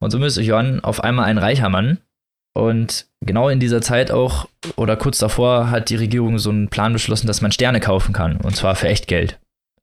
Und 0.00 0.10
so 0.10 0.22
ist 0.22 0.36
Yuan 0.36 0.80
auf 0.80 1.02
einmal 1.02 1.26
ein 1.26 1.38
reicher 1.38 1.68
Mann. 1.68 1.98
Und 2.52 3.06
genau 3.20 3.48
in 3.48 3.60
dieser 3.60 3.80
Zeit 3.80 4.10
auch, 4.10 4.48
oder 4.76 4.96
kurz 4.96 5.18
davor, 5.18 5.70
hat 5.70 5.90
die 5.90 5.96
Regierung 5.96 6.38
so 6.38 6.50
einen 6.50 6.68
Plan 6.68 6.92
beschlossen, 6.92 7.26
dass 7.26 7.40
man 7.40 7.52
Sterne 7.52 7.80
kaufen 7.80 8.12
kann. 8.12 8.36
Und 8.38 8.56
zwar 8.56 8.74
für 8.74 8.88
echt 8.88 9.06
Geld. 9.06 9.38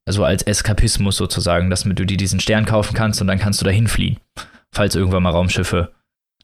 Also 0.05 0.23
als 0.23 0.43
Eskapismus 0.43 1.17
sozusagen, 1.17 1.69
dass 1.69 1.83
du 1.83 2.05
dir 2.05 2.17
diesen 2.17 2.39
Stern 2.39 2.65
kaufen 2.65 2.93
kannst 2.93 3.21
und 3.21 3.27
dann 3.27 3.39
kannst 3.39 3.61
du 3.61 3.65
dahin 3.65 3.87
fliehen. 3.87 4.19
Falls 4.73 4.95
irgendwann 4.95 5.23
mal 5.23 5.31
Raumschiffe 5.31 5.93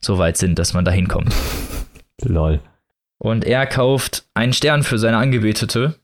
so 0.02 0.18
weit 0.18 0.36
sind, 0.36 0.58
dass 0.58 0.74
man 0.74 0.84
da 0.84 0.90
hinkommt. 0.90 1.34
Lol. 2.22 2.60
Und 3.18 3.44
er 3.44 3.66
kauft 3.66 4.26
einen 4.34 4.52
Stern 4.52 4.82
für 4.82 4.98
seine 4.98 5.16
Angebetete, 5.16 5.98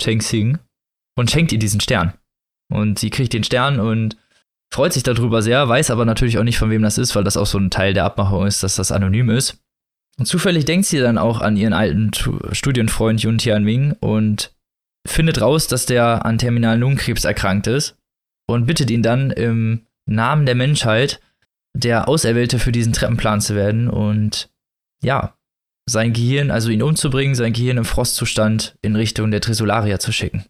Cheng 0.00 0.20
Xing, 0.20 0.58
und 1.16 1.30
schenkt 1.30 1.52
ihr 1.52 1.58
diesen 1.58 1.80
Stern. 1.80 2.14
Und 2.72 2.98
sie 2.98 3.10
kriegt 3.10 3.34
den 3.34 3.44
Stern 3.44 3.78
und 3.78 4.16
freut 4.72 4.92
sich 4.94 5.02
darüber 5.02 5.42
sehr, 5.42 5.68
weiß 5.68 5.90
aber 5.90 6.04
natürlich 6.04 6.38
auch 6.38 6.44
nicht, 6.44 6.58
von 6.58 6.70
wem 6.70 6.82
das 6.82 6.98
ist, 6.98 7.14
weil 7.14 7.24
das 7.24 7.36
auch 7.36 7.46
so 7.46 7.58
ein 7.58 7.70
Teil 7.70 7.92
der 7.92 8.04
Abmachung 8.04 8.46
ist, 8.46 8.62
dass 8.62 8.76
das 8.76 8.90
anonym 8.90 9.28
ist. 9.28 9.58
Und 10.18 10.26
zufällig 10.26 10.64
denkt 10.64 10.86
sie 10.86 10.98
dann 10.98 11.18
auch 11.18 11.40
an 11.40 11.56
ihren 11.56 11.72
alten 11.72 12.10
Studienfreund 12.52 13.22
Yun 13.22 13.38
Tianming 13.38 13.92
und 14.00 14.54
findet 15.06 15.40
raus, 15.40 15.66
dass 15.66 15.86
der 15.86 16.24
an 16.24 16.38
terminalen 16.38 16.80
Lungenkrebs 16.80 17.24
erkrankt 17.24 17.66
ist 17.66 17.96
und 18.46 18.66
bittet 18.66 18.90
ihn 18.90 19.02
dann 19.02 19.30
im 19.30 19.86
Namen 20.06 20.46
der 20.46 20.54
Menschheit 20.54 21.20
der 21.74 22.08
Auserwählte 22.08 22.58
für 22.58 22.72
diesen 22.72 22.92
Treppenplan 22.92 23.40
zu 23.40 23.54
werden 23.54 23.88
und 23.88 24.50
ja, 25.02 25.34
sein 25.88 26.12
Gehirn, 26.12 26.50
also 26.50 26.70
ihn 26.70 26.82
umzubringen, 26.82 27.34
sein 27.34 27.52
Gehirn 27.52 27.78
im 27.78 27.84
Frostzustand 27.84 28.76
in 28.82 28.96
Richtung 28.96 29.30
der 29.30 29.40
Tresolaria 29.40 29.98
zu 29.98 30.12
schicken. 30.12 30.44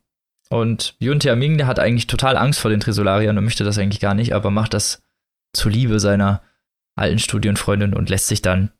Und 0.52 0.96
Yun 0.98 1.18
Tiaming, 1.18 1.56
der 1.56 1.66
hat 1.66 1.78
eigentlich 1.78 2.08
total 2.08 2.36
Angst 2.36 2.60
vor 2.60 2.70
den 2.70 2.80
Tresolariern 2.80 3.38
und 3.38 3.44
möchte 3.44 3.64
das 3.64 3.78
eigentlich 3.78 4.00
gar 4.00 4.12
nicht, 4.12 4.34
aber 4.34 4.50
macht 4.50 4.74
das 4.74 5.02
zuliebe 5.54 5.98
seiner 5.98 6.42
alten 6.94 7.18
Studienfreundin 7.18 7.94
und 7.94 8.10
lässt 8.10 8.26
sich 8.26 8.42
dann 8.42 8.70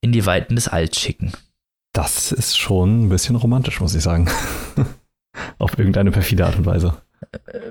in 0.00 0.10
die 0.10 0.24
Weiten 0.24 0.54
des 0.54 0.68
Alls 0.68 0.98
schicken. 0.98 1.32
Das 1.92 2.32
ist 2.32 2.56
schon 2.56 3.02
ein 3.02 3.08
bisschen 3.10 3.36
romantisch, 3.36 3.78
muss 3.78 3.94
ich 3.94 4.02
sagen. 4.02 4.30
Auf 5.58 5.78
irgendeine 5.78 6.12
perfide 6.12 6.46
Art 6.46 6.56
und 6.56 6.64
Weise. 6.64 6.96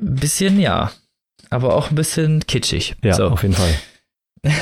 Ein 0.02 0.16
bisschen 0.18 0.60
ja, 0.60 0.92
aber 1.50 1.74
auch 1.74 1.90
ein 1.90 1.96
bisschen 1.96 2.46
kitschig. 2.46 2.96
Ja, 3.04 3.16
so. 3.16 3.30
auf 3.30 3.42
jeden 3.42 3.56
Fall. 3.56 3.74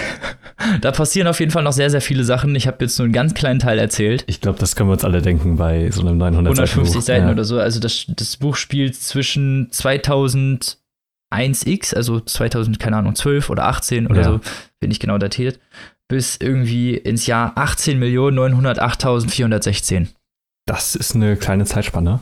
da 0.82 0.92
passieren 0.92 1.28
auf 1.28 1.40
jeden 1.40 1.52
Fall 1.52 1.64
noch 1.64 1.74
sehr, 1.74 1.90
sehr 1.90 2.02
viele 2.02 2.24
Sachen. 2.24 2.56
Ich 2.56 2.68
habe 2.68 2.78
jetzt 2.82 2.98
nur 2.98 3.06
einen 3.06 3.14
ganz 3.14 3.34
kleinen 3.34 3.60
Teil 3.60 3.80
erzählt. 3.80 4.24
Ich 4.28 4.42
glaube, 4.42 4.60
das 4.60 4.76
können 4.76 4.90
wir 4.90 4.94
uns 4.94 5.04
alle 5.04 5.22
denken 5.22 5.58
bei 5.58 5.90
so 5.92 6.02
einem 6.02 6.18
900 6.18 6.54
150 6.54 6.94
Seiten, 6.94 7.06
Seiten 7.06 7.28
ja. 7.28 7.32
oder 7.32 7.46
so. 7.46 7.60
Also 7.60 7.80
das, 7.80 8.06
das 8.08 8.38
Buch 8.38 8.56
spielt 8.56 8.96
zwischen 8.96 9.70
2001x, 9.72 11.96
also 11.96 12.20
2000, 12.20 12.80
keine 12.80 12.98
Ahnung, 12.98 13.16
12 13.16 13.50
oder 13.50 13.66
18 13.66 14.06
oder 14.08 14.22
ja. 14.22 14.26
so, 14.26 14.40
bin 14.80 14.92
ich 14.92 15.00
genau 15.00 15.18
datiert, 15.18 15.60
bis 16.08 16.38
irgendwie 16.38 16.96
ins 16.96 17.26
Jahr 17.28 17.58
18.908.416. 17.58 20.08
Das 20.68 20.96
ist 20.96 21.14
eine 21.16 21.38
kleine 21.38 21.66
Zeitspanne. 21.66 22.22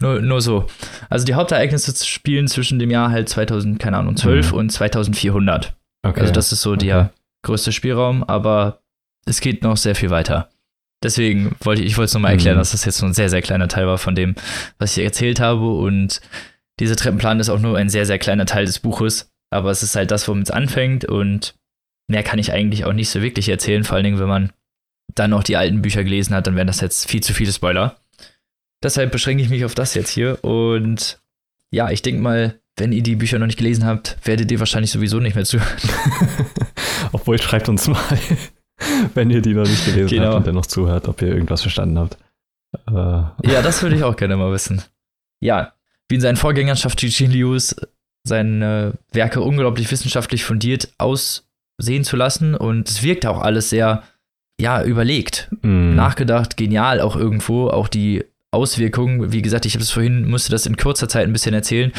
nur, 0.00 0.20
nur 0.20 0.40
so. 0.40 0.66
Also 1.08 1.24
die 1.24 1.34
Hauptereignisse 1.34 2.04
spielen 2.04 2.48
zwischen 2.48 2.78
dem 2.78 2.90
Jahr 2.90 3.10
halt 3.10 3.28
2000, 3.28 3.78
keine 3.78 3.96
Ahnung, 3.96 4.16
12 4.16 4.52
mhm. 4.52 4.58
und 4.58 4.70
2400. 4.70 5.76
Okay. 6.02 6.20
Also 6.20 6.32
das 6.32 6.52
ist 6.52 6.62
so 6.62 6.72
okay. 6.72 6.86
der 6.86 7.12
größte 7.42 7.72
Spielraum, 7.72 8.24
aber 8.24 8.82
es 9.26 9.40
geht 9.40 9.62
noch 9.62 9.76
sehr 9.76 9.94
viel 9.94 10.10
weiter. 10.10 10.50
Deswegen 11.02 11.54
wollte 11.60 11.82
ich, 11.82 11.88
ich 11.88 11.98
wollte 11.98 12.06
es 12.06 12.14
nochmal 12.14 12.32
erklären, 12.32 12.56
mhm. 12.56 12.60
dass 12.60 12.72
das 12.72 12.84
jetzt 12.84 12.98
so 12.98 13.06
ein 13.06 13.14
sehr, 13.14 13.28
sehr 13.28 13.42
kleiner 13.42 13.68
Teil 13.68 13.86
war 13.86 13.98
von 13.98 14.14
dem, 14.14 14.34
was 14.78 14.96
ich 14.96 15.04
erzählt 15.04 15.40
habe. 15.40 15.74
Und 15.74 16.20
dieser 16.80 16.96
Treppenplan 16.96 17.40
ist 17.40 17.48
auch 17.48 17.60
nur 17.60 17.76
ein 17.76 17.88
sehr, 17.88 18.06
sehr 18.06 18.18
kleiner 18.18 18.46
Teil 18.46 18.66
des 18.66 18.78
Buches. 18.78 19.30
Aber 19.50 19.70
es 19.70 19.82
ist 19.82 19.94
halt 19.94 20.10
das, 20.10 20.26
womit 20.26 20.48
es 20.48 20.50
anfängt. 20.50 21.04
Und 21.04 21.54
mehr 22.08 22.22
kann 22.22 22.38
ich 22.38 22.52
eigentlich 22.52 22.84
auch 22.84 22.92
nicht 22.92 23.10
so 23.10 23.22
wirklich 23.22 23.48
erzählen. 23.48 23.84
Vor 23.84 23.96
allen 23.96 24.04
Dingen, 24.04 24.18
wenn 24.18 24.28
man 24.28 24.52
dann 25.14 25.30
noch 25.30 25.44
die 25.44 25.56
alten 25.56 25.82
Bücher 25.82 26.02
gelesen 26.02 26.34
hat, 26.34 26.46
dann 26.46 26.56
wären 26.56 26.66
das 26.66 26.80
jetzt 26.80 27.08
viel 27.08 27.22
zu 27.22 27.32
viele 27.34 27.52
Spoiler. 27.52 27.96
Deshalb 28.86 29.10
beschränke 29.10 29.42
ich 29.42 29.48
mich 29.48 29.64
auf 29.64 29.74
das 29.74 29.94
jetzt 29.94 30.10
hier. 30.10 30.44
Und 30.44 31.20
ja, 31.72 31.90
ich 31.90 32.02
denke 32.02 32.22
mal, 32.22 32.60
wenn 32.76 32.92
ihr 32.92 33.02
die 33.02 33.16
Bücher 33.16 33.36
noch 33.40 33.46
nicht 33.46 33.58
gelesen 33.58 33.84
habt, 33.84 34.16
werdet 34.22 34.48
ihr 34.52 34.60
wahrscheinlich 34.60 34.92
sowieso 34.92 35.18
nicht 35.18 35.34
mehr 35.34 35.44
zuhören. 35.44 35.76
Obwohl, 37.12 37.42
schreibt 37.42 37.68
uns 37.68 37.88
mal, 37.88 38.00
wenn 39.14 39.28
ihr 39.30 39.42
die 39.42 39.54
noch 39.54 39.66
nicht 39.66 39.84
gelesen 39.86 40.10
genau. 40.10 40.26
habt 40.26 40.36
und 40.36 40.46
dennoch 40.46 40.66
zuhört, 40.66 41.08
ob 41.08 41.20
ihr 41.20 41.26
irgendwas 41.26 41.62
verstanden 41.62 41.98
habt. 41.98 42.16
Äh. 42.86 43.50
Ja, 43.50 43.60
das 43.60 43.82
würde 43.82 43.96
ich 43.96 44.04
auch 44.04 44.14
gerne 44.14 44.36
mal 44.36 44.52
wissen. 44.52 44.80
Ja, 45.40 45.72
wie 46.08 46.14
in 46.14 46.20
seinen 46.20 46.36
Vorgängern 46.36 46.76
schafft 46.76 47.00
Gigi 47.00 47.26
Lius 47.26 47.74
seine 48.22 48.92
Werke 49.10 49.40
unglaublich 49.40 49.90
wissenschaftlich 49.90 50.44
fundiert 50.44 50.90
aussehen 50.98 52.04
zu 52.04 52.14
lassen 52.14 52.54
und 52.54 52.88
es 52.88 53.02
wirkt 53.02 53.26
auch 53.26 53.40
alles 53.40 53.68
sehr, 53.68 54.04
ja, 54.60 54.84
überlegt, 54.84 55.48
mm. 55.62 55.96
nachgedacht, 55.96 56.56
genial 56.56 57.00
auch 57.00 57.16
irgendwo, 57.16 57.68
auch 57.68 57.88
die 57.88 58.24
Auswirkungen. 58.52 59.32
Wie 59.32 59.42
gesagt, 59.42 59.66
ich 59.66 59.74
habe 59.74 59.82
es 59.82 59.90
vorhin, 59.90 60.28
musste 60.28 60.50
das 60.50 60.66
in 60.66 60.76
kurzer 60.76 61.08
Zeit 61.08 61.26
ein 61.26 61.32
bisschen 61.32 61.54
erzählen. 61.54 61.92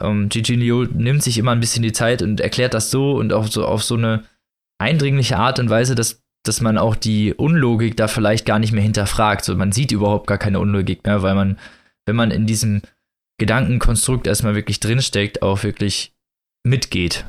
Ähm, 0.00 0.28
Gigi 0.28 0.54
Liu 0.54 0.84
nimmt 0.84 1.22
sich 1.22 1.38
immer 1.38 1.52
ein 1.52 1.60
bisschen 1.60 1.82
die 1.82 1.92
Zeit 1.92 2.22
und 2.22 2.40
erklärt 2.40 2.74
das 2.74 2.90
so 2.90 3.12
und 3.12 3.32
auch 3.32 3.46
so 3.46 3.64
auf 3.64 3.82
so 3.82 3.96
eine 3.96 4.24
eindringliche 4.78 5.38
Art 5.38 5.58
und 5.58 5.70
Weise, 5.70 5.94
dass, 5.94 6.22
dass 6.44 6.60
man 6.60 6.78
auch 6.78 6.96
die 6.96 7.34
Unlogik 7.34 7.96
da 7.96 8.08
vielleicht 8.08 8.46
gar 8.46 8.58
nicht 8.58 8.72
mehr 8.72 8.82
hinterfragt. 8.82 9.44
So, 9.44 9.54
man 9.56 9.72
sieht 9.72 9.92
überhaupt 9.92 10.26
gar 10.26 10.38
keine 10.38 10.60
Unlogik 10.60 11.04
mehr, 11.04 11.22
weil 11.22 11.34
man, 11.34 11.58
wenn 12.04 12.16
man 12.16 12.30
in 12.30 12.46
diesem 12.46 12.82
Gedankenkonstrukt 13.38 14.26
erstmal 14.26 14.54
wirklich 14.54 14.80
drinsteckt, 14.80 15.42
auch 15.42 15.62
wirklich 15.62 16.14
mitgeht. 16.64 17.24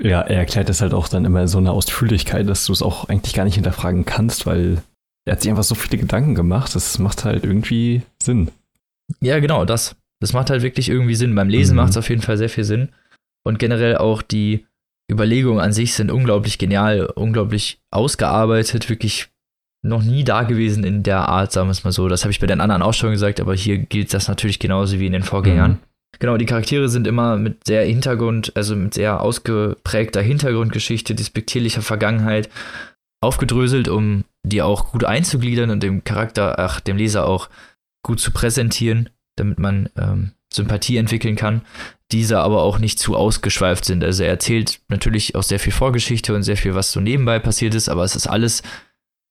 Ja, 0.00 0.22
er 0.22 0.38
erklärt 0.38 0.70
es 0.70 0.80
halt 0.80 0.94
auch 0.94 1.08
dann 1.08 1.24
immer 1.24 1.46
so 1.46 1.58
eine 1.58 1.70
Ausführlichkeit, 1.70 2.48
dass 2.48 2.64
du 2.64 2.72
es 2.72 2.82
auch 2.82 3.08
eigentlich 3.08 3.34
gar 3.34 3.44
nicht 3.44 3.54
hinterfragen 3.54 4.04
kannst, 4.04 4.46
weil 4.46 4.82
er 5.24 5.32
hat 5.32 5.42
sich 5.42 5.50
einfach 5.50 5.62
so 5.62 5.74
viele 5.74 6.00
Gedanken 6.00 6.34
gemacht, 6.34 6.74
das 6.74 6.98
macht 6.98 7.24
halt 7.24 7.44
irgendwie 7.44 8.02
Sinn. 8.22 8.50
Ja, 9.20 9.38
genau, 9.38 9.64
das. 9.64 9.96
Das 10.20 10.32
macht 10.32 10.50
halt 10.50 10.62
wirklich 10.62 10.88
irgendwie 10.88 11.14
Sinn. 11.14 11.34
Beim 11.34 11.48
Lesen 11.48 11.72
mhm. 11.72 11.78
macht 11.78 11.90
es 11.90 11.96
auf 11.96 12.08
jeden 12.08 12.22
Fall 12.22 12.36
sehr 12.36 12.48
viel 12.48 12.64
Sinn. 12.64 12.90
Und 13.44 13.58
generell 13.58 13.96
auch 13.96 14.22
die 14.22 14.66
Überlegungen 15.10 15.60
an 15.60 15.72
sich 15.72 15.94
sind 15.94 16.10
unglaublich 16.10 16.58
genial, 16.58 17.06
unglaublich 17.06 17.80
ausgearbeitet, 17.90 18.88
wirklich 18.88 19.28
noch 19.84 20.02
nie 20.02 20.22
da 20.22 20.44
gewesen 20.44 20.84
in 20.84 21.02
der 21.02 21.28
Art, 21.28 21.52
sagen 21.52 21.66
wir 21.66 21.72
es 21.72 21.82
mal 21.82 21.92
so. 21.92 22.08
Das 22.08 22.22
habe 22.22 22.30
ich 22.30 22.38
bei 22.38 22.46
den 22.46 22.60
anderen 22.60 22.82
auch 22.82 22.94
schon 22.94 23.10
gesagt, 23.10 23.40
aber 23.40 23.54
hier 23.54 23.78
gilt 23.78 24.14
das 24.14 24.28
natürlich 24.28 24.60
genauso 24.60 25.00
wie 25.00 25.06
in 25.06 25.12
den 25.12 25.24
Vorgängern. 25.24 25.72
Mhm. 25.72 25.78
Genau, 26.18 26.36
die 26.36 26.46
Charaktere 26.46 26.88
sind 26.88 27.06
immer 27.06 27.36
mit 27.36 27.66
sehr 27.66 27.84
Hintergrund, 27.84 28.52
also 28.54 28.76
mit 28.76 28.94
sehr 28.94 29.20
ausgeprägter 29.20 30.22
Hintergrundgeschichte, 30.22 31.14
despektierlicher 31.14 31.82
Vergangenheit 31.82 32.48
aufgedröselt, 33.20 33.88
um 33.88 34.24
die 34.44 34.62
auch 34.62 34.92
gut 34.92 35.04
einzugliedern 35.04 35.70
und 35.70 35.82
dem 35.82 36.04
Charakter, 36.04 36.58
ach, 36.58 36.80
dem 36.80 36.96
Leser 36.96 37.26
auch 37.26 37.48
gut 38.02 38.20
zu 38.20 38.32
präsentieren, 38.32 39.08
damit 39.36 39.58
man 39.58 39.88
ähm, 39.96 40.32
Sympathie 40.52 40.96
entwickeln 40.96 41.36
kann, 41.36 41.62
diese 42.10 42.40
aber 42.40 42.62
auch 42.62 42.78
nicht 42.78 42.98
zu 42.98 43.16
ausgeschweift 43.16 43.84
sind. 43.84 44.04
Also 44.04 44.24
er 44.24 44.30
erzählt 44.30 44.80
natürlich 44.88 45.34
auch 45.34 45.42
sehr 45.42 45.60
viel 45.60 45.72
Vorgeschichte 45.72 46.34
und 46.34 46.42
sehr 46.42 46.56
viel, 46.56 46.74
was 46.74 46.92
so 46.92 47.00
nebenbei 47.00 47.38
passiert 47.38 47.74
ist, 47.74 47.88
aber 47.88 48.04
es 48.04 48.16
ist 48.16 48.26
alles 48.26 48.62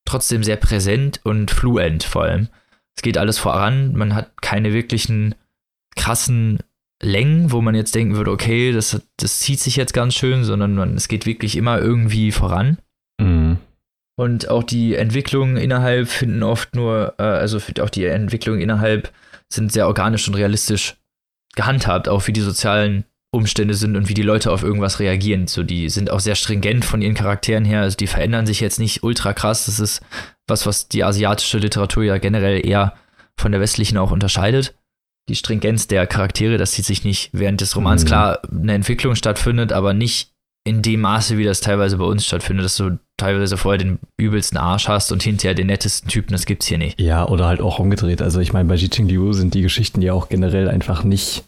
trotzdem 0.06 0.44
sehr 0.44 0.58
präsent 0.58 1.20
und 1.24 1.52
fluent 1.52 2.04
vor 2.04 2.24
allem. 2.24 2.50
Es 2.96 3.04
geht 3.04 3.18
alles 3.18 3.38
voran, 3.38 3.94
man 3.94 4.16
hat 4.16 4.42
keine 4.42 4.74
wirklichen 4.74 5.36
krassen 5.96 6.60
Längen, 7.02 7.52
wo 7.52 7.62
man 7.62 7.76
jetzt 7.76 7.96
denken 7.96 8.16
würde, 8.16 8.32
okay, 8.32 8.72
das, 8.72 9.02
das 9.18 9.40
zieht 9.40 9.60
sich 9.60 9.76
jetzt 9.76 9.94
ganz 9.94 10.14
schön, 10.14 10.44
sondern 10.44 10.76
man, 10.76 10.96
es 10.96 11.08
geht 11.08 11.26
wirklich 11.26 11.56
immer 11.56 11.80
irgendwie 11.80 12.32
voran. 12.32 12.78
Mhm. 13.20 13.58
Und 14.22 14.50
auch 14.50 14.62
die 14.62 14.94
Entwicklungen 14.94 15.58
innerhalb 15.58 16.08
finden 16.08 16.44
oft 16.44 16.76
nur, 16.76 17.16
äh, 17.18 17.24
also 17.24 17.58
auch 17.82 17.90
die 17.90 18.06
Entwicklungen 18.06 18.62
innerhalb 18.62 19.12
sind 19.52 19.72
sehr 19.72 19.88
organisch 19.88 20.28
und 20.28 20.36
realistisch 20.36 20.96
gehandhabt, 21.56 22.08
auch 22.08 22.28
wie 22.28 22.32
die 22.32 22.42
sozialen 22.42 23.06
Umstände 23.32 23.74
sind 23.74 23.96
und 23.96 24.10
wie 24.10 24.14
die 24.14 24.22
Leute 24.22 24.52
auf 24.52 24.62
irgendwas 24.62 25.00
reagieren. 25.00 25.48
So, 25.48 25.64
die 25.64 25.90
sind 25.90 26.12
auch 26.12 26.20
sehr 26.20 26.36
stringent 26.36 26.86
von 26.86 27.02
ihren 27.02 27.16
Charakteren 27.16 27.66
her, 27.66 27.82
also 27.82 27.98
die 27.98 28.06
verändern 28.06 28.46
sich 28.46 28.60
jetzt 28.60 28.78
nicht 28.78 29.02
ultra 29.02 29.34
krass. 29.34 29.66
Das 29.66 29.80
ist 29.80 30.02
was, 30.48 30.68
was 30.68 30.88
die 30.88 31.04
asiatische 31.04 31.58
Literatur 31.58 32.04
ja 32.04 32.20
generell 32.20 32.64
eher 32.64 32.94
von 33.40 33.52
der 33.52 33.60
westlichen 33.60 33.98
auch 33.98 34.12
unterscheidet. 34.12 34.76
die 35.30 35.36
Stringenz 35.36 35.88
der 35.88 36.08
Charaktere, 36.08 36.58
dass 36.58 36.74
sie 36.74 36.82
sich 36.82 37.04
nicht 37.06 37.30
während 37.32 37.62
des 37.62 37.76
Romans 37.76 38.04
Mhm. 38.04 38.08
klar 38.08 38.42
eine 38.52 38.74
Entwicklung 38.74 39.16
stattfindet, 39.16 39.72
aber 39.72 39.94
nicht 39.94 40.31
in 40.64 40.82
dem 40.82 41.02
Maße, 41.02 41.38
wie 41.38 41.44
das 41.44 41.62
teilweise 41.62 41.98
bei 41.98 42.06
uns 42.06 42.26
stattfindet, 42.26 42.66
dass 42.66 42.78
du 42.78 43.00
teilweise 43.18 43.58
vorher 43.58 43.80
den 43.80 44.00
übelsten 44.18 44.58
Arsch 44.58 44.88
hast 44.88 45.12
und 45.12 45.24
hinterher 45.24 45.56
den 45.56 45.68
nettesten 45.68 46.10
Typen, 46.10 46.34
das 46.34 46.46
gibt's 46.46 46.68
hier 46.68 46.78
nicht. 46.78 47.00
Ja, 47.00 47.28
oder 47.28 47.46
halt 47.46 47.62
auch 47.62 47.80
umgedreht. 47.80 48.22
Also 48.22 48.40
ich 48.40 48.54
meine, 48.54 48.70
bei 48.70 48.76
Jiting 48.76 49.08
Liu 49.08 49.34
sind 49.34 49.54
die 49.54 49.62
Geschichten 49.64 50.02
ja 50.02 50.14
auch 50.14 50.30
generell 50.30 50.70
einfach 50.70 51.04
nicht 51.04 51.44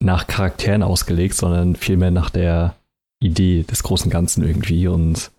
nach 0.00 0.26
Charakteren 0.26 0.82
ausgelegt, 0.82 1.34
sondern 1.34 1.76
vielmehr 1.76 2.10
nach 2.10 2.30
der 2.30 2.74
Idee 3.20 3.64
des 3.64 3.82
großen 3.82 4.10
Ganzen 4.10 4.44
irgendwie 4.44 4.88
und 4.88 5.30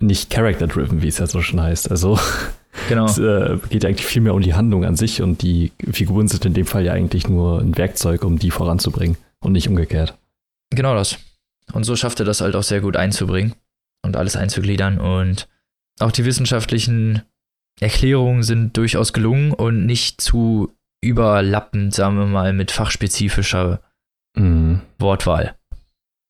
nicht 0.00 0.30
character-driven, 0.30 1.02
wie 1.02 1.08
es 1.08 1.18
ja 1.18 1.26
so 1.26 1.42
schon 1.42 1.60
heißt. 1.60 1.90
Also 1.90 2.18
Genau. 2.88 3.06
es 3.06 3.18
äh, 3.18 3.58
geht 3.70 3.84
eigentlich 3.84 4.06
viel 4.06 4.22
mehr 4.22 4.34
um 4.34 4.40
die 4.40 4.54
Handlung 4.54 4.84
an 4.84 4.96
sich 4.96 5.20
und 5.20 5.42
die 5.42 5.72
Figuren 5.90 6.28
sind 6.28 6.44
in 6.44 6.54
dem 6.54 6.66
Fall 6.66 6.84
ja 6.84 6.92
eigentlich 6.92 7.28
nur 7.28 7.60
ein 7.60 7.76
Werkzeug, 7.76 8.24
um 8.24 8.38
die 8.38 8.50
voranzubringen 8.50 9.16
und 9.40 9.52
nicht 9.52 9.68
umgekehrt. 9.68 10.16
Genau 10.70 10.94
das. 10.94 11.18
Und 11.72 11.84
so 11.84 11.96
schafft 11.96 12.20
er 12.20 12.26
das 12.26 12.40
halt 12.40 12.56
auch 12.56 12.62
sehr 12.62 12.80
gut 12.80 12.96
einzubringen 12.96 13.54
und 14.04 14.16
alles 14.16 14.36
einzugliedern. 14.36 14.98
Und 14.98 15.48
auch 16.00 16.12
die 16.12 16.24
wissenschaftlichen 16.24 17.22
Erklärungen 17.80 18.42
sind 18.42 18.76
durchaus 18.76 19.12
gelungen 19.12 19.52
und 19.52 19.86
nicht 19.86 20.20
zu 20.20 20.72
überlappend, 21.00 21.94
sagen 21.94 22.18
wir 22.18 22.26
mal, 22.26 22.52
mit 22.52 22.70
fachspezifischer 22.70 23.80
Mhm. 24.36 24.80
Wortwahl. 24.98 25.54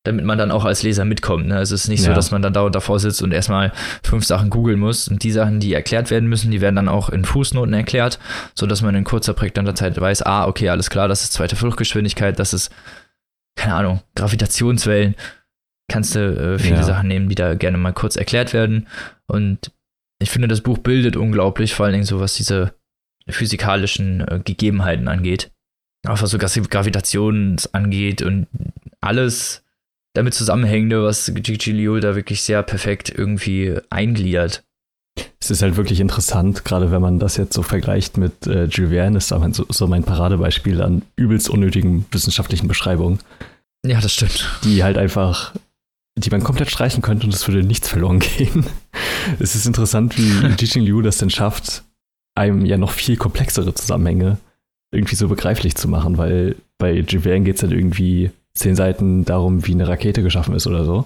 Damit 0.05 0.25
man 0.25 0.39
dann 0.39 0.51
auch 0.53 0.65
als 0.65 0.83
Leser 0.83 1.05
mitkommt. 1.05 1.49
Ne? 1.49 1.57
Also 1.57 1.75
es 1.75 1.83
ist 1.85 1.89
nicht 1.89 2.03
so, 2.03 2.11
Ja. 2.11 2.15
dass 2.15 2.31
man 2.31 2.41
dann 2.41 2.53
dauernd 2.55 2.75
davor 2.75 2.99
sitzt 3.01 3.21
und 3.23 3.33
erstmal 3.33 3.73
fünf 4.03 4.25
Sachen 4.25 4.49
googeln 4.49 4.79
muss. 4.79 5.09
Und 5.09 5.23
die 5.25 5.33
Sachen, 5.33 5.61
die 5.61 5.75
erklärt 5.75 6.11
werden 6.11 6.29
müssen, 6.29 6.51
die 6.51 6.61
werden 6.63 6.77
dann 6.77 6.89
auch 6.89 7.11
in 7.11 7.25
Fußnoten 7.25 7.75
erklärt, 7.75 8.19
sodass 8.55 8.81
man 8.81 8.95
in 8.95 9.05
kurzer, 9.05 9.35
prägnanter 9.35 9.75
Zeit 9.75 10.01
weiß, 10.01 10.23
ah, 10.23 10.47
okay, 10.47 10.69
alles 10.71 10.89
klar, 10.89 11.09
das 11.09 11.25
ist 11.25 11.33
zweite 11.35 11.57
Fluchtgeschwindigkeit, 11.57 12.39
das 12.39 12.55
ist, 12.55 12.71
keine 13.59 13.75
Ahnung, 13.75 14.01
Gravitationswellen. 14.15 15.15
Kannst 15.91 16.15
du 16.15 16.21
äh, 16.55 16.59
viele 16.59 16.77
Ja. 16.77 16.83
Sachen 16.83 17.09
nehmen, 17.09 17.29
die 17.29 17.35
da 17.35 17.55
gerne 17.55 17.79
mal 17.79 17.93
kurz 17.93 18.17
erklärt 18.17 18.53
werden. 18.53 18.87
Und 19.27 19.73
ich 20.23 20.31
finde, 20.31 20.49
das 20.49 20.61
Buch 20.61 20.79
bildet 20.79 21.17
unglaublich, 21.17 21.75
vor 21.75 21.87
allen 21.87 21.95
Dingen 21.95 22.05
so, 22.05 22.21
was 22.21 22.35
diese 22.37 22.75
physikalischen 23.29 24.21
äh, 24.27 24.41
Gegebenheiten 24.45 25.09
angeht. 25.09 25.51
Auch 26.07 26.21
was 26.23 26.31
so 26.31 26.39
Gravi- 26.39 26.69
Gravitation 26.69 27.57
angeht 27.73 28.23
und 28.23 28.47
alles 29.01 29.65
damit 30.15 30.35
zusammenhängende, 30.35 31.03
was 31.03 31.33
Gigi 31.35 31.73
Liu 31.73 32.01
da 32.01 32.15
wirklich 32.17 32.43
sehr 32.43 32.63
perfekt 32.63 33.11
irgendwie 33.11 33.79
eingliedert. 33.91 34.65
Es 35.41 35.51
ist 35.51 35.63
halt 35.63 35.77
wirklich 35.77 36.01
interessant, 36.01 36.65
gerade 36.65 36.91
wenn 36.91 37.01
man 37.03 37.19
das 37.19 37.37
jetzt 37.37 37.55
so 37.55 37.63
vergleicht 37.63 38.17
mit 38.19 38.47
äh, 38.47 38.65
Jules 38.65 38.91
Verne, 38.93 39.19
ist 39.19 39.33
aber 39.33 39.53
so, 39.53 39.67
so 39.69 39.87
mein 39.87 40.05
Paradebeispiel 40.05 40.83
an 40.83 41.03
übelst 41.17 41.49
unnötigen 41.49 42.05
wissenschaftlichen 42.11 42.69
Beschreibungen, 42.69 43.19
Ja, 43.85 44.01
das 44.01 44.13
stimmt. 44.15 44.49
die 44.65 44.83
halt 44.85 44.99
einfach, 44.99 45.53
die 46.19 46.31
man 46.31 46.43
komplett 46.43 46.71
streichen 46.71 47.03
könnte 47.03 47.27
und 47.27 47.35
es 47.35 47.47
würde 47.49 47.63
nichts 47.63 47.89
verloren 47.89 48.19
gehen. 48.39 48.67
es 49.39 49.55
ist 49.55 49.67
interessant, 49.67 50.17
wie 50.19 50.47
Jijing 50.59 50.85
Liu 50.85 51.03
das 51.03 51.19
denn 51.19 51.31
schafft, 51.31 51.83
einem 52.35 52.65
ja 52.65 52.77
noch 52.79 52.93
viel 52.93 53.17
komplexere 53.17 53.75
Zusammenhänge 53.75 54.39
irgendwie 54.93 55.17
so 55.17 55.29
begreiflich 55.29 55.75
zu 55.77 55.87
machen, 55.89 56.17
weil 56.19 56.57
bei 56.79 56.93
Jules 57.01 57.25
Verne 57.25 57.45
geht 57.45 57.57
es 57.57 57.61
dann 57.61 57.73
irgendwie 57.73 58.31
zehn 58.55 58.75
Seiten 58.75 59.25
darum, 59.25 59.67
wie 59.67 59.73
eine 59.73 59.87
Rakete 59.87 60.23
geschaffen 60.23 60.55
ist 60.55 60.67
oder 60.67 60.85
so. 60.85 61.05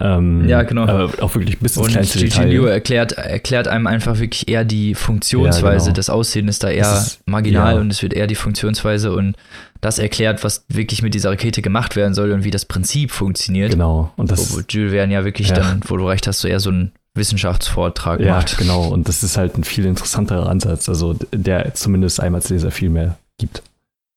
Ähm, 0.00 0.48
Ja, 0.48 0.62
genau. 0.62 0.82
Aber 0.82 1.10
auch 1.22 1.34
wirklich 1.34 1.58
bis 1.58 1.76
ins 1.76 1.86
Und 1.86 1.92
kleinste 1.92 2.18
Gigi. 2.18 2.42
Liu 2.44 2.64
erklärt, 2.64 3.12
erklärt 3.12 3.68
einem 3.68 3.86
einfach 3.86 4.18
wirklich 4.18 4.48
eher 4.48 4.64
die 4.64 4.94
Funktionsweise. 4.94 5.66
Ja, 5.66 5.78
genau. 5.86 5.96
Das 5.96 6.10
Aussehen 6.10 6.48
ist 6.48 6.62
da 6.64 6.70
eher 6.70 6.90
ist- 6.92 7.20
marginal 7.26 7.74
ja. 7.74 7.80
und 7.80 7.90
es 7.90 8.02
wird 8.02 8.14
eher 8.14 8.26
die 8.26 8.34
Funktionsweise 8.34 9.12
und 9.12 9.36
das 9.82 9.98
erklärt, 9.98 10.42
was 10.44 10.64
wirklich 10.68 11.02
mit 11.02 11.14
dieser 11.14 11.30
Rakete 11.30 11.62
gemacht 11.62 11.96
werden 11.96 12.14
soll 12.14 12.32
und 12.32 12.44
wie 12.44 12.50
das 12.50 12.64
Prinzip 12.64 13.10
funktioniert. 13.10 13.72
Genau. 13.72 14.12
Und 14.16 14.30
das, 14.30 14.54
Wo, 14.56 14.60
Jules 14.68 14.92
Verne 14.92 15.12
ja 15.14 15.24
wirklich 15.24 15.48
Ja. 15.48 15.54
dann, 15.56 15.80
wo 15.86 15.96
du 15.96 16.06
recht 16.06 16.26
hast, 16.26 16.40
so 16.40 16.48
eher 16.48 16.60
so 16.60 16.70
einen 16.70 16.92
Wissenschaftsvortrag 17.14 18.20
Ja, 18.20 18.36
macht. 18.36 18.56
genau. 18.58 18.88
Und 18.88 19.08
das 19.08 19.22
ist 19.22 19.36
halt 19.36 19.56
ein 19.58 19.64
viel 19.64 19.84
interessanterer 19.86 20.48
Ansatz, 20.48 20.88
also 20.88 21.16
der 21.32 21.74
zumindest 21.74 22.20
einem 22.20 22.34
als 22.36 22.48
Leser 22.50 22.70
viel 22.70 22.90
mehr 22.90 23.16
gibt. 23.38 23.62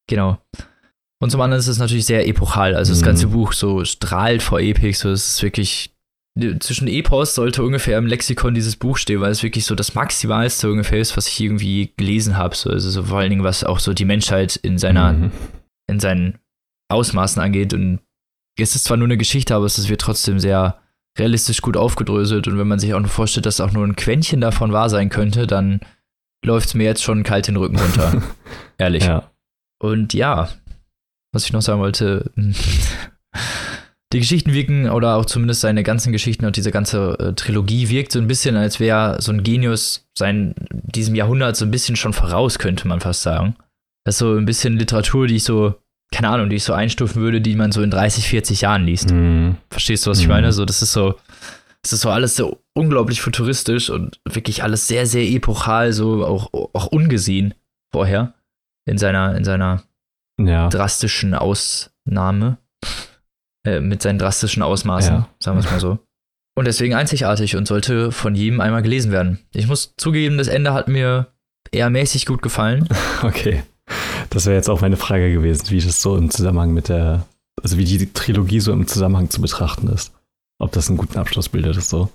Genau. 0.08 0.38
Und 1.24 1.30
zum 1.30 1.42
anderen 1.42 1.60
ist 1.60 1.68
es 1.68 1.78
natürlich 1.80 2.06
sehr 2.06 2.28
epochal. 2.28 2.76
Also 2.76 2.92
das 2.92 3.02
Mhm. 3.02 3.06
ganze 3.06 3.28
Buch 3.28 3.54
so 3.54 3.84
strahlt 3.86 4.44
vor 4.44 4.60
Epik. 4.60 4.96
So 4.96 5.10
es 5.10 5.28
ist 5.28 5.44
wirklich. 5.44 5.90
Zwischen 6.60 6.88
Epos 6.88 7.36
sollte 7.36 7.64
ungefähr 7.64 7.98
im 8.00 8.08
Lexikon 8.08 8.56
dieses 8.56 8.76
Buch 8.76 8.98
stehen, 8.98 9.22
weil 9.22 9.30
es 9.32 9.44
wirklich 9.44 9.66
so 9.66 9.76
das 9.76 9.94
Maximalste 9.94 10.70
ungefähr 10.72 11.00
ist, 11.00 11.16
was 11.16 11.28
ich 11.28 11.40
irgendwie 11.40 11.94
gelesen 11.96 12.38
habe. 12.38 12.56
So, 12.56 12.72
also 12.72 12.90
so 12.90 13.04
vor 13.04 13.20
allen 13.20 13.30
Dingen, 13.30 13.44
was 13.44 13.64
auch 13.64 13.78
so 13.78 13.94
die 13.94 14.04
Menschheit 14.06 14.56
in 14.56 14.80
seiner, 14.80 15.14
Mhm. 15.14 15.32
in 15.88 16.00
seinen 16.00 16.40
Ausmaßen 16.92 17.40
angeht. 17.40 17.74
Und 17.76 18.00
es 18.60 18.76
ist 18.76 18.86
zwar 18.86 18.98
nur 18.98 19.06
eine 19.08 19.18
Geschichte, 19.18 19.54
aber 19.54 19.66
es 19.66 19.88
wird 19.90 20.02
trotzdem 20.02 20.40
sehr 20.40 20.80
realistisch 21.20 21.62
gut 21.62 21.78
aufgedröselt. 21.78 22.48
Und 22.48 22.58
wenn 22.58 22.68
man 22.68 22.80
sich 22.80 22.96
auch 22.96 23.00
nur 23.00 23.10
vorstellt, 23.10 23.46
dass 23.46 23.62
auch 23.62 23.72
nur 23.72 23.86
ein 23.86 23.96
Quäntchen 23.96 24.42
davon 24.42 24.72
wahr 24.74 24.90
sein 24.90 25.10
könnte, 25.10 25.46
dann 25.46 25.82
läuft 26.44 26.70
es 26.70 26.74
mir 26.74 26.86
jetzt 26.86 27.04
schon 27.04 27.22
kalt 27.22 27.48
den 27.48 27.58
Rücken 27.58 27.78
runter. 27.78 28.24
Ehrlich. 28.80 29.04
Ja. 29.06 29.30
Und 29.80 30.16
ja, 30.16 30.50
was 31.34 31.44
ich 31.46 31.52
noch 31.52 31.62
sagen 31.62 31.82
wollte, 31.82 32.32
die 34.14 34.20
Geschichten 34.20 34.54
wirken, 34.54 34.90
oder 34.90 35.16
auch 35.16 35.26
zumindest 35.26 35.62
seine 35.62 35.82
ganzen 35.84 36.12
Geschichten 36.14 36.46
und 36.46 36.56
diese 36.56 36.72
ganze 36.72 37.18
äh, 37.20 37.34
Trilogie 37.34 37.90
wirkt 37.90 38.12
so 38.12 38.20
ein 38.20 38.28
bisschen, 38.28 38.56
als 38.56 38.80
wäre 38.80 39.20
so 39.20 39.32
ein 39.32 39.44
Genius 39.44 40.08
sein, 40.18 40.54
diesem 40.72 41.16
Jahrhundert 41.16 41.56
so 41.58 41.66
ein 41.66 41.72
bisschen 41.72 41.96
schon 41.96 42.14
voraus, 42.14 42.60
könnte 42.60 42.88
man 42.88 43.02
fast 43.02 43.24
sagen. 43.24 43.56
Das 44.06 44.16
ist 44.16 44.20
so 44.20 44.36
ein 44.36 44.46
bisschen 44.46 44.78
Literatur, 44.78 45.26
die 45.28 45.38
ich 45.38 45.44
so, 45.44 45.74
keine 46.14 46.30
Ahnung, 46.30 46.50
die 46.50 46.58
ich 46.58 46.64
so 46.64 46.74
einstufen 46.74 47.22
würde, 47.24 47.42
die 47.42 47.56
man 47.56 47.72
so 47.72 47.82
in 47.82 47.90
30, 47.90 48.28
40 48.28 48.62
Jahren 48.62 48.86
liest. 48.86 49.12
Mhm. 49.12 49.56
Verstehst 49.72 50.06
du, 50.06 50.12
was 50.12 50.20
ich 50.20 50.28
Mhm. 50.28 50.34
meine? 50.34 50.54
So, 50.54 50.66
das 50.66 50.84
ist 50.84 50.94
so, 50.94 51.16
das 51.82 51.94
ist 51.94 52.02
so 52.02 52.12
alles 52.12 52.36
so 52.36 52.60
unglaublich 52.76 53.22
futuristisch 53.22 53.90
und 53.90 54.20
wirklich 54.30 54.62
alles 54.62 54.88
sehr, 54.88 55.08
sehr 55.08 55.24
epochal, 55.28 55.92
so 55.92 56.24
auch, 56.24 56.50
auch 56.54 56.88
ungesehen 56.88 57.56
vorher 57.92 58.34
in 58.86 58.98
seiner, 59.00 59.36
in 59.36 59.44
seiner 59.44 59.82
Ja. 60.40 60.68
drastischen 60.70 61.34
Ausnahme, 61.36 62.58
äh, 63.66 63.80
mit 63.80 64.02
seinen 64.02 64.20
drastischen 64.20 64.64
Ausmaßen, 64.64 65.14
Ja. 65.16 65.30
sagen 65.40 65.58
wir 65.58 65.64
es 65.66 65.72
mal 65.72 65.80
so. 65.80 66.00
Und 66.56 66.66
deswegen 66.66 66.94
einzigartig 66.94 67.56
und 67.56 67.68
sollte 67.68 68.12
von 68.12 68.36
jedem 68.36 68.62
einmal 68.62 68.84
gelesen 68.84 69.12
werden. 69.12 69.40
Ich 69.54 69.68
muss 69.68 69.94
zugeben, 69.98 70.38
das 70.38 70.48
Ende 70.48 70.74
hat 70.74 70.88
mir 70.88 71.28
eher 71.72 71.90
mäßig 71.90 72.26
gut 72.26 72.42
gefallen. 72.42 72.88
Okay. 73.24 73.64
Das 74.30 74.46
wäre 74.46 74.56
jetzt 74.56 74.70
auch 74.70 74.82
meine 74.82 74.98
Frage 74.98 75.32
gewesen, 75.32 75.70
wie 75.70 75.80
das 75.80 76.02
so 76.02 76.18
im 76.18 76.30
Zusammenhang 76.30 76.74
mit 76.74 76.90
der, 76.90 77.26
also 77.62 77.78
wie 77.78 77.86
die 77.86 78.12
Trilogie 78.12 78.60
so 78.60 78.72
im 78.74 78.88
Zusammenhang 78.88 79.30
zu 79.30 79.40
betrachten 79.42 79.88
ist. 79.88 80.12
Ob 80.60 80.72
das 80.72 80.90
einen 80.90 80.98
guten 80.98 81.18
Abschluss 81.20 81.50
bildet, 81.50 81.78
ist 81.78 81.90
so. 81.90 82.10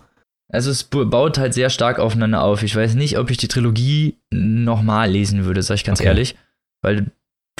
Also 0.50 0.70
es 0.70 0.84
baut 0.84 1.38
halt 1.38 1.54
sehr 1.54 1.70
stark 1.70 1.98
aufeinander 1.98 2.42
auf. 2.42 2.62
Ich 2.62 2.74
weiß 2.74 2.94
nicht, 2.94 3.18
ob 3.18 3.30
ich 3.30 3.36
die 3.36 3.48
Trilogie 3.48 4.18
nochmal 4.30 5.10
lesen 5.10 5.44
würde, 5.44 5.62
sag 5.62 5.76
ich 5.76 5.84
ganz 5.84 6.00
Okay. 6.00 6.08
ehrlich. 6.08 6.36
Weil 6.82 7.10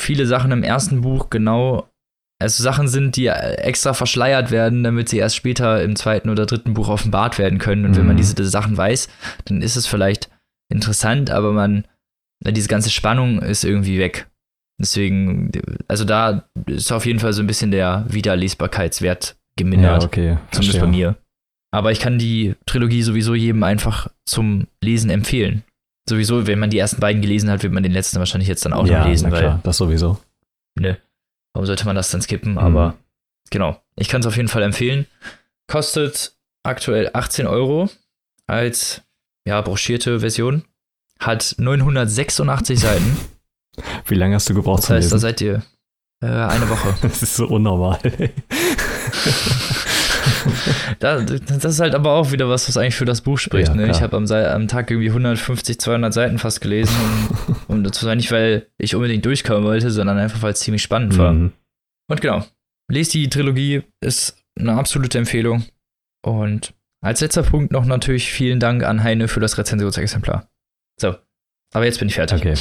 viele 0.00 0.26
Sachen 0.26 0.50
im 0.52 0.62
ersten 0.62 1.00
Buch 1.00 1.30
genau, 1.30 1.88
also 2.40 2.62
Sachen 2.62 2.86
sind, 2.88 3.16
die 3.16 3.26
extra 3.26 3.94
verschleiert 3.94 4.50
werden, 4.50 4.84
damit 4.84 5.08
sie 5.08 5.18
erst 5.18 5.36
später 5.36 5.82
im 5.82 5.96
zweiten 5.96 6.30
oder 6.30 6.46
dritten 6.46 6.74
Buch 6.74 6.88
offenbart 6.88 7.38
werden 7.38 7.58
können. 7.58 7.84
Und 7.84 7.96
wenn 7.96 8.06
man 8.06 8.14
Mhm. 8.16 8.18
diese, 8.18 8.44
Sachen 8.44 8.76
weiß, 8.76 9.08
dann 9.46 9.60
ist 9.62 9.76
es 9.76 9.86
vielleicht 9.86 10.30
interessant, 10.72 11.30
aber 11.30 11.52
man, 11.52 11.84
diese 12.46 12.68
ganze 12.68 12.90
Spannung 12.90 13.40
ist 13.42 13.64
irgendwie 13.64 13.98
weg. 13.98 14.28
Deswegen, 14.80 15.50
also 15.88 16.04
da 16.04 16.44
ist 16.66 16.92
auf 16.92 17.04
jeden 17.06 17.18
Fall 17.18 17.32
so 17.32 17.42
ein 17.42 17.48
bisschen 17.48 17.72
der 17.72 18.04
Wiederlesbarkeitswert 18.08 19.36
gemindert. 19.56 20.02
Ja, 20.02 20.06
okay. 20.06 20.38
Zumindest 20.52 20.78
verstehe. 20.78 20.80
bei 20.80 20.86
mir. 20.86 21.16
Aber 21.72 21.90
ich 21.92 21.98
kann 22.00 22.18
die 22.18 22.54
Trilogie 22.66 23.02
sowieso 23.02 23.34
jedem 23.34 23.62
einfach 23.64 24.08
zum 24.26 24.68
Lesen 24.82 25.10
empfehlen. 25.10 25.64
Sowieso, 26.08 26.46
wenn 26.46 26.58
man 26.58 26.70
die 26.70 26.78
ersten 26.78 27.00
beiden 27.00 27.20
gelesen 27.22 27.50
hat, 27.50 27.62
wird 27.62 27.72
man 27.72 27.82
den 27.82 27.92
letzten 27.92 28.18
wahrscheinlich 28.18 28.48
jetzt 28.48 28.64
dann 28.64 28.72
auch 28.72 28.86
ja, 28.86 29.00
noch 29.00 29.08
lesen, 29.08 29.30
klar, 29.30 29.60
das 29.62 29.76
sowieso. 29.76 30.18
ne, 30.78 30.98
warum 31.52 31.66
sollte 31.66 31.84
man 31.86 31.96
das 31.96 32.10
dann 32.10 32.22
skippen? 32.22 32.52
Mhm. 32.52 32.58
Aber 32.58 32.94
genau, 33.50 33.80
ich 33.96 34.08
kann 34.08 34.20
es 34.20 34.26
auf 34.26 34.36
jeden 34.36 34.48
Fall 34.48 34.62
empfehlen. 34.62 35.06
Kostet 35.66 36.32
aktuell 36.62 37.10
18 37.12 37.46
Euro 37.46 37.90
als, 38.46 39.02
ja, 39.46 39.60
broschierte 39.60 40.20
Version. 40.20 40.64
Hat 41.20 41.56
986 41.58 42.78
Seiten. 42.80 43.16
Wie 44.06 44.14
lange 44.14 44.34
hast 44.36 44.48
du 44.48 44.54
gebraucht 44.54 44.84
Das 44.84 44.90
heißt, 44.90 45.12
da 45.12 45.16
Lesen? 45.16 45.18
seid 45.18 45.40
ihr 45.40 45.62
äh, 46.22 46.26
eine 46.26 46.68
Woche. 46.68 46.94
Das 47.02 47.22
ist 47.22 47.36
so 47.36 47.46
unnormal. 47.46 47.98
Da, 51.00 51.20
das 51.20 51.64
ist 51.64 51.80
halt 51.80 51.94
aber 51.94 52.12
auch 52.12 52.32
wieder 52.32 52.48
was, 52.48 52.68
was 52.68 52.76
eigentlich 52.76 52.96
für 52.96 53.04
das 53.04 53.20
Buch 53.20 53.38
spricht. 53.38 53.68
Ja, 53.68 53.74
ne? 53.74 53.90
Ich 53.90 54.02
habe 54.02 54.16
am, 54.16 54.30
am 54.30 54.68
Tag 54.68 54.90
irgendwie 54.90 55.08
150, 55.08 55.78
200 55.78 56.12
Seiten 56.12 56.38
fast 56.38 56.60
gelesen. 56.60 56.96
Und, 57.46 57.56
und 57.68 57.84
das 57.84 58.04
war 58.04 58.14
nicht, 58.14 58.32
weil 58.32 58.66
ich 58.78 58.94
unbedingt 58.94 59.24
durchkommen 59.24 59.64
wollte, 59.64 59.90
sondern 59.90 60.18
einfach, 60.18 60.42
weil 60.42 60.52
es 60.52 60.60
ziemlich 60.60 60.82
spannend 60.82 61.16
war. 61.18 61.32
Mhm. 61.32 61.52
Und 62.10 62.20
genau, 62.20 62.44
lest 62.90 63.14
die 63.14 63.28
Trilogie, 63.28 63.82
ist 64.00 64.36
eine 64.58 64.74
absolute 64.74 65.18
Empfehlung. 65.18 65.64
Und 66.24 66.74
als 67.00 67.20
letzter 67.20 67.42
Punkt 67.44 67.72
noch 67.72 67.84
natürlich 67.84 68.32
vielen 68.32 68.58
Dank 68.58 68.82
an 68.82 69.04
Heine 69.04 69.28
für 69.28 69.40
das 69.40 69.56
Rezensionsexemplar. 69.56 70.48
So, 71.00 71.14
aber 71.72 71.84
jetzt 71.84 72.00
bin 72.00 72.08
ich 72.08 72.14
fertig. 72.14 72.40
Okay. 72.40 72.54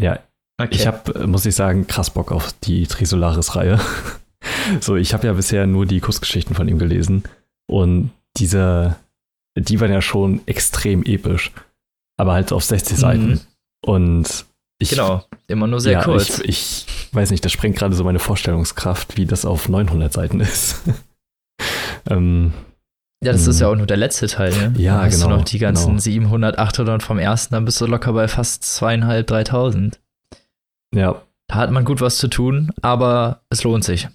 Ja, 0.00 0.20
Okay. 0.60 0.74
Ich 0.74 0.86
habe, 0.88 1.26
muss 1.28 1.46
ich 1.46 1.54
sagen, 1.54 1.86
krass 1.86 2.10
Bock 2.10 2.32
auf 2.32 2.52
die 2.52 2.86
Trisolaris-Reihe. 2.86 3.78
So, 4.80 4.96
ich 4.96 5.14
habe 5.14 5.26
ja 5.26 5.32
bisher 5.32 5.66
nur 5.66 5.86
die 5.86 6.00
Kussgeschichten 6.00 6.54
von 6.54 6.68
ihm 6.68 6.78
gelesen 6.78 7.24
und 7.66 8.10
diese, 8.36 8.96
die 9.56 9.80
waren 9.80 9.92
ja 9.92 10.02
schon 10.02 10.40
extrem 10.46 11.02
episch, 11.02 11.52
aber 12.16 12.32
halt 12.32 12.52
auf 12.52 12.64
60 12.64 12.96
mhm. 12.96 13.00
Seiten. 13.00 13.40
Und 13.84 14.46
ich, 14.80 14.90
genau, 14.90 15.24
immer 15.48 15.66
nur 15.66 15.80
sehr 15.80 15.92
ja, 15.92 16.04
kurz. 16.04 16.40
Ich, 16.40 16.86
ich 17.08 17.14
weiß 17.14 17.30
nicht, 17.30 17.44
das 17.44 17.52
sprengt 17.52 17.76
gerade 17.76 17.94
so 17.94 18.04
meine 18.04 18.18
Vorstellungskraft, 18.18 19.16
wie 19.16 19.26
das 19.26 19.44
auf 19.44 19.68
900 19.68 20.12
Seiten 20.12 20.40
ist. 20.40 20.82
ähm, 22.10 22.52
ja, 23.24 23.32
das 23.32 23.48
ist 23.48 23.60
ja 23.60 23.66
hm. 23.66 23.72
auch 23.72 23.78
nur 23.78 23.86
der 23.86 23.96
letzte 23.96 24.28
Teil, 24.28 24.52
ne? 24.52 24.74
Ja, 24.78 25.00
dann 25.00 25.10
genau. 25.10 25.28
Du 25.28 25.36
noch 25.36 25.44
die 25.44 25.58
ganzen 25.58 25.88
genau. 25.88 26.00
700, 26.00 26.58
800 26.58 27.02
vom 27.02 27.18
ersten, 27.18 27.54
dann 27.54 27.64
bist 27.64 27.80
du 27.80 27.86
locker 27.86 28.12
bei 28.12 28.28
fast 28.28 28.62
zweieinhalb, 28.62 29.26
dreitausend. 29.26 29.98
Ja. 30.94 31.22
Da 31.48 31.56
hat 31.56 31.70
man 31.72 31.84
gut 31.84 32.00
was 32.00 32.18
zu 32.18 32.28
tun, 32.28 32.70
aber 32.82 33.40
es 33.50 33.64
lohnt 33.64 33.82
sich. 33.82 34.08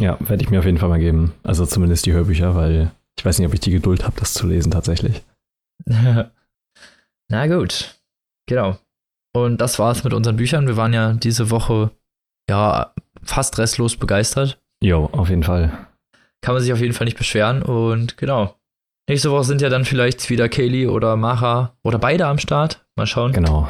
Ja, 0.00 0.16
werde 0.20 0.42
ich 0.42 0.50
mir 0.50 0.58
auf 0.58 0.64
jeden 0.64 0.78
Fall 0.78 0.88
mal 0.88 0.98
geben. 0.98 1.32
Also 1.42 1.66
zumindest 1.66 2.06
die 2.06 2.12
Hörbücher, 2.12 2.54
weil 2.54 2.90
ich 3.18 3.24
weiß 3.24 3.38
nicht, 3.38 3.46
ob 3.46 3.54
ich 3.54 3.60
die 3.60 3.70
Geduld 3.70 4.04
habe, 4.04 4.18
das 4.18 4.34
zu 4.34 4.46
lesen 4.46 4.70
tatsächlich. 4.70 5.22
Na 5.86 7.46
gut. 7.46 8.00
Genau. 8.46 8.78
Und 9.34 9.60
das 9.60 9.78
war's 9.78 10.04
mit 10.04 10.12
unseren 10.12 10.36
Büchern. 10.36 10.66
Wir 10.66 10.76
waren 10.76 10.92
ja 10.92 11.14
diese 11.14 11.50
Woche 11.50 11.90
ja 12.48 12.94
fast 13.22 13.58
restlos 13.58 13.96
begeistert. 13.96 14.60
Jo, 14.82 15.08
auf 15.12 15.28
jeden 15.30 15.42
Fall. 15.42 15.86
Kann 16.42 16.54
man 16.54 16.62
sich 16.62 16.72
auf 16.72 16.80
jeden 16.80 16.92
Fall 16.92 17.04
nicht 17.04 17.16
beschweren. 17.16 17.62
Und 17.62 18.16
genau. 18.18 18.56
Nächste 19.08 19.30
Woche 19.30 19.44
sind 19.44 19.60
ja 19.60 19.68
dann 19.68 19.84
vielleicht 19.84 20.28
wieder 20.30 20.48
Kaylee 20.48 20.86
oder 20.86 21.16
Macha 21.16 21.76
oder 21.82 21.98
beide 21.98 22.26
am 22.26 22.38
Start. 22.38 22.84
Mal 22.96 23.06
schauen. 23.06 23.32
Genau. 23.32 23.68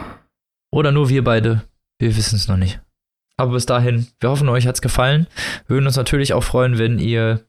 Oder 0.73 0.91
nur 0.93 1.09
wir 1.09 1.23
beide. 1.23 1.63
Wir 1.99 2.17
wissen 2.17 2.37
es 2.37 2.49
noch 2.49 2.57
nicht. 2.57 2.81
Aber 3.37 3.53
bis 3.53 3.67
dahin, 3.67 4.07
wir 4.21 4.31
hoffen, 4.31 4.49
euch 4.49 4.67
hat's 4.67 4.83
gefallen. 4.83 5.27
Wir 5.67 5.77
würden 5.77 5.87
uns 5.87 5.97
natürlich 5.97 6.33
auch 6.33 6.45
freuen, 6.45 6.79
wenn 6.79 6.99
ihr 6.99 7.45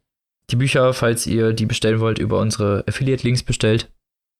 die 0.49 0.55
Bücher, 0.55 0.93
falls 0.93 1.27
ihr 1.27 1.53
die 1.53 1.65
bestellen 1.65 1.99
wollt, 1.99 2.19
über 2.19 2.39
unsere 2.39 2.83
Affiliate-Links 2.87 3.43
bestellt. 3.43 3.91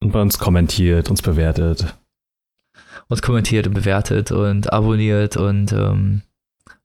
Und 0.02 0.12
bei 0.12 0.22
uns 0.22 0.38
kommentiert, 0.38 1.10
uns 1.10 1.22
bewertet. 1.22 1.96
Uns 3.08 3.22
kommentiert 3.22 3.68
und 3.68 3.74
bewertet 3.74 4.32
und 4.32 4.72
abonniert 4.72 5.38
und 5.38 5.72
ähm, 5.72 6.22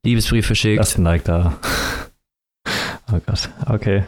Liebesbriefe 0.04 0.54
schickt. 0.54 0.78
Lasst 0.78 0.98
ein 0.98 1.04
Like 1.04 1.24
da. 1.24 1.58
Oh 3.10 3.18
Gott, 3.24 3.48
okay. 3.66 4.04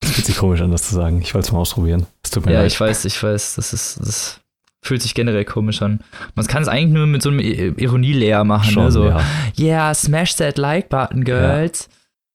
Das 0.00 0.10
fühlt 0.10 0.26
sich 0.26 0.36
komisch 0.36 0.60
an, 0.60 0.70
das 0.70 0.82
zu 0.82 0.94
sagen. 0.94 1.22
Ich 1.22 1.32
wollte 1.32 1.46
es 1.46 1.52
mal 1.52 1.60
ausprobieren. 1.60 2.06
Es 2.22 2.30
tut 2.30 2.44
mir 2.44 2.52
ja, 2.52 2.60
leid. 2.60 2.70
ich 2.70 2.78
weiß, 2.78 3.06
ich 3.06 3.22
weiß. 3.22 3.54
Das 3.54 3.72
ist, 3.72 3.98
das 4.00 4.40
fühlt 4.84 5.02
sich 5.02 5.14
generell 5.14 5.44
komisch 5.44 5.80
an. 5.82 6.00
Man 6.34 6.46
kann 6.46 6.62
es 6.62 6.68
eigentlich 6.68 6.92
nur 6.92 7.06
mit 7.06 7.22
so 7.22 7.30
einem 7.30 7.40
Ironie 7.40 8.12
leer 8.12 8.44
machen. 8.44 8.70
Schon, 8.70 8.84
ne? 8.84 8.90
So, 8.92 9.06
ja. 9.06 9.20
yeah, 9.58 9.94
smash 9.94 10.36
that 10.36 10.58
like 10.58 10.88
button, 10.88 11.24
girls. 11.24 11.88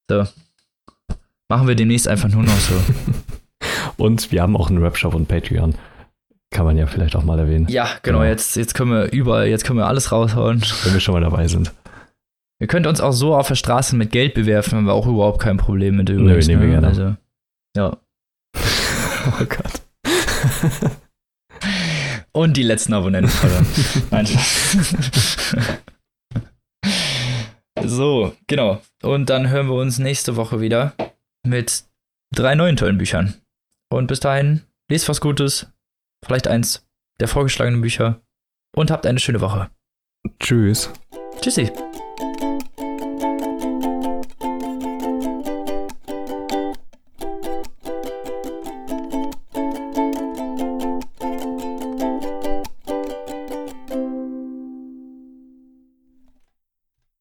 Ja. 0.10 0.26
So. 0.26 0.32
Machen 1.48 1.68
wir 1.68 1.76
demnächst 1.76 2.08
einfach 2.08 2.30
nur 2.30 2.44
noch 2.44 2.60
so. 2.60 2.74
und 4.04 4.32
wir 4.32 4.42
haben 4.42 4.58
auch 4.58 4.70
einen 4.70 4.82
Webshop 4.82 5.14
und 5.14 5.28
Patreon. 5.28 5.76
Kann 6.52 6.66
man 6.66 6.78
ja 6.78 6.88
vielleicht 6.88 7.16
auch 7.16 7.24
mal 7.24 7.38
erwähnen. 7.38 7.68
Ja, 7.70 7.88
genau. 8.02 8.20
genau. 8.20 8.30
Jetzt, 8.30 8.56
jetzt 8.56 8.74
können 8.74 8.92
wir 8.92 9.12
überall, 9.12 9.48
jetzt 9.48 9.64
können 9.66 9.78
wir 9.78 9.88
alles 9.88 10.12
raushauen. 10.12 10.64
Wenn 10.84 10.94
wir 10.94 11.00
schon 11.00 11.14
mal 11.14 11.22
dabei 11.22 11.48
sind. 11.48 11.72
Ihr 12.60 12.68
könnt 12.68 12.88
uns 12.88 13.00
auch 13.00 13.14
so 13.14 13.36
auf 13.36 13.48
der 13.48 13.56
Straße 13.56 13.96
mit 13.96 14.12
Geld 14.12 14.34
bewerfen, 14.34 14.78
haben 14.78 14.86
wir 14.86 14.94
auch 14.94 15.08
überhaupt 15.08 15.40
kein 15.40 15.58
Problem 15.58 15.96
mit 15.98 16.10
übrigens. 16.10 16.48
Nö, 16.48 16.56
nehmen 16.56 16.62
wir 16.62 16.68
ne? 16.68 16.74
gerne. 16.74 16.88
Also, 16.88 17.16
ja. 17.78 17.98
oh 19.40 19.46
Gott. 19.46 20.92
Und 22.32 22.58
die 22.58 22.64
letzten 22.64 22.94
Abonnenten 22.94 23.32
verloren. 23.32 23.66
Nein, 24.12 24.28
So, 27.84 28.36
genau. 28.48 28.82
Und 29.02 29.30
dann 29.30 29.50
hören 29.50 29.68
wir 29.68 29.76
uns 29.76 30.00
nächste 30.00 30.36
Woche 30.36 30.62
wieder 30.62 30.94
mit 31.46 31.86
drei 32.36 32.56
neuen 32.56 32.78
tollen 32.78 32.98
Büchern. 32.98 33.36
Und 33.90 34.08
bis 34.08 34.20
dahin, 34.20 34.62
lest 34.90 35.10
was 35.10 35.22
Gutes, 35.22 35.68
vielleicht 36.24 36.48
eins 36.48 36.86
der 37.20 37.28
vorgeschlagenen 37.28 37.82
Bücher 37.82 38.22
und 38.76 38.92
habt 38.92 39.06
eine 39.06 39.20
schöne 39.20 39.42
Woche. 39.42 39.70
Tschüss. 40.40 40.92
Tschüssi. 41.42 41.72